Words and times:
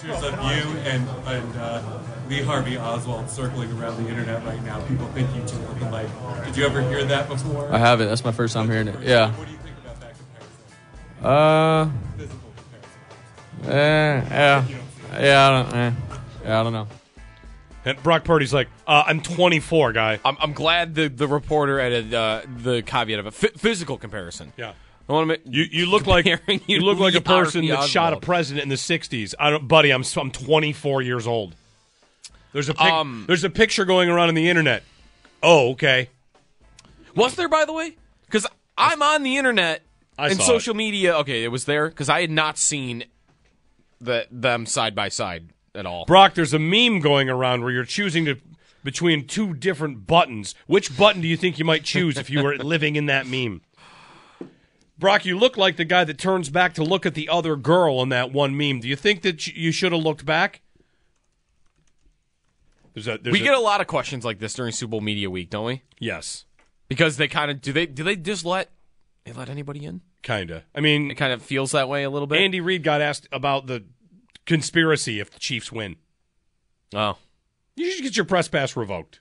Pictures 0.00 0.22
of 0.24 0.34
you 0.34 0.78
and, 0.80 1.08
and 1.26 1.56
uh, 1.56 1.82
Lee 2.28 2.42
Harvey 2.42 2.78
Oswald 2.78 3.28
circling 3.28 3.70
around 3.78 4.02
the 4.02 4.08
internet 4.08 4.44
right 4.44 4.62
now. 4.64 4.80
People 4.86 5.06
think 5.08 5.34
you 5.34 5.42
two 5.46 5.56
look 5.58 5.80
alike. 5.82 6.08
Did 6.44 6.56
you 6.56 6.64
ever 6.64 6.82
hear 6.82 7.04
that 7.04 7.28
before? 7.28 7.72
I 7.72 7.78
haven't. 7.78 8.08
That's 8.08 8.24
my 8.24 8.32
first 8.32 8.54
time 8.54 8.68
hearing 8.70 8.88
it. 8.88 9.02
Yeah. 9.02 9.32
What 9.34 9.46
do 9.46 9.52
you 9.52 9.58
think 9.58 9.76
about 9.78 10.00
that 10.00 10.14
comparison? 11.20 11.26
Uh. 11.26 11.90
Physical 12.16 12.52
comparison. 13.60 13.72
Eh, 13.72 14.26
yeah. 14.30 14.64
Yeah. 15.20 15.48
I 15.48 15.62
don't. 15.62 15.74
Eh. 15.76 15.92
Yeah. 16.44 16.60
I 16.60 16.62
don't 16.62 16.72
know. 16.72 16.88
And 17.84 18.02
Brock 18.02 18.24
Purdy's 18.24 18.52
like, 18.52 18.68
uh, 18.86 19.04
I'm 19.06 19.22
24, 19.22 19.92
guy. 19.94 20.20
I'm, 20.22 20.36
I'm 20.38 20.52
glad 20.52 20.94
the, 20.94 21.08
the 21.08 21.26
reporter 21.26 21.80
added 21.80 22.12
uh, 22.12 22.42
the 22.58 22.82
caveat 22.82 23.18
of 23.18 23.24
a 23.24 23.28
f- 23.28 23.54
physical 23.56 23.96
comparison. 23.96 24.52
Yeah. 24.58 24.74
I 25.10 25.12
want 25.12 25.24
to 25.24 25.26
make 25.26 25.40
You 25.44 25.64
you 25.70 25.86
look 25.86 26.06
like 26.06 26.24
you 26.24 26.38
you 26.66 26.80
look 26.80 27.00
like 27.00 27.14
a 27.14 27.20
person 27.20 27.66
that 27.66 27.88
shot 27.88 28.12
a 28.12 28.20
president 28.20 28.62
in 28.62 28.68
the 28.68 28.76
60s. 28.76 29.34
I 29.40 29.50
don't, 29.50 29.66
buddy. 29.66 29.90
I'm 29.90 30.04
I'm 30.16 30.30
24 30.30 31.02
years 31.02 31.26
old. 31.26 31.56
There's 32.52 32.68
a 32.68 32.74
pic, 32.74 32.82
Um, 32.82 33.24
there's 33.26 33.42
a 33.42 33.50
picture 33.50 33.84
going 33.84 34.08
around 34.08 34.28
on 34.28 34.34
the 34.34 34.48
internet. 34.48 34.84
Oh, 35.42 35.70
okay. 35.70 36.10
Was 37.16 37.34
there, 37.34 37.48
by 37.48 37.64
the 37.64 37.72
way? 37.72 37.96
Because 38.26 38.46
I'm 38.78 39.02
on 39.02 39.24
the 39.24 39.36
internet 39.36 39.82
I 40.16 40.28
and 40.28 40.40
social 40.40 40.74
media. 40.74 41.16
Okay, 41.18 41.42
it 41.42 41.48
was 41.48 41.64
there 41.64 41.88
because 41.88 42.08
I 42.08 42.20
had 42.20 42.30
not 42.30 42.56
seen 42.56 43.04
the, 44.00 44.28
them 44.30 44.64
side 44.64 44.94
by 44.94 45.08
side 45.08 45.48
at 45.74 45.86
all. 45.86 46.04
Brock, 46.04 46.34
there's 46.34 46.54
a 46.54 46.58
meme 46.58 47.00
going 47.00 47.28
around 47.28 47.62
where 47.62 47.72
you're 47.72 47.84
choosing 47.84 48.26
to 48.26 48.36
between 48.84 49.26
two 49.26 49.54
different 49.54 50.06
buttons. 50.06 50.54
Which 50.66 50.96
button 50.96 51.20
do 51.20 51.28
you 51.28 51.36
think 51.36 51.58
you 51.58 51.64
might 51.64 51.84
choose 51.84 52.16
if 52.16 52.30
you 52.30 52.42
were 52.42 52.56
living 52.58 52.96
in 52.96 53.06
that 53.06 53.26
meme? 53.26 53.60
Brock, 55.00 55.24
you 55.24 55.36
look 55.38 55.56
like 55.56 55.76
the 55.76 55.84
guy 55.84 56.04
that 56.04 56.18
turns 56.18 56.50
back 56.50 56.74
to 56.74 56.84
look 56.84 57.04
at 57.06 57.14
the 57.14 57.28
other 57.28 57.56
girl 57.56 57.98
on 57.98 58.10
that 58.10 58.30
one 58.32 58.56
meme. 58.56 58.80
Do 58.80 58.88
you 58.88 58.96
think 58.96 59.22
that 59.22 59.46
you 59.48 59.72
should 59.72 59.92
have 59.92 60.02
looked 60.02 60.24
back? 60.24 60.60
There's 62.94 63.06
a, 63.08 63.18
there's 63.18 63.32
we 63.32 63.40
a- 63.40 63.44
get 63.44 63.54
a 63.54 63.60
lot 63.60 63.80
of 63.80 63.86
questions 63.86 64.24
like 64.24 64.38
this 64.38 64.54
during 64.54 64.72
Super 64.72 64.90
Bowl 64.92 65.00
Media 65.00 65.30
Week, 65.30 65.50
don't 65.50 65.64
we? 65.64 65.82
yes, 65.98 66.44
Because 66.88 67.16
they 67.16 67.28
kind 67.28 67.50
of 67.50 67.60
do 67.60 67.72
they 67.72 67.86
do 67.86 68.02
they 68.02 68.16
just 68.16 68.44
let 68.44 68.70
they 69.24 69.32
let 69.32 69.48
anybody 69.48 69.84
in? 69.84 70.00
kinda. 70.22 70.64
I 70.74 70.80
mean, 70.80 71.10
It 71.10 71.14
kind 71.14 71.32
of 71.32 71.40
feels 71.42 71.72
that 71.72 71.88
way 71.88 72.02
a 72.02 72.10
little 72.10 72.26
bit. 72.26 72.40
Andy 72.40 72.60
Reid 72.60 72.82
got 72.82 73.00
asked 73.00 73.26
about 73.32 73.66
the 73.66 73.84
conspiracy 74.44 75.18
if 75.20 75.30
the 75.30 75.38
Chiefs 75.38 75.70
win. 75.72 75.96
oh, 76.94 77.16
You 77.76 77.90
should 77.92 78.02
get 78.02 78.16
your 78.16 78.26
press 78.26 78.48
pass 78.48 78.76
revoked. 78.76 79.20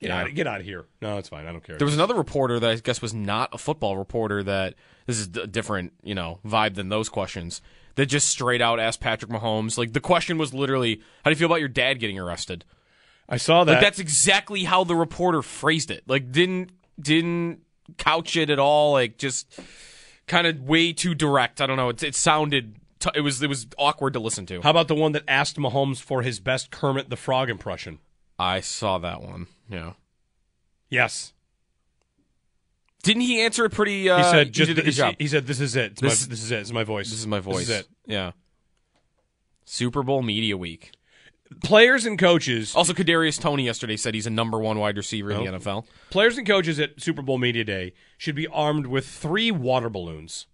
Get 0.00 0.08
Yeah. 0.08 0.22
out, 0.22 0.34
get 0.34 0.46
out 0.46 0.60
of 0.60 0.66
here. 0.66 0.84
No, 1.00 1.16
it's 1.18 1.28
fine. 1.30 1.46
I 1.46 1.52
don't 1.52 1.64
care. 1.64 1.78
There 1.78 1.86
was 1.86 1.94
another 1.94 2.14
reporter 2.14 2.60
that 2.60 2.70
I 2.70 2.74
guess 2.76 3.00
was 3.00 3.14
not 3.14 3.48
a 3.54 3.58
football 3.58 3.96
reporter 3.96 4.42
that 4.42 4.74
this 5.06 5.18
is 5.18 5.28
a 5.36 5.46
different, 5.46 5.94
you 6.02 6.14
know, 6.14 6.38
vibe 6.44 6.74
than 6.74 6.88
those 6.90 7.08
questions. 7.08 7.62
That 7.94 8.06
just 8.06 8.28
straight 8.28 8.60
out 8.60 8.78
asked 8.78 9.00
Patrick 9.00 9.30
Mahomes. 9.30 9.78
Like 9.78 9.94
the 9.94 10.00
question 10.00 10.36
was 10.36 10.52
literally, 10.52 11.00
"How 11.24 11.30
do 11.30 11.32
you 11.32 11.36
feel 11.36 11.46
about 11.46 11.60
your 11.60 11.68
dad 11.68 11.98
getting 11.98 12.18
arrested?" 12.18 12.64
I 13.26 13.38
saw 13.38 13.64
that. 13.64 13.72
Like 13.72 13.80
that's 13.80 13.98
exactly 13.98 14.64
how 14.64 14.84
the 14.84 14.94
reporter 14.94 15.40
phrased 15.40 15.90
it. 15.90 16.02
Like 16.06 16.30
didn't 16.30 16.72
didn't 17.00 17.60
couch 17.96 18.36
it 18.36 18.50
at 18.50 18.58
all. 18.58 18.92
Like 18.92 19.16
just 19.16 19.58
kind 20.26 20.46
of 20.46 20.60
way 20.60 20.92
too 20.92 21.14
direct. 21.14 21.62
I 21.62 21.66
don't 21.66 21.78
know. 21.78 21.88
It, 21.88 22.02
it 22.02 22.14
sounded. 22.14 22.76
T- 22.98 23.10
it 23.14 23.22
was 23.22 23.42
it 23.42 23.48
was 23.48 23.66
awkward 23.78 24.12
to 24.12 24.20
listen 24.20 24.44
to. 24.46 24.60
How 24.60 24.70
about 24.70 24.88
the 24.88 24.94
one 24.94 25.12
that 25.12 25.22
asked 25.26 25.56
Mahomes 25.56 25.98
for 26.02 26.20
his 26.20 26.38
best 26.38 26.70
Kermit 26.70 27.08
the 27.08 27.16
Frog 27.16 27.48
impression? 27.48 27.98
I 28.38 28.60
saw 28.60 28.98
that 28.98 29.22
one. 29.22 29.46
Yeah. 29.68 29.92
Yes, 30.88 31.32
Didn't 33.02 33.22
he 33.22 33.40
answer 33.40 33.64
it 33.64 33.72
pretty? 33.72 34.08
Uh, 34.08 34.18
he 34.18 34.22
said. 34.24 34.52
Just 34.52 34.68
did 34.68 34.78
a 34.78 34.82
good 34.82 34.86
he, 34.86 34.92
job. 34.92 35.14
he 35.18 35.26
said, 35.26 35.46
"This 35.46 35.60
is 35.60 35.74
it. 35.76 35.96
This- 35.96 36.26
my, 36.26 36.30
this 36.30 36.42
is 36.42 36.50
it. 36.50 36.58
It's 36.60 36.72
my 36.72 36.84
voice. 36.84 37.10
This 37.10 37.18
is 37.18 37.26
my 37.26 37.40
voice. 37.40 37.66
This 37.66 37.70
is 37.70 37.80
it." 37.80 37.88
Yeah. 38.06 38.32
Super 39.64 40.02
Bowl 40.02 40.22
media 40.22 40.56
week. 40.56 40.92
Players 41.62 42.06
and 42.06 42.18
coaches, 42.18 42.74
Also, 42.74 42.92
Kadarius 42.92 43.40
Toney 43.40 43.64
yesterday 43.64 43.96
said 43.96 44.14
he's 44.14 44.26
a 44.26 44.30
number 44.30 44.58
one 44.58 44.78
wide 44.78 44.96
receiver 44.96 45.30
in 45.30 45.44
the 45.44 45.48
Oh. 45.48 45.58
NFL. 45.58 45.84
players 46.10 46.36
and 46.38 46.46
coaches 46.46 46.78
at 46.80 47.00
Super 47.00 47.22
Bowl 47.22 47.38
media 47.38 47.62
day 47.64 47.92
should 48.18 48.34
be 48.34 48.46
armed 48.48 48.86
with 48.86 49.06
three 49.06 49.50
water 49.52 49.88
balloons 49.88 50.46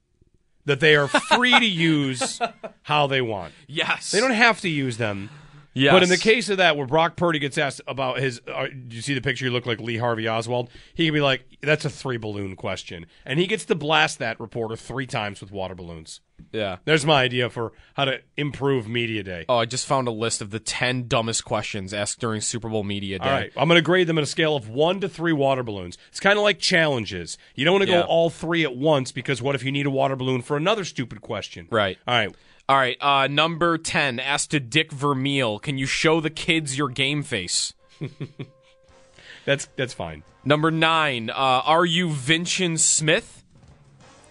that 0.66 0.80
they 0.80 0.94
are 0.94 1.08
free 1.08 1.58
to 1.58 1.64
use 1.66 2.38
how 2.82 3.06
they 3.06 3.20
want. 3.22 3.54
Yes, 3.66 4.10
They 4.10 4.20
don't 4.20 4.32
have 4.32 4.60
to 4.62 4.68
use 4.68 4.98
them. 4.98 5.30
Yes. 5.74 5.92
But 5.92 6.02
in 6.02 6.08
the 6.10 6.18
case 6.18 6.48
of 6.50 6.58
that, 6.58 6.76
where 6.76 6.86
Brock 6.86 7.16
Purdy 7.16 7.38
gets 7.38 7.56
asked 7.56 7.80
about 7.86 8.18
his, 8.18 8.40
uh, 8.46 8.66
do 8.66 8.94
you 8.96 9.00
see 9.02 9.14
the 9.14 9.20
picture? 9.22 9.44
You 9.46 9.50
look 9.50 9.64
like 9.66 9.80
Lee 9.80 9.96
Harvey 9.96 10.28
Oswald. 10.28 10.68
He 10.94 11.06
can 11.06 11.14
be 11.14 11.20
like, 11.22 11.44
"That's 11.62 11.84
a 11.86 11.90
three 11.90 12.18
balloon 12.18 12.56
question," 12.56 13.06
and 13.24 13.38
he 13.40 13.46
gets 13.46 13.64
to 13.66 13.74
blast 13.74 14.18
that 14.18 14.38
reporter 14.38 14.76
three 14.76 15.06
times 15.06 15.40
with 15.40 15.50
water 15.50 15.74
balloons. 15.74 16.20
yeah. 16.52 16.76
There's 16.84 17.06
my 17.06 17.22
idea 17.22 17.48
for 17.48 17.72
how 17.94 18.04
to 18.04 18.20
improve 18.36 18.86
media 18.88 19.22
day. 19.22 19.44
Oh, 19.48 19.58
I 19.58 19.64
just 19.64 19.86
found 19.86 20.08
a 20.08 20.10
list 20.10 20.42
of 20.42 20.50
the 20.50 20.58
ten 20.60 21.06
dumbest 21.08 21.44
questions 21.44 21.94
asked 21.94 22.18
during 22.20 22.40
Super 22.42 22.68
Bowl 22.68 22.82
media 22.84 23.18
day. 23.18 23.24
All 23.24 23.30
right, 23.30 23.52
I'm 23.56 23.68
going 23.68 23.78
to 23.78 23.82
grade 23.82 24.08
them 24.08 24.18
on 24.18 24.24
a 24.24 24.26
scale 24.26 24.56
of 24.56 24.68
one 24.68 25.00
to 25.00 25.08
three 25.08 25.32
water 25.32 25.62
balloons. 25.62 25.96
It's 26.10 26.20
kind 26.20 26.36
of 26.38 26.42
like 26.42 26.58
challenges. 26.58 27.38
You 27.54 27.64
don't 27.64 27.74
want 27.74 27.84
to 27.84 27.90
Yeah. 27.90 28.00
go 28.02 28.06
all 28.08 28.28
three 28.28 28.64
at 28.64 28.76
once 28.76 29.12
because 29.12 29.40
what 29.40 29.54
if 29.54 29.62
you 29.64 29.72
need 29.72 29.86
a 29.86 29.90
water 29.90 30.16
balloon 30.16 30.42
for 30.42 30.56
another 30.56 30.84
stupid 30.84 31.20
question? 31.22 31.68
Right. 31.70 31.96
All 32.06 32.14
right. 32.14 32.34
All 32.68 32.76
right. 32.76 32.96
Uh, 33.00 33.26
number 33.28 33.76
ten 33.78 34.18
asked 34.20 34.50
to 34.52 34.60
Dick 34.60 34.92
Vermeil, 34.92 35.58
"Can 35.58 35.78
you 35.78 35.86
show 35.86 36.20
the 36.20 36.30
kids 36.30 36.78
your 36.78 36.88
game 36.88 37.22
face?" 37.22 37.74
That's 39.44 39.68
that's 39.76 39.92
fine. 39.92 40.22
Number 40.44 40.70
nine, 40.70 41.30
uh, 41.30 41.34
are 41.34 41.84
you 41.84 42.10
Vincent 42.10 42.78
Smith? 42.80 43.42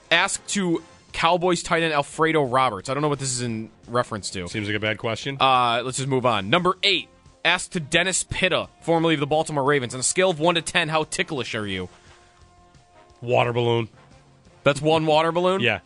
Asked 0.10 0.48
to 0.50 0.84
Cowboys 1.12 1.64
tight 1.64 1.84
end 1.84 1.94
Alfredo 1.94 2.44
Roberts. 2.44 2.90
I 2.90 2.94
don't 2.94 3.02
know 3.02 3.10
what 3.10 3.20
this 3.20 3.32
is 3.32 3.42
in 3.42 3.70
reference 3.88 4.30
to. 4.32 4.48
Seems 4.48 4.68
like 4.68 4.76
a 4.76 4.80
bad 4.80 4.98
question. 4.98 5.38
Uh, 5.40 5.82
let's 5.84 5.98
just 5.98 6.08
move 6.10 6.26
on. 6.26 6.50
Number 6.50 6.78
eight, 6.84 7.10
asked 7.44 7.74
to 7.74 7.82
Dennis 7.82 8.24
Pitta, 8.24 8.70
formerly 8.82 9.16
of 9.16 9.20
the 9.20 9.28
Baltimore 9.28 9.64
Ravens. 9.66 9.94
On 9.94 10.00
a 10.00 10.04
scale 10.04 10.30
of 10.30 10.40
one 10.40 10.56
to 10.56 10.62
ten, 10.62 10.88
how 10.90 11.04
ticklish 11.04 11.56
are 11.56 11.68
you? 11.68 11.90
water 13.22 13.54
balloon. 13.54 13.88
That's 14.64 14.82
one 14.82 15.06
water 15.06 15.32
balloon. 15.32 15.62
Yeah. 15.62 15.80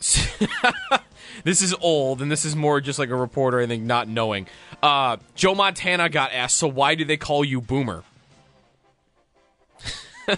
This 1.44 1.62
is 1.62 1.74
old, 1.80 2.20
and 2.22 2.30
this 2.30 2.44
is 2.44 2.54
more 2.56 2.80
just 2.80 2.98
like 2.98 3.10
a 3.10 3.14
reporter, 3.16 3.60
I 3.60 3.66
think, 3.66 3.84
not 3.84 4.08
knowing. 4.08 4.46
Uh, 4.82 5.16
Joe 5.34 5.54
Montana 5.54 6.08
got 6.08 6.32
asked, 6.32 6.56
so 6.56 6.68
why 6.68 6.94
do 6.94 7.04
they 7.04 7.16
call 7.16 7.44
you 7.44 7.60
Boomer? 7.60 8.04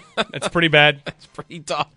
That's 0.15 0.47
pretty 0.49 0.69
bad. 0.69 1.01
That's 1.05 1.25
pretty 1.27 1.59
tough. 1.59 1.89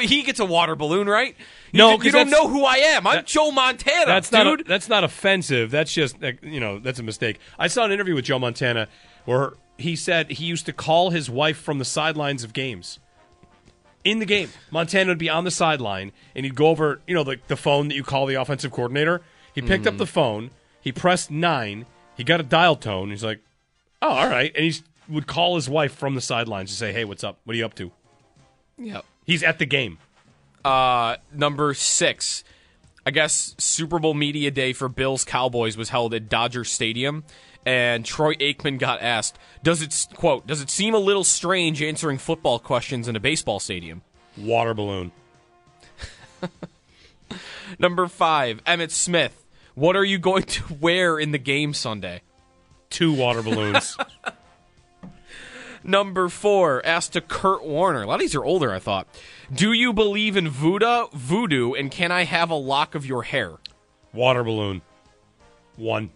He 0.00 0.22
gets 0.22 0.40
a 0.40 0.44
water 0.44 0.74
balloon, 0.74 1.06
right? 1.06 1.36
You 1.72 1.78
No, 1.78 2.00
you 2.00 2.10
don't 2.10 2.30
know 2.30 2.48
who 2.48 2.64
I 2.64 2.76
am. 2.76 3.06
I'm 3.06 3.24
Joe 3.24 3.50
Montana, 3.50 4.06
That's 4.06 4.30
dude. 4.30 4.44
not 4.44 4.66
that's 4.66 4.88
not 4.88 5.04
offensive. 5.04 5.70
That's 5.70 5.92
just 5.92 6.16
you 6.42 6.60
know 6.60 6.78
that's 6.78 6.98
a 6.98 7.02
mistake. 7.02 7.38
I 7.58 7.68
saw 7.68 7.84
an 7.84 7.92
interview 7.92 8.14
with 8.14 8.24
Joe 8.24 8.38
Montana 8.38 8.88
where 9.26 9.52
he 9.78 9.94
said 9.96 10.30
he 10.30 10.44
used 10.44 10.66
to 10.66 10.72
call 10.72 11.10
his 11.10 11.28
wife 11.30 11.58
from 11.58 11.78
the 11.78 11.84
sidelines 11.84 12.42
of 12.44 12.52
games. 12.52 12.98
In 14.06 14.18
the 14.20 14.24
game, 14.26 14.50
Montana 14.70 15.10
would 15.10 15.18
be 15.18 15.28
on 15.28 15.44
the 15.44 15.50
sideline 15.50 16.12
and 16.34 16.44
he'd 16.46 16.54
go 16.54 16.68
over 16.68 17.00
you 17.06 17.14
know 17.14 17.24
the 17.24 17.38
the 17.48 17.56
phone 17.56 17.88
that 17.88 17.94
you 17.94 18.02
call 18.04 18.26
the 18.26 18.34
offensive 18.36 18.70
coordinator. 18.72 19.22
He 19.54 19.60
picked 19.62 19.84
Mm-hmm. 19.84 19.94
up 19.94 19.98
the 19.98 20.06
phone. 20.06 20.50
He 20.80 20.92
pressed 20.92 21.30
nine. 21.30 21.86
He 22.16 22.24
got 22.24 22.40
a 22.40 22.44
dial 22.44 22.76
tone. 22.76 23.10
He's 23.10 23.24
like, 23.24 23.40
"Oh, 24.00 24.08
all 24.08 24.28
right," 24.28 24.52
and 24.54 24.64
he 24.64 24.74
would 25.08 25.26
call 25.26 25.56
his 25.56 25.68
wife 25.68 25.94
from 25.94 26.14
the 26.14 26.20
sidelines 26.20 26.70
to 26.70 26.76
say, 26.76 26.92
"Hey, 26.92 27.04
what's 27.04 27.24
up? 27.24 27.38
What 27.44 27.54
are 27.54 27.56
you 27.58 27.64
up 27.66 27.74
to?" 27.74 27.90
Yep. 28.78 29.04
He's 29.24 29.42
at 29.42 29.58
the 29.58 29.66
game. 29.66 29.98
Uh, 30.64 31.16
number 31.32 31.74
six. 31.74 32.44
I 33.06 33.12
guess 33.12 33.54
Super 33.56 34.00
Bowl 34.00 34.14
media 34.14 34.50
day 34.50 34.72
for 34.72 34.88
Bills 34.88 35.24
Cowboys 35.24 35.76
was 35.76 35.90
held 35.90 36.12
at 36.12 36.28
Dodger 36.28 36.64
Stadium, 36.64 37.22
and 37.64 38.04
Troy 38.04 38.34
Aikman 38.34 38.80
got 38.80 39.00
asked, 39.00 39.38
"Does 39.62 39.80
it 39.80 40.08
quote 40.14 40.44
Does 40.48 40.60
it 40.60 40.70
seem 40.70 40.92
a 40.92 40.98
little 40.98 41.22
strange 41.22 41.80
answering 41.80 42.18
football 42.18 42.58
questions 42.58 43.06
in 43.06 43.14
a 43.14 43.20
baseball 43.20 43.60
stadium?" 43.60 44.02
Water 44.36 44.74
balloon. 44.74 45.12
Number 47.78 48.08
five, 48.08 48.62
Emmitt 48.64 48.90
Smith. 48.90 49.44
What 49.74 49.94
are 49.94 50.04
you 50.04 50.18
going 50.18 50.42
to 50.42 50.74
wear 50.74 51.18
in 51.18 51.30
the 51.30 51.38
game 51.38 51.74
Sunday? 51.74 52.22
Two 52.90 53.12
water 53.12 53.42
balloons. 53.42 53.96
Number 55.84 56.28
four, 56.28 56.84
asked 56.84 57.12
to 57.12 57.20
Kurt 57.20 57.64
Warner. 57.64 58.02
A 58.02 58.06
lot 58.06 58.14
of 58.14 58.20
these 58.20 58.34
are 58.34 58.44
older, 58.44 58.72
I 58.72 58.80
thought. 58.80 59.06
Do 59.52 59.72
you 59.72 59.92
believe 59.92 60.36
in 60.36 60.48
voodoo, 60.48 61.06
voodoo, 61.12 61.72
and 61.72 61.90
can 61.90 62.10
I 62.10 62.24
have 62.24 62.50
a 62.50 62.54
lock 62.54 62.94
of 62.94 63.06
your 63.06 63.22
hair? 63.22 63.52
water 64.12 64.42
balloon. 64.42 64.80
One. 65.76 66.10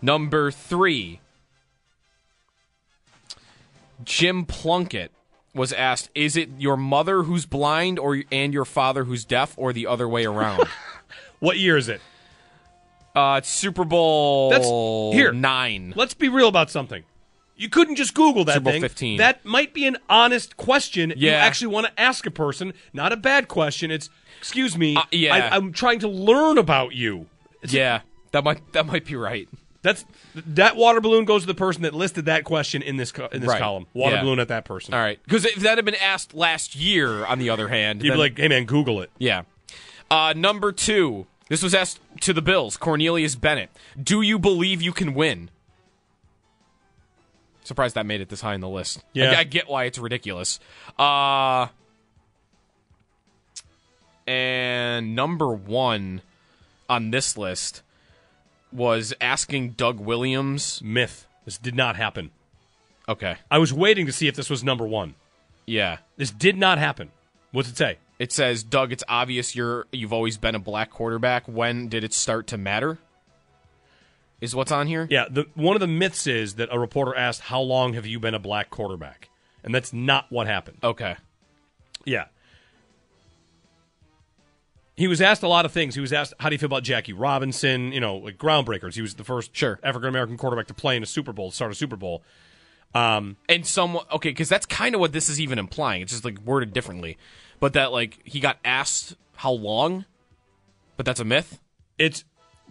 Number 0.00 0.50
three, 0.50 1.20
Jim 4.04 4.46
Plunkett 4.46 5.12
was 5.54 5.72
asked, 5.72 6.08
"Is 6.14 6.34
it 6.36 6.48
your 6.58 6.76
mother 6.78 7.24
who's 7.24 7.44
blind, 7.46 7.98
or 7.98 8.22
and 8.32 8.54
your 8.54 8.64
father 8.64 9.04
who's 9.04 9.24
deaf, 9.26 9.52
or 9.58 9.72
the 9.74 9.86
other 9.86 10.08
way 10.08 10.24
around?" 10.24 10.64
What 11.40 11.58
year 11.58 11.76
is 11.76 11.90
it? 11.90 12.00
uh, 13.14 13.34
it's 13.38 13.50
Super 13.50 13.84
Bowl 13.84 14.48
That's 14.50 14.66
here. 15.14 15.30
nine. 15.30 15.92
Let's 15.94 16.14
be 16.14 16.30
real 16.30 16.48
about 16.48 16.70
something. 16.70 17.04
You 17.56 17.68
couldn't 17.68 17.96
just 17.96 18.14
Google 18.14 18.44
that 18.46 18.54
Super 18.54 18.64
Bowl 18.64 18.72
thing. 18.72 18.80
15. 18.82 19.18
That 19.18 19.44
might 19.44 19.72
be 19.74 19.86
an 19.86 19.96
honest 20.10 20.56
question. 20.56 21.12
yeah. 21.16 21.30
You 21.30 21.36
actually 21.36 21.68
want 21.68 21.86
to 21.86 22.00
ask 22.00 22.26
a 22.26 22.30
person, 22.30 22.72
not 22.92 23.12
a 23.12 23.16
bad 23.16 23.46
question. 23.48 23.90
It's, 23.92 24.10
excuse 24.38 24.76
me, 24.76 24.96
Uh, 24.96 25.02
yeah. 25.12 25.34
I, 25.34 25.56
I'm 25.56 25.72
trying 25.72 26.00
to 26.00 26.08
learn 26.08 26.58
about 26.58 26.94
you. 26.94 27.26
Yeah, 27.66 28.00
that 28.32 28.44
might 28.44 28.72
that 28.72 28.86
might 28.86 29.06
be 29.06 29.14
right. 29.16 29.48
That's 29.82 30.04
that 30.34 30.76
water 30.76 31.00
balloon 31.00 31.24
goes 31.26 31.42
to 31.42 31.46
the 31.46 31.54
person 31.54 31.82
that 31.82 31.94
listed 31.94 32.24
that 32.26 32.44
question 32.44 32.82
in 32.82 32.96
this 32.96 33.12
co- 33.12 33.28
in 33.32 33.40
this 33.40 33.48
Right. 33.48 33.60
column. 33.60 33.86
Water 33.94 34.16
Yeah. 34.16 34.22
balloon 34.22 34.38
at 34.40 34.48
that 34.48 34.64
person. 34.64 34.92
All 34.94 35.00
right, 35.00 35.18
because 35.24 35.44
if 35.44 35.56
that 35.56 35.78
had 35.78 35.84
been 35.84 35.94
asked 35.94 36.34
last 36.34 36.74
year, 36.74 37.24
on 37.24 37.38
the 37.38 37.48
other 37.50 37.68
hand, 37.68 38.02
You'd 38.02 38.10
then- 38.10 38.16
be 38.16 38.20
like, 38.20 38.38
hey 38.38 38.48
man, 38.48 38.64
Google 38.64 39.00
it. 39.00 39.10
Yeah. 39.18 39.42
Uh, 40.10 40.34
number 40.36 40.72
two. 40.72 41.26
This 41.50 41.62
was 41.62 41.74
asked 41.74 42.00
to 42.20 42.32
the 42.32 42.40
Bills. 42.42 42.76
Cornelius 42.78 43.34
Bennett. 43.36 43.68
Do 44.02 44.22
you 44.22 44.38
believe 44.38 44.80
you 44.82 44.92
can 44.92 45.12
win? 45.14 45.50
Surprised 47.64 47.96
that 47.96 48.06
made 48.06 48.20
it 48.20 48.28
this 48.28 48.40
high 48.40 48.54
in 48.54 48.60
the 48.60 48.68
list. 48.68 49.02
Yeah. 49.12 49.32
I, 49.32 49.40
I 49.40 49.44
get 49.44 49.68
why 49.68 49.84
it's 49.84 49.98
ridiculous. 49.98 50.60
Uh, 50.98 51.66
and 54.26 55.16
number 55.16 55.52
one 55.52 56.22
on 56.88 57.10
this 57.10 57.36
list 57.36 57.82
was 58.70 59.14
asking 59.20 59.70
Doug 59.70 59.98
Williams. 59.98 60.80
Myth. 60.84 61.26
This 61.44 61.58
did 61.58 61.74
not 61.74 61.96
happen. 61.96 62.30
Okay. 63.08 63.36
I 63.50 63.58
was 63.58 63.72
waiting 63.72 64.06
to 64.06 64.12
see 64.12 64.28
if 64.28 64.36
this 64.36 64.50
was 64.50 64.62
number 64.62 64.86
one. 64.86 65.14
Yeah. 65.66 65.98
This 66.16 66.30
did 66.30 66.56
not 66.56 66.78
happen. 66.78 67.10
What's 67.52 67.70
it 67.70 67.76
say? 67.76 67.98
It 68.18 68.32
says, 68.32 68.62
Doug, 68.62 68.92
it's 68.92 69.04
obvious 69.08 69.56
you're 69.56 69.86
you've 69.92 70.12
always 70.12 70.38
been 70.38 70.54
a 70.54 70.60
black 70.60 70.90
quarterback. 70.90 71.46
When 71.46 71.88
did 71.88 72.04
it 72.04 72.12
start 72.12 72.46
to 72.48 72.58
matter? 72.58 72.98
Is 74.40 74.54
what's 74.54 74.72
on 74.72 74.86
here? 74.86 75.06
Yeah, 75.10 75.26
the, 75.30 75.46
one 75.54 75.74
of 75.76 75.80
the 75.80 75.86
myths 75.86 76.26
is 76.26 76.54
that 76.56 76.68
a 76.70 76.78
reporter 76.78 77.14
asked, 77.14 77.42
"How 77.42 77.60
long 77.60 77.94
have 77.94 78.06
you 78.06 78.18
been 78.20 78.34
a 78.34 78.38
black 78.38 78.70
quarterback?" 78.70 79.28
And 79.62 79.74
that's 79.74 79.92
not 79.92 80.26
what 80.30 80.46
happened. 80.46 80.78
Okay. 80.82 81.16
Yeah. 82.04 82.26
He 84.96 85.08
was 85.08 85.20
asked 85.20 85.42
a 85.42 85.48
lot 85.48 85.64
of 85.64 85.72
things. 85.72 85.94
He 85.94 86.00
was 86.00 86.12
asked, 86.12 86.34
"How 86.38 86.48
do 86.48 86.54
you 86.54 86.58
feel 86.58 86.66
about 86.66 86.82
Jackie 86.84 87.12
Robinson?" 87.12 87.90
You 87.92 88.00
know, 88.00 88.16
like 88.16 88.36
groundbreakers. 88.38 88.94
He 88.94 89.02
was 89.02 89.14
the 89.14 89.24
first 89.24 89.56
Sure. 89.56 89.80
African 89.82 90.08
American 90.08 90.36
quarterback 90.36 90.66
to 90.68 90.74
play 90.74 90.96
in 90.96 91.02
a 91.02 91.06
Super 91.06 91.32
Bowl, 91.32 91.50
start 91.50 91.72
a 91.72 91.74
Super 91.74 91.96
Bowl. 91.96 92.22
Um, 92.94 93.36
And 93.48 93.66
some 93.66 93.96
okay, 94.12 94.28
because 94.30 94.48
that's 94.48 94.66
kind 94.66 94.94
of 94.94 95.00
what 95.00 95.12
this 95.12 95.28
is 95.28 95.40
even 95.40 95.58
implying. 95.58 96.02
It's 96.02 96.12
just 96.12 96.24
like 96.24 96.38
worded 96.44 96.72
differently, 96.72 97.18
but 97.58 97.72
that 97.72 97.90
like 97.90 98.20
he 98.24 98.38
got 98.38 98.58
asked 98.64 99.16
how 99.36 99.50
long, 99.50 100.04
but 100.96 101.04
that's 101.04 101.18
a 101.18 101.24
myth. 101.24 101.58
It's 101.98 102.24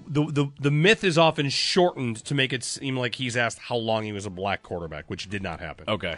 the 0.08 0.26
the 0.26 0.48
the 0.60 0.72
myth 0.72 1.04
is 1.04 1.18
often 1.18 1.50
shortened 1.50 2.18
to 2.26 2.34
make 2.36 2.54
it 2.54 2.64
seem 2.64 2.98
like 2.98 3.16
he's 3.16 3.36
asked 3.38 3.60
how 3.60 3.76
long 3.76 4.04
he 4.04 4.12
was 4.12 4.26
a 4.26 4.30
black 4.30 4.64
quarterback, 4.64 5.10
which 5.10 5.30
did 5.30 5.42
not 5.44 5.60
happen. 5.60 5.86
Okay. 5.88 6.16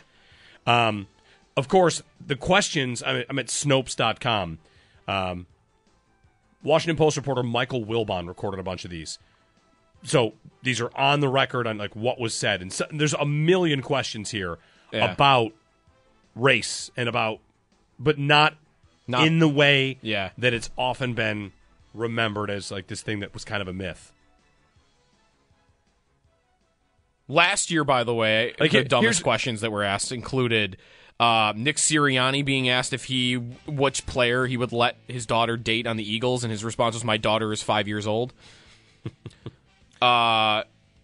Um, 0.68 1.08
of 1.58 1.68
course, 1.68 2.02
the 2.26 2.36
questions, 2.36 3.02
I'm 3.06 3.18
at, 3.18 3.26
I'm 3.30 3.40
at 3.40 3.48
Snopes.com. 3.48 4.60
Um, 5.08 5.46
Washington 6.64 6.98
Post 6.98 7.16
reporter 7.18 7.44
Michael 7.44 7.86
Wilbon 7.86 8.28
recorded 8.28 8.60
a 8.60 8.64
bunch 8.64 8.84
of 8.86 8.92
these. 8.92 9.20
So 10.04 10.34
these 10.64 10.82
are 10.82 10.92
on 10.96 11.20
the 11.20 11.30
record 11.30 11.68
on 11.68 11.78
like 11.78 11.96
what 11.96 12.20
was 12.20 12.34
said, 12.34 12.62
and 12.62 12.72
so, 12.74 12.86
there's 12.92 13.14
a 13.14 13.26
million 13.26 13.82
questions 13.82 14.32
here 14.32 14.58
Yeah. 14.92 15.12
about 15.14 15.52
race 16.36 16.92
and 16.98 17.08
about, 17.08 17.40
but 18.00 18.18
not, 18.20 18.56
Not- 19.08 19.26
in 19.28 19.40
the 19.40 19.48
way 19.48 19.98
Yeah. 20.02 20.32
that 20.38 20.54
it's 20.54 20.70
often 20.78 21.14
been 21.14 21.54
remembered 21.96 22.50
as 22.50 22.72
like 22.72 22.88
this 22.88 23.02
thing 23.02 23.20
that 23.20 23.34
was 23.34 23.46
kind 23.46 23.62
of 23.62 23.68
a 23.68 23.74
myth. 23.74 24.12
Last 27.28 27.72
year, 27.72 27.84
by 27.84 28.04
the 28.04 28.14
way, 28.14 28.54
Like, 28.60 28.72
the 28.72 28.84
dumbest 28.84 29.24
questions 29.24 29.62
that 29.62 29.72
were 29.72 29.84
asked 29.84 30.12
included 30.12 30.78
uh, 31.20 31.54
Nick 31.56 31.78
Sirianni 31.78 32.44
being 32.44 32.70
asked 32.70 32.94
if 32.94 33.06
he 33.06 33.36
which 33.36 34.06
player 34.06 34.46
he 34.46 34.58
would 34.58 34.72
let 34.72 34.98
his 35.08 35.26
daughter 35.26 35.58
date 35.58 35.88
on 35.88 35.98
the 35.98 36.10
Eagles, 36.10 36.44
and 36.44 36.52
his 36.52 36.64
response 36.64 36.94
was, 36.96 37.04
"My 37.04 37.18
daughter 37.18 37.52
is 37.52 37.64
five 37.64 37.88
years 37.88 38.06
old." 38.06 38.34
uh, 40.02 40.64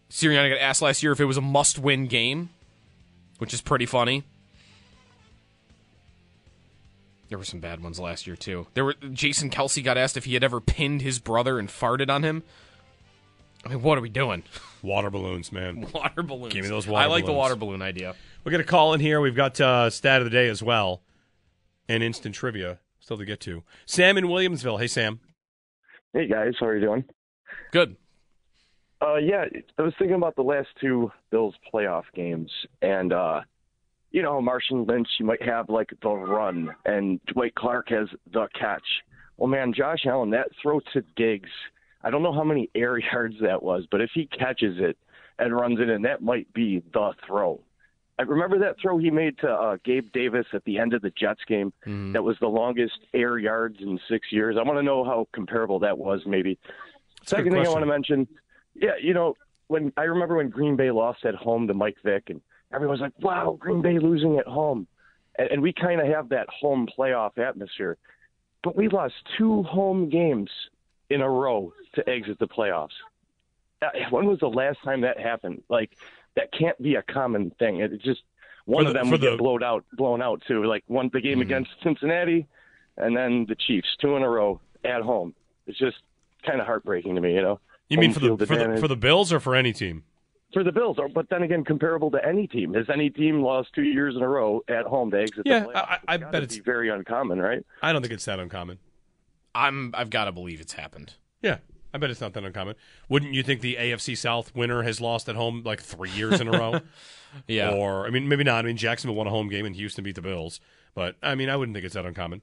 Sirianni 0.09 0.49
got 0.49 0.59
asked 0.59 0.81
last 0.81 1.01
year 1.01 1.11
if 1.13 1.19
it 1.19 1.25
was 1.25 1.37
a 1.37 1.41
must-win 1.41 2.07
game, 2.07 2.49
which 3.37 3.53
is 3.53 3.61
pretty 3.61 3.85
funny. 3.85 4.23
There 7.31 7.37
were 7.37 7.45
some 7.45 7.61
bad 7.61 7.81
ones 7.81 7.97
last 7.97 8.27
year 8.27 8.35
too. 8.35 8.67
There 8.73 8.83
were 8.83 8.93
Jason 8.93 9.49
Kelce 9.49 9.81
got 9.81 9.97
asked 9.97 10.17
if 10.17 10.25
he 10.25 10.33
had 10.33 10.43
ever 10.43 10.59
pinned 10.59 11.01
his 11.01 11.17
brother 11.17 11.59
and 11.59 11.69
farted 11.69 12.09
on 12.09 12.23
him. 12.23 12.43
I 13.65 13.69
mean, 13.69 13.81
what 13.81 13.97
are 13.97 14.01
we 14.01 14.09
doing? 14.09 14.43
Water 14.81 15.09
balloons, 15.09 15.49
man. 15.49 15.87
Water 15.93 16.23
balloons. 16.23 16.53
Give 16.53 16.63
me 16.63 16.67
those 16.67 16.85
water 16.85 17.05
I 17.05 17.07
like 17.07 17.25
the 17.25 17.31
water 17.31 17.55
balloon 17.55 17.81
idea. 17.81 18.15
We 18.43 18.51
got 18.51 18.59
a 18.59 18.65
call 18.65 18.93
in 18.93 18.99
here. 18.99 19.21
We've 19.21 19.35
got 19.35 19.61
uh, 19.61 19.89
stat 19.89 20.19
of 20.19 20.25
the 20.25 20.29
day 20.29 20.49
as 20.49 20.61
well, 20.61 21.03
and 21.87 22.03
instant 22.03 22.35
trivia 22.35 22.79
still 22.99 23.17
to 23.17 23.23
get 23.23 23.39
to. 23.41 23.63
Sam 23.85 24.17
in 24.17 24.25
Williamsville. 24.25 24.81
Hey, 24.81 24.87
Sam. 24.87 25.21
Hey 26.11 26.27
guys, 26.27 26.55
how 26.59 26.65
are 26.65 26.75
you 26.75 26.85
doing? 26.85 27.05
Good. 27.71 27.95
Uh, 29.01 29.15
yeah, 29.15 29.45
I 29.77 29.81
was 29.81 29.93
thinking 29.97 30.15
about 30.15 30.35
the 30.35 30.41
last 30.41 30.67
two 30.81 31.13
Bills 31.29 31.55
playoff 31.73 32.03
games, 32.13 32.51
and 32.81 33.13
uh, 33.13 33.41
you 34.11 34.21
know, 34.21 34.41
Marshawn 34.41 34.87
Lynch, 34.87 35.07
you 35.19 35.25
might 35.25 35.41
have 35.41 35.69
like 35.69 35.89
the 36.01 36.09
run, 36.09 36.69
and 36.85 37.19
Dwight 37.27 37.55
Clark 37.55 37.89
has 37.89 38.07
the 38.31 38.47
catch. 38.57 38.83
Well, 39.37 39.47
man, 39.49 39.73
Josh 39.73 40.05
Allen, 40.05 40.31
that 40.31 40.49
throw 40.61 40.81
to 40.93 41.01
Diggs, 41.15 41.49
I 42.03 42.09
don't 42.09 42.23
know 42.23 42.33
how 42.33 42.43
many 42.43 42.69
air 42.75 42.97
yards 43.13 43.35
that 43.41 43.63
was, 43.63 43.85
but 43.89 44.01
if 44.01 44.11
he 44.13 44.27
catches 44.27 44.77
it 44.79 44.97
and 45.39 45.55
runs 45.55 45.79
it 45.79 45.89
in, 45.89 46.03
that 46.03 46.21
might 46.21 46.51
be 46.53 46.83
the 46.93 47.11
throw. 47.25 47.61
I 48.19 48.23
remember 48.23 48.59
that 48.59 48.75
throw 48.79 48.99
he 48.99 49.09
made 49.09 49.39
to 49.39 49.49
uh, 49.49 49.77
Gabe 49.83 50.11
Davis 50.11 50.45
at 50.53 50.63
the 50.65 50.77
end 50.77 50.93
of 50.93 51.01
the 51.01 51.09
Jets 51.09 51.41
game. 51.47 51.73
That 52.13 52.23
was 52.23 52.37
the 52.39 52.47
longest 52.47 52.99
air 53.15 53.39
yards 53.39 53.77
in 53.79 53.99
six 54.07 54.27
years. 54.31 54.57
I 54.59 54.63
want 54.63 54.77
to 54.77 54.83
know 54.83 55.03
how 55.03 55.27
comparable 55.33 55.79
that 55.79 55.97
was, 55.97 56.21
maybe. 56.27 56.59
a 57.23 57.27
Second 57.27 57.53
thing 57.53 57.65
I 57.65 57.69
want 57.69 57.81
to 57.81 57.87
mention, 57.87 58.27
yeah, 58.75 58.91
you 59.01 59.15
know, 59.15 59.35
when 59.69 59.91
I 59.97 60.03
remember 60.03 60.35
when 60.35 60.49
Green 60.49 60.75
Bay 60.75 60.91
lost 60.91 61.25
at 61.25 61.33
home 61.33 61.67
to 61.67 61.73
Mike 61.73 61.97
Vick, 62.03 62.29
and 62.29 62.41
everyone's 62.73 63.01
like, 63.01 63.13
"Wow, 63.19 63.57
Green 63.59 63.81
Bay 63.81 63.99
losing 63.99 64.37
at 64.37 64.47
home," 64.47 64.87
and, 65.37 65.49
and 65.49 65.61
we 65.61 65.73
kind 65.73 65.99
of 66.01 66.07
have 66.07 66.29
that 66.29 66.47
home 66.49 66.87
playoff 66.97 67.37
atmosphere. 67.37 67.97
But 68.63 68.75
we 68.75 68.87
lost 68.89 69.15
two 69.37 69.63
home 69.63 70.09
games 70.09 70.49
in 71.09 71.21
a 71.21 71.29
row 71.29 71.73
to 71.95 72.07
exit 72.09 72.39
the 72.39 72.47
playoffs. 72.47 72.89
Uh, 73.81 73.87
When 74.11 74.25
was 74.27 74.39
the 74.39 74.47
last 74.49 74.77
time 74.83 75.01
that 75.01 75.19
happened? 75.19 75.63
Like 75.69 75.91
that 76.35 76.51
can't 76.53 76.79
be 76.81 76.95
a 76.95 77.01
common 77.01 77.51
thing. 77.59 77.79
It 77.79 78.01
just 78.01 78.21
one 78.65 78.83
For 78.85 78.89
of 78.89 78.93
them 78.93 79.09
would 79.09 79.21
the- 79.21 79.31
get 79.31 79.39
blown 79.39 79.63
out, 79.63 79.83
blown 79.93 80.21
out 80.21 80.41
too. 80.47 80.63
Like 80.65 80.83
one 80.87 81.09
the 81.11 81.19
game 81.21 81.41
against 81.41 81.71
Cincinnati, 81.83 82.47
and 82.97 83.17
then 83.17 83.45
the 83.49 83.55
Chiefs, 83.55 83.87
two 83.99 84.15
in 84.15 84.23
a 84.23 84.29
row 84.29 84.61
at 84.85 85.01
home. 85.01 85.33
It's 85.67 85.77
just 85.79 85.97
kind 86.45 86.59
of 86.59 86.65
heartbreaking 86.67 87.15
to 87.15 87.21
me, 87.21 87.33
you 87.35 87.41
know. 87.41 87.59
You 87.89 87.97
mean 87.97 88.13
for 88.13 88.19
the 88.19 88.45
for 88.45 88.55
the 88.55 88.77
for 88.77 88.87
the 88.87 88.95
Bills 88.95 89.33
or 89.33 89.39
for 89.39 89.55
any 89.55 89.73
team? 89.73 90.03
For 90.53 90.63
the 90.63 90.71
Bills, 90.71 90.97
but 91.13 91.29
then 91.29 91.43
again, 91.43 91.63
comparable 91.63 92.11
to 92.11 92.25
any 92.25 92.47
team. 92.47 92.73
Has 92.73 92.89
any 92.89 93.09
team 93.09 93.41
lost 93.41 93.69
two 93.73 93.83
years 93.83 94.15
in 94.15 94.21
a 94.21 94.27
row 94.27 94.61
at 94.67 94.85
home 94.85 95.11
to 95.11 95.21
exit 95.21 95.43
Yeah, 95.45 95.59
the 95.61 95.65
playoffs? 95.67 95.75
I- 95.75 95.99
I 96.07 96.15
It's 96.15 96.23
bet 96.25 96.43
it's- 96.43 96.55
be 96.57 96.61
very 96.63 96.89
uncommon, 96.89 97.39
right? 97.39 97.65
I 97.81 97.93
don't 97.93 98.01
think 98.01 98.13
it's 98.13 98.25
that 98.25 98.39
uncommon. 98.39 98.79
I'm. 99.53 99.93
I've 99.95 100.09
got 100.09 100.25
to 100.25 100.31
believe 100.31 100.61
it's 100.61 100.73
happened. 100.73 101.13
Yeah, 101.41 101.57
I 101.93 101.97
bet 101.97 102.09
it's 102.09 102.21
not 102.21 102.33
that 102.33 102.43
uncommon. 102.43 102.75
Wouldn't 103.09 103.33
you 103.33 103.43
think 103.43 103.59
the 103.61 103.75
AFC 103.75 104.15
South 104.17 104.55
winner 104.55 104.83
has 104.83 105.01
lost 105.01 105.27
at 105.27 105.35
home 105.35 105.61
like 105.65 105.81
three 105.81 106.09
years 106.11 106.39
in 106.41 106.47
a 106.47 106.51
row? 106.51 106.79
Yeah. 107.47 107.71
Or 107.71 108.05
I 108.05 108.09
mean, 108.09 108.27
maybe 108.27 108.43
not. 108.43 108.65
I 108.65 108.67
mean, 108.67 108.75
Jacksonville 108.75 109.15
won 109.15 109.25
a 109.25 109.29
home 109.29 109.47
game 109.47 109.65
and 109.65 109.73
Houston 109.73 110.03
beat 110.03 110.15
the 110.15 110.21
Bills, 110.21 110.59
But 110.93 111.15
I 111.23 111.33
mean, 111.35 111.49
I 111.49 111.55
wouldn't 111.55 111.73
think 111.73 111.85
it's 111.85 111.93
that 111.93 112.05
uncommon. 112.05 112.41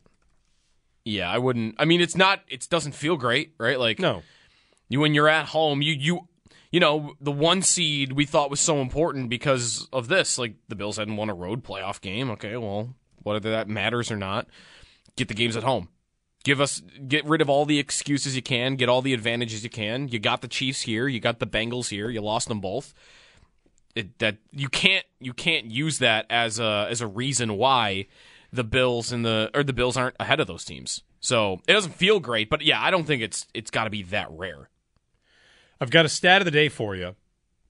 Yeah, 1.04 1.30
I 1.30 1.36
wouldn't. 1.36 1.74
I 1.78 1.84
mean, 1.84 2.00
it's 2.00 2.16
not. 2.16 2.40
It 2.48 2.66
doesn't 2.70 2.92
feel 2.92 3.16
great, 3.18 3.52
right? 3.58 3.78
Like 3.78 3.98
No, 3.98 4.22
you 4.88 5.00
when 5.00 5.12
you're 5.12 5.28
at 5.28 5.46
home, 5.48 5.82
you 5.82 5.92
you 5.92 6.28
you 6.70 6.80
know 6.80 7.14
the 7.20 7.32
one 7.32 7.62
seed 7.62 8.12
we 8.12 8.24
thought 8.24 8.50
was 8.50 8.60
so 8.60 8.80
important 8.80 9.28
because 9.28 9.88
of 9.92 10.08
this. 10.08 10.38
Like 10.38 10.54
the 10.68 10.76
Bills 10.76 10.96
hadn't 10.96 11.16
won 11.16 11.30
a 11.30 11.34
road 11.34 11.64
playoff 11.64 12.00
game. 12.00 12.30
Okay, 12.30 12.56
well, 12.56 12.94
whether 13.22 13.50
that 13.50 13.68
matters 13.68 14.10
or 14.10 14.16
not, 14.16 14.46
get 15.16 15.28
the 15.28 15.34
games 15.34 15.56
at 15.56 15.62
home. 15.62 15.88
Give 16.44 16.60
us 16.60 16.82
get 17.06 17.24
rid 17.24 17.40
of 17.40 17.50
all 17.50 17.64
the 17.64 17.78
excuses 17.78 18.36
you 18.36 18.42
can. 18.42 18.76
Get 18.76 18.88
all 18.88 19.02
the 19.02 19.14
advantages 19.14 19.64
you 19.64 19.70
can. 19.70 20.08
You 20.08 20.18
got 20.18 20.40
the 20.40 20.48
Chiefs 20.48 20.82
here. 20.82 21.08
You 21.08 21.20
got 21.20 21.40
the 21.40 21.46
Bengals 21.46 21.90
here. 21.90 22.10
You 22.10 22.20
lost 22.20 22.48
them 22.48 22.60
both. 22.60 22.94
It, 23.94 24.18
that 24.18 24.36
you 24.52 24.68
can't 24.68 25.04
you 25.20 25.32
can't 25.32 25.70
use 25.70 25.98
that 25.98 26.26
as 26.30 26.60
a 26.60 26.86
as 26.90 27.00
a 27.00 27.06
reason 27.06 27.56
why 27.56 28.06
the 28.52 28.64
Bills 28.64 29.10
and 29.10 29.24
the 29.24 29.50
or 29.54 29.62
the 29.62 29.72
Bills 29.72 29.96
aren't 29.96 30.16
ahead 30.20 30.40
of 30.40 30.46
those 30.46 30.64
teams. 30.64 31.02
So 31.20 31.60
it 31.66 31.72
doesn't 31.72 31.94
feel 31.94 32.20
great, 32.20 32.48
but 32.48 32.62
yeah, 32.62 32.80
I 32.80 32.90
don't 32.90 33.06
think 33.06 33.22
it's 33.22 33.46
it's 33.54 33.70
got 33.70 33.84
to 33.84 33.90
be 33.90 34.04
that 34.04 34.28
rare. 34.30 34.68
I've 35.80 35.90
got 35.90 36.04
a 36.04 36.08
stat 36.08 36.40
of 36.40 36.44
the 36.44 36.50
day 36.50 36.68
for 36.68 36.94
you, 36.96 37.14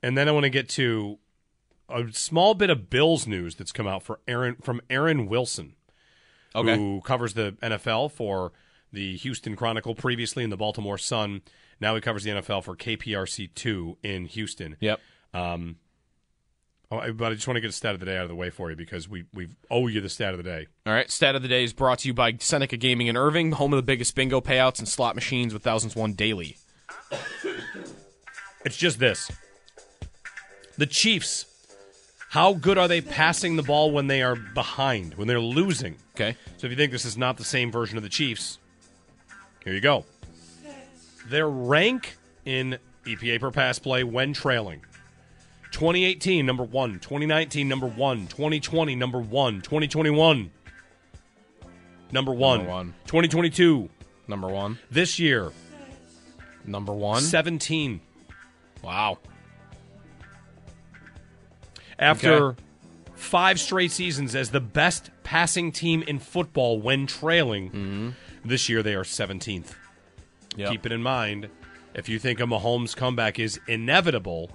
and 0.02 0.16
then 0.16 0.28
I 0.28 0.32
want 0.32 0.44
to 0.44 0.50
get 0.50 0.68
to 0.70 1.18
a 1.88 2.04
small 2.12 2.54
bit 2.54 2.70
of 2.70 2.88
Bills 2.90 3.26
news 3.26 3.54
that's 3.54 3.72
come 3.72 3.86
out 3.86 4.02
for 4.02 4.20
Aaron 4.28 4.56
from 4.62 4.80
Aaron 4.90 5.26
Wilson, 5.26 5.74
Okay. 6.54 6.76
who 6.76 7.00
covers 7.04 7.34
the 7.34 7.52
NFL 7.62 8.10
for 8.12 8.52
the 8.92 9.16
Houston 9.18 9.56
Chronicle, 9.56 9.94
previously 9.94 10.42
in 10.44 10.50
the 10.50 10.56
Baltimore 10.56 10.96
Sun. 10.98 11.42
Now 11.80 11.94
he 11.94 12.00
covers 12.00 12.24
the 12.24 12.30
NFL 12.30 12.64
for 12.64 12.74
KPRC 12.74 13.54
two 13.54 13.98
in 14.02 14.24
Houston. 14.26 14.76
Yep. 14.80 15.00
Um, 15.34 15.76
oh, 16.90 17.12
but 17.12 17.30
I 17.32 17.34
just 17.34 17.46
want 17.46 17.56
to 17.56 17.60
get 17.60 17.68
a 17.70 17.72
stat 17.72 17.92
of 17.94 18.00
the 18.00 18.06
day 18.06 18.16
out 18.16 18.22
of 18.22 18.28
the 18.30 18.34
way 18.34 18.48
for 18.50 18.70
you 18.70 18.76
because 18.76 19.08
we 19.08 19.24
we 19.34 19.48
owe 19.70 19.86
you 19.86 20.00
the 20.00 20.08
stat 20.08 20.32
of 20.32 20.38
the 20.38 20.42
day. 20.42 20.66
All 20.86 20.92
right. 20.94 21.10
Stat 21.10 21.36
of 21.36 21.42
the 21.42 21.48
day 21.48 21.62
is 21.64 21.72
brought 21.74 22.00
to 22.00 22.08
you 22.08 22.14
by 22.14 22.36
Seneca 22.40 22.76
Gaming 22.78 23.06
in 23.06 23.16
Irving, 23.16 23.52
home 23.52 23.72
of 23.74 23.76
the 23.76 23.82
biggest 23.82 24.14
bingo 24.14 24.40
payouts 24.40 24.78
and 24.78 24.88
slot 24.88 25.14
machines 25.14 25.52
with 25.52 25.62
thousands 25.62 25.94
won 25.94 26.14
daily. 26.14 26.56
It's 28.64 28.76
just 28.76 28.98
this. 28.98 29.30
The 30.76 30.86
Chiefs, 30.86 31.46
how 32.30 32.54
good 32.54 32.78
are 32.78 32.88
they 32.88 33.00
passing 33.00 33.56
the 33.56 33.62
ball 33.62 33.90
when 33.90 34.06
they 34.06 34.22
are 34.22 34.36
behind, 34.36 35.14
when 35.14 35.26
they're 35.28 35.40
losing? 35.40 35.96
Okay. 36.14 36.36
So 36.56 36.66
if 36.66 36.70
you 36.70 36.76
think 36.76 36.92
this 36.92 37.04
is 37.04 37.16
not 37.16 37.36
the 37.36 37.44
same 37.44 37.70
version 37.72 37.96
of 37.96 38.02
the 38.02 38.08
Chiefs, 38.08 38.58
here 39.64 39.72
you 39.74 39.80
go. 39.80 40.04
Their 41.28 41.48
rank 41.48 42.16
in 42.44 42.78
EPA 43.04 43.40
per 43.40 43.50
pass 43.50 43.78
play 43.78 44.04
when 44.04 44.32
trailing. 44.32 44.80
2018, 45.72 46.46
number 46.46 46.62
one. 46.64 46.94
2019, 47.00 47.68
number 47.68 47.86
one. 47.86 48.26
2020, 48.28 48.94
number 48.96 49.18
one. 49.18 49.60
2021, 49.60 50.50
number 52.12 52.32
one. 52.32 52.58
Number 52.58 52.70
one. 52.72 52.94
2022, 53.06 53.90
Number 54.26 54.48
one. 54.48 54.78
this 54.90 55.18
year, 55.18 55.52
Number 56.64 56.92
one. 56.92 57.22
17. 57.22 58.00
Wow. 58.82 59.18
After 61.98 62.32
Okay. 62.50 62.62
five 63.14 63.58
straight 63.58 63.90
seasons 63.90 64.34
as 64.34 64.50
the 64.50 64.60
best 64.60 65.10
passing 65.24 65.72
team 65.72 66.02
in 66.02 66.18
football 66.18 66.80
when 66.80 67.06
trailing, 67.06 67.70
mm-hmm. 67.70 68.08
this 68.44 68.68
year 68.68 68.82
they 68.82 68.94
are 68.94 69.02
17th. 69.02 69.74
Yep. 70.56 70.70
Keep 70.70 70.86
it 70.86 70.92
in 70.92 71.02
mind. 71.02 71.48
If 71.94 72.08
you 72.08 72.18
think 72.18 72.40
a 72.40 72.44
Mahomes 72.44 72.94
comeback 72.94 73.38
is 73.38 73.58
inevitable, 73.66 74.50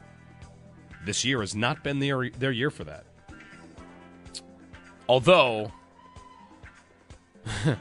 this 1.06 1.26
year 1.26 1.42
has 1.42 1.56
not 1.56 1.84
been 1.84 2.00
their, 2.00 2.30
their 2.30 2.52
year 2.52 2.70
for 2.70 2.86
that. 2.86 3.06
Although 5.10 5.72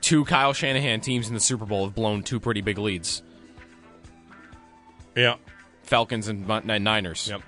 two 0.00 0.24
Kyle 0.24 0.52
Shanahan 0.52 1.00
teams 1.00 1.28
in 1.28 1.34
the 1.34 1.40
Super 1.40 1.64
Bowl 1.66 1.84
have 1.84 1.94
blown 1.94 2.22
two 2.22 2.40
pretty 2.40 2.60
big 2.60 2.78
leads. 2.78 3.22
Yeah. 5.16 5.36
Falcons 5.82 6.28
and 6.28 6.46
Niners. 6.46 7.28
Yep. 7.28 7.42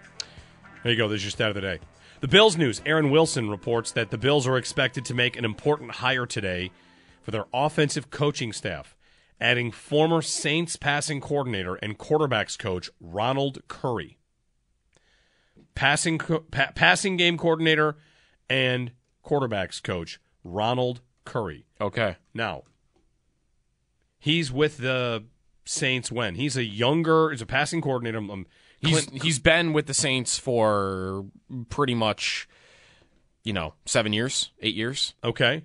There 0.83 0.93
you 0.93 0.99
go. 0.99 1.07
There's 1.09 1.23
your 1.23 1.31
stat 1.31 1.51
of 1.51 1.55
the 1.55 1.61
day. 1.61 1.79
The 2.21 2.29
Bills 2.29 2.57
news. 2.57 2.81
Aaron 2.87 3.11
Wilson 3.11 3.51
reports 3.51 3.93
that 3.93 4.11
the 4.11 4.19
Bills 4.19 4.47
are 4.47 4.57
expected 4.57 5.05
to 5.05 5.15
make 5.15 5.37
an 5.37 5.45
important 5.45 5.93
hire 5.97 6.27
today 6.27 6.71
for 7.23 7.31
their 7.31 7.45
offensive 7.53 8.11
coaching 8.11 8.53
staff, 8.53 8.97
adding 9.41 9.71
former 9.71 10.23
Saints 10.23 10.77
passing 10.77 11.21
coordinator 11.21 11.77
and 11.77 11.99
quarterbacks 11.99 12.59
coach 12.59 12.91
Ronald 13.01 13.61
Curry. 13.69 14.19
Passing 15.75 16.19
co- 16.19 16.41
pa- 16.41 16.73
passing 16.75 17.17
game 17.17 17.37
coordinator 17.37 17.99
and 18.49 18.93
quarterbacks 19.25 19.83
coach 19.83 20.19
Ronald 20.43 21.03
Curry. 21.25 21.67
Okay. 21.81 22.17
Now, 22.35 22.63
he's 24.19 24.51
with 24.51 24.79
the 24.79 25.25
Saints 25.69 26.11
when 26.11 26.35
he's 26.37 26.57
a 26.57 26.65
younger, 26.65 27.31
he's 27.31 27.43
a 27.43 27.47
passing 27.47 27.81
coordinator. 27.83 28.19
Um, 28.19 28.47
He's 28.81 29.07
Clint- 29.07 29.23
he's 29.25 29.39
been 29.41 29.73
with 29.73 29.87
the 29.87 29.95
Saints 29.95 30.39
for 30.39 31.27
pretty 31.69 31.95
much 31.97 32.49
you 33.45 33.53
know, 33.53 33.75
7 33.87 34.13
years, 34.13 34.51
8 34.61 34.75
years. 34.75 35.15
okay. 35.25 35.65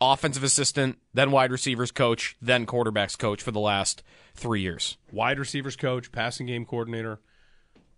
Offensive 0.00 0.42
assistant, 0.42 0.98
then 1.14 1.30
wide 1.30 1.52
receivers 1.52 1.90
coach, 1.92 2.36
then 2.42 2.66
quarterbacks 2.66 3.16
coach 3.16 3.40
for 3.42 3.52
the 3.52 3.60
last 3.60 4.02
3 4.34 4.60
years. 4.60 4.96
wide 5.12 5.38
receivers 5.38 5.76
coach, 5.76 6.10
passing 6.12 6.46
game 6.46 6.64
coordinator. 6.66 7.20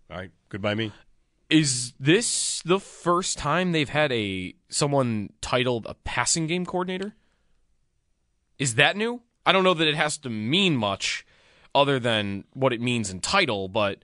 All 0.09 0.17
right, 0.17 0.31
goodbye 0.49 0.75
me. 0.75 0.91
Is 1.49 1.93
this 1.99 2.61
the 2.63 2.79
first 2.79 3.37
time 3.37 3.71
they've 3.71 3.89
had 3.89 4.11
a 4.11 4.53
someone 4.69 5.33
titled 5.41 5.85
a 5.89 5.93
passing 5.95 6.45
game 6.47 6.65
coordinator? 6.65 7.15
Is 8.59 8.75
that 8.75 8.95
new? 8.95 9.21
I 9.45 9.51
don't 9.51 9.63
know 9.63 9.73
that 9.73 9.87
it 9.87 9.95
has 9.95 10.17
to 10.19 10.29
mean 10.29 10.75
much 10.75 11.25
other 11.75 11.99
than 11.99 12.43
what 12.53 12.73
it 12.73 12.81
means 12.81 13.09
in 13.09 13.19
title, 13.19 13.67
but 13.67 13.99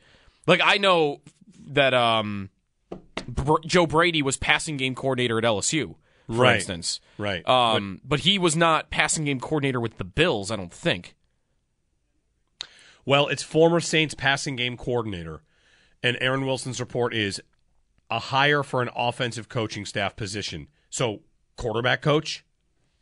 like 0.47 0.61
I 0.63 0.77
know 0.77 1.21
that 1.67 1.93
um 1.93 2.49
Br- 3.27 3.59
Joe 3.65 3.85
Brady 3.87 4.21
was 4.21 4.37
passing 4.37 4.77
game 4.77 4.95
coordinator 4.95 5.37
at 5.37 5.43
LSU, 5.43 5.95
for 6.27 6.33
Right. 6.33 6.55
instance. 6.55 6.99
Right. 7.17 7.47
Um, 7.47 8.01
but 8.03 8.21
he 8.21 8.37
was 8.37 8.55
not 8.55 8.89
passing 8.89 9.25
game 9.25 9.39
coordinator 9.39 9.79
with 9.79 9.97
the 9.97 10.03
Bills, 10.03 10.51
I 10.51 10.55
don't 10.57 10.73
think. 10.73 11.15
Well, 13.05 13.27
it's 13.27 13.43
former 13.43 13.79
Saints 13.79 14.13
passing 14.13 14.55
game 14.55 14.77
coordinator, 14.77 15.41
and 16.01 16.17
Aaron 16.21 16.45
Wilson's 16.45 16.79
report 16.79 17.13
is 17.13 17.41
a 18.09 18.19
hire 18.19 18.63
for 18.63 18.81
an 18.81 18.89
offensive 18.95 19.49
coaching 19.49 19.85
staff 19.85 20.15
position. 20.15 20.67
So, 20.89 21.21
quarterback 21.57 22.01
coach. 22.01 22.45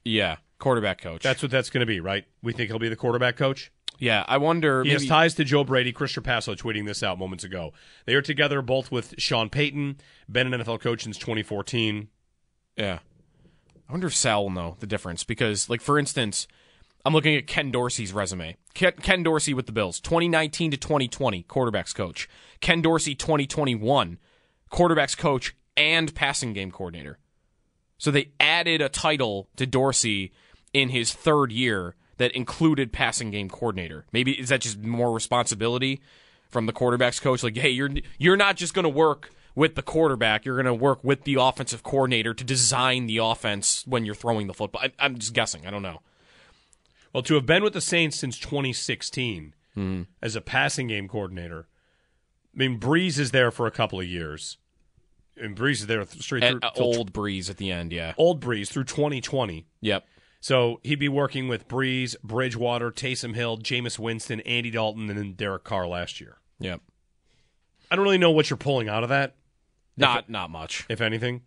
Yeah, 0.04 0.38
quarterback 0.58 1.00
coach. 1.02 1.22
That's 1.22 1.42
what 1.42 1.52
that's 1.52 1.70
going 1.70 1.82
to 1.82 1.86
be, 1.86 2.00
right? 2.00 2.26
We 2.42 2.54
think 2.54 2.70
he'll 2.70 2.80
be 2.80 2.90
the 2.90 2.96
quarterback 2.96 3.36
coach. 3.36 3.72
Yeah. 4.02 4.26
I 4.28 4.38
wonder. 4.38 4.84
He 4.84 4.90
maybe, 4.90 5.04
has 5.04 5.08
ties 5.08 5.36
to 5.36 5.46
Joe 5.46 5.64
Brady. 5.64 5.94
Chris 5.94 6.12
Trapasso 6.12 6.58
tweeting 6.58 6.86
this 6.86 7.04
out 7.04 7.18
moments 7.18 7.44
ago. 7.44 7.72
They 8.06 8.16
are 8.16 8.22
together 8.22 8.62
both 8.62 8.92
with 8.92 9.16
Sean 9.18 9.50
Payton, 9.50 9.98
been 10.30 10.54
an 10.54 10.62
NFL 10.62 10.82
coach 10.82 11.04
since 11.04 11.18
2014. 11.18 12.10
Yeah. 12.76 13.00
I 13.88 13.92
wonder 13.92 14.08
if 14.08 14.16
Sal 14.16 14.44
will 14.44 14.50
know 14.50 14.78
the 14.80 14.88
difference 14.88 15.24
because, 15.24 15.70
like, 15.70 15.82
for 15.82 16.00
instance, 16.00 16.48
I'm 17.06 17.14
looking 17.14 17.36
at 17.36 17.48
Ken 17.48 17.72
Dorsey's 17.72 18.14
resume. 18.14 18.58
Ken, 18.74 18.94
Ken 19.02 19.24
Dorsey 19.24 19.54
with 19.54 19.66
the 19.66 19.72
Bills, 19.72 20.00
2019 20.00 20.72
to 20.72 20.78
2020, 20.78 21.44
quarterbacks 21.44 21.94
coach. 21.94 22.30
Ken 22.60 22.82
Dorsey, 22.82 23.16
2021, 23.16 24.18
quarterbacks 24.72 25.18
coach 25.18 25.56
and 25.76 26.14
passing 26.16 26.54
game 26.54 26.72
coordinator. 26.72 27.20
So 27.98 28.12
they 28.12 28.32
added 28.40 28.82
a 28.82 28.90
title 28.90 29.50
to 29.58 29.66
Dorsey 29.66 30.32
in 30.74 30.90
his 30.90 31.14
third 31.14 31.52
year 31.52 31.96
that 32.22 32.32
included 32.34 32.94
passing 32.94 33.32
game 33.32 33.50
coordinator. 33.50 34.06
Maybe 34.14 34.40
is 34.40 34.50
that 34.50 34.62
just 34.62 34.80
more 34.80 35.12
responsibility 35.12 36.02
from 36.48 36.68
the 36.68 36.74
quarterbacks 36.74 37.20
coach? 37.20 37.42
Like, 37.44 37.58
hey, 37.58 37.70
you're 37.70 37.90
you're 38.20 38.38
not 38.38 38.56
just 38.56 38.74
going 38.74 38.84
to 38.84 38.90
work 38.90 39.32
with 39.56 39.76
the 39.76 39.82
quarterback; 39.82 40.46
you're 40.46 40.56
going 40.56 40.66
to 40.68 40.74
work 40.74 41.04
with 41.04 41.24
the 41.24 41.36
offensive 41.40 41.82
coordinator 41.82 42.34
to 42.36 42.44
design 42.44 43.08
the 43.08 43.18
offense 43.18 43.84
when 43.88 44.06
you're 44.06 44.16
throwing 44.16 44.46
the 44.46 44.54
football. 44.54 44.84
I, 44.84 44.92
I'm 45.00 45.18
just 45.18 45.34
guessing. 45.34 45.66
I 45.66 45.72
don't 45.72 45.82
know. 45.82 46.02
Well, 47.12 47.24
to 47.24 47.34
have 47.34 47.46
been 47.46 47.64
with 47.64 47.74
the 47.74 47.82
Saints 47.82 48.18
since 48.18 48.38
2016 48.38 49.54
as 50.22 50.36
a 50.36 50.42
passing 50.42 50.88
game 50.88 51.08
coordinator, 51.08 51.68
I 52.54 52.58
mean, 52.58 52.80
Brees 52.80 53.18
is 53.18 53.32
there 53.32 53.52
for 53.52 53.66
a 53.66 53.72
couple 53.72 54.00
of 54.00 54.06
years. 54.06 54.58
And 55.38 55.56
Brees 55.58 55.80
is 55.80 55.88
there 55.88 56.06
straight 56.06 56.44
through 56.44 56.60
At, 56.62 56.78
uh, 56.78 56.84
old 56.84 57.14
Brees 57.14 57.50
at 57.50 57.58
the 57.58 57.72
end. 57.72 57.92
Yeah. 57.92 58.14
old 58.18 58.42
Brees 58.42 58.70
through 58.70 58.84
2020. 58.84 59.66
Yep. 59.82 60.06
So 60.44 60.80
he'd 60.84 60.96
be 61.00 61.08
working 61.08 61.48
with 61.48 61.68
Brees, 61.68 62.16
Bridgewater, 62.24 62.92
Taysom 62.92 63.36
Hill, 63.36 63.58
Jameis 63.60 64.00
Winston, 64.00 64.40
Andy 64.42 64.72
Dalton, 64.72 65.08
and 65.10 65.18
then 65.18 65.34
Derek 65.34 65.64
Carr 65.64 65.88
last 65.88 66.20
year. 66.20 66.38
Yep. 66.60 66.82
I 67.92 67.96
don't 67.96 68.04
really 68.04 68.18
know 68.18 68.32
what 68.32 68.50
you're 68.50 68.58
pulling 68.58 68.90
out 68.90 69.04
of 69.04 69.10
that, 69.10 69.36
Not 69.98 70.30
not 70.30 70.50
much. 70.50 70.86
if 70.90 71.00
anything. 71.00 71.42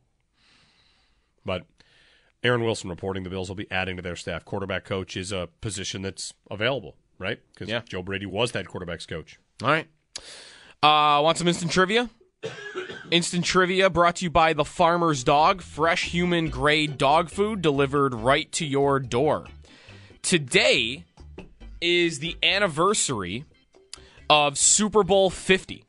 But 1.44 1.64
Aaron 2.42 2.62
Wilson 2.62 2.88
reporting 2.90 3.24
the 3.24 3.30
Bills 3.30 3.48
will 3.48 3.56
be 3.56 3.70
adding 3.70 3.96
to 3.96 4.02
their 4.02 4.16
staff. 4.16 4.44
Quarterback 4.44 4.84
coach 4.84 5.16
is 5.16 5.32
a 5.32 5.48
position 5.60 6.02
that's 6.02 6.32
available, 6.50 6.94
right? 7.18 7.40
Because 7.52 7.68
Yeah. 7.68 7.80
Joe 7.88 8.02
Brady 8.02 8.26
was 8.26 8.52
that 8.52 8.68
quarterback's 8.68 9.06
coach. 9.06 9.38
All 9.62 9.68
right. 9.70 9.88
Uh, 10.82 11.20
want 11.22 11.38
some 11.38 11.48
instant 11.48 11.72
trivia? 11.72 12.10
Instant 13.11 13.44
trivia 13.44 13.90
brought 13.90 14.16
to 14.16 14.25
you 14.25 14.30
by 14.30 14.54
the 14.54 14.64
Farmer's 14.64 15.23
Dog, 15.23 15.61
fresh 15.61 16.06
human 16.06 16.49
grade 16.49 16.96
dog 16.96 17.30
food 17.30 17.61
delivered 17.61 18.14
right 18.14 18.50
to 18.52 18.64
your 18.64 18.99
door. 18.99 19.46
Today 20.23 21.04
is 21.80 22.18
the 22.18 22.37
anniversary 22.42 23.44
of 24.30 24.56
Super 24.56 25.02
Bowl 25.02 25.28
50. 25.28 25.84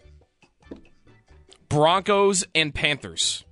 Broncos 1.69 2.45
and 2.53 2.75
Panthers. 2.75 3.45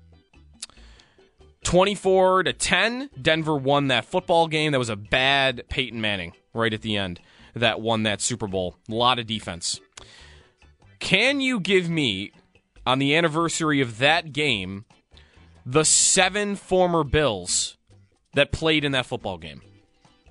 24 1.63 2.43
to 2.43 2.53
10, 2.53 3.09
Denver 3.19 3.55
won 3.55 3.87
that 3.87 4.05
football 4.05 4.47
game. 4.47 4.73
That 4.73 4.79
was 4.79 4.89
a 4.89 4.97
bad 4.97 5.63
Peyton 5.69 6.01
Manning 6.01 6.33
right 6.53 6.73
at 6.73 6.81
the 6.81 6.97
end 6.97 7.21
that 7.55 7.79
won 7.79 8.03
that 8.03 8.21
Super 8.21 8.47
Bowl. 8.47 8.75
A 8.89 8.93
lot 8.93 9.19
of 9.19 9.27
defense. 9.27 9.79
Can 10.99 11.41
you 11.41 11.59
give 11.59 11.89
me, 11.89 12.31
on 12.85 12.99
the 12.99 13.15
anniversary 13.15 13.81
of 13.81 13.97
that 13.99 14.33
game, 14.33 14.85
the 15.65 15.85
seven 15.85 16.55
former 16.55 17.03
Bills 17.03 17.77
that 18.33 18.51
played 18.51 18.83
in 18.83 18.91
that 18.93 19.05
football 19.05 19.37
game? 19.37 19.61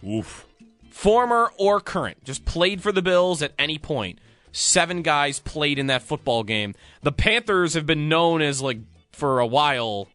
Oof. 0.06 0.46
Former 0.90 1.50
or 1.58 1.80
current, 1.80 2.22
just 2.24 2.44
played 2.44 2.82
for 2.82 2.92
the 2.92 3.02
Bills 3.02 3.42
at 3.42 3.52
any 3.58 3.78
point. 3.78 4.18
Seven 4.52 5.00
guys 5.02 5.38
played 5.38 5.78
in 5.78 5.86
that 5.86 6.02
football 6.02 6.42
game. 6.44 6.74
The 7.02 7.12
Panthers 7.12 7.72
have 7.74 7.86
been 7.86 8.08
known 8.10 8.42
as, 8.42 8.60
like, 8.60 8.78
for 9.12 9.40
a 9.40 9.46
while. 9.46 10.08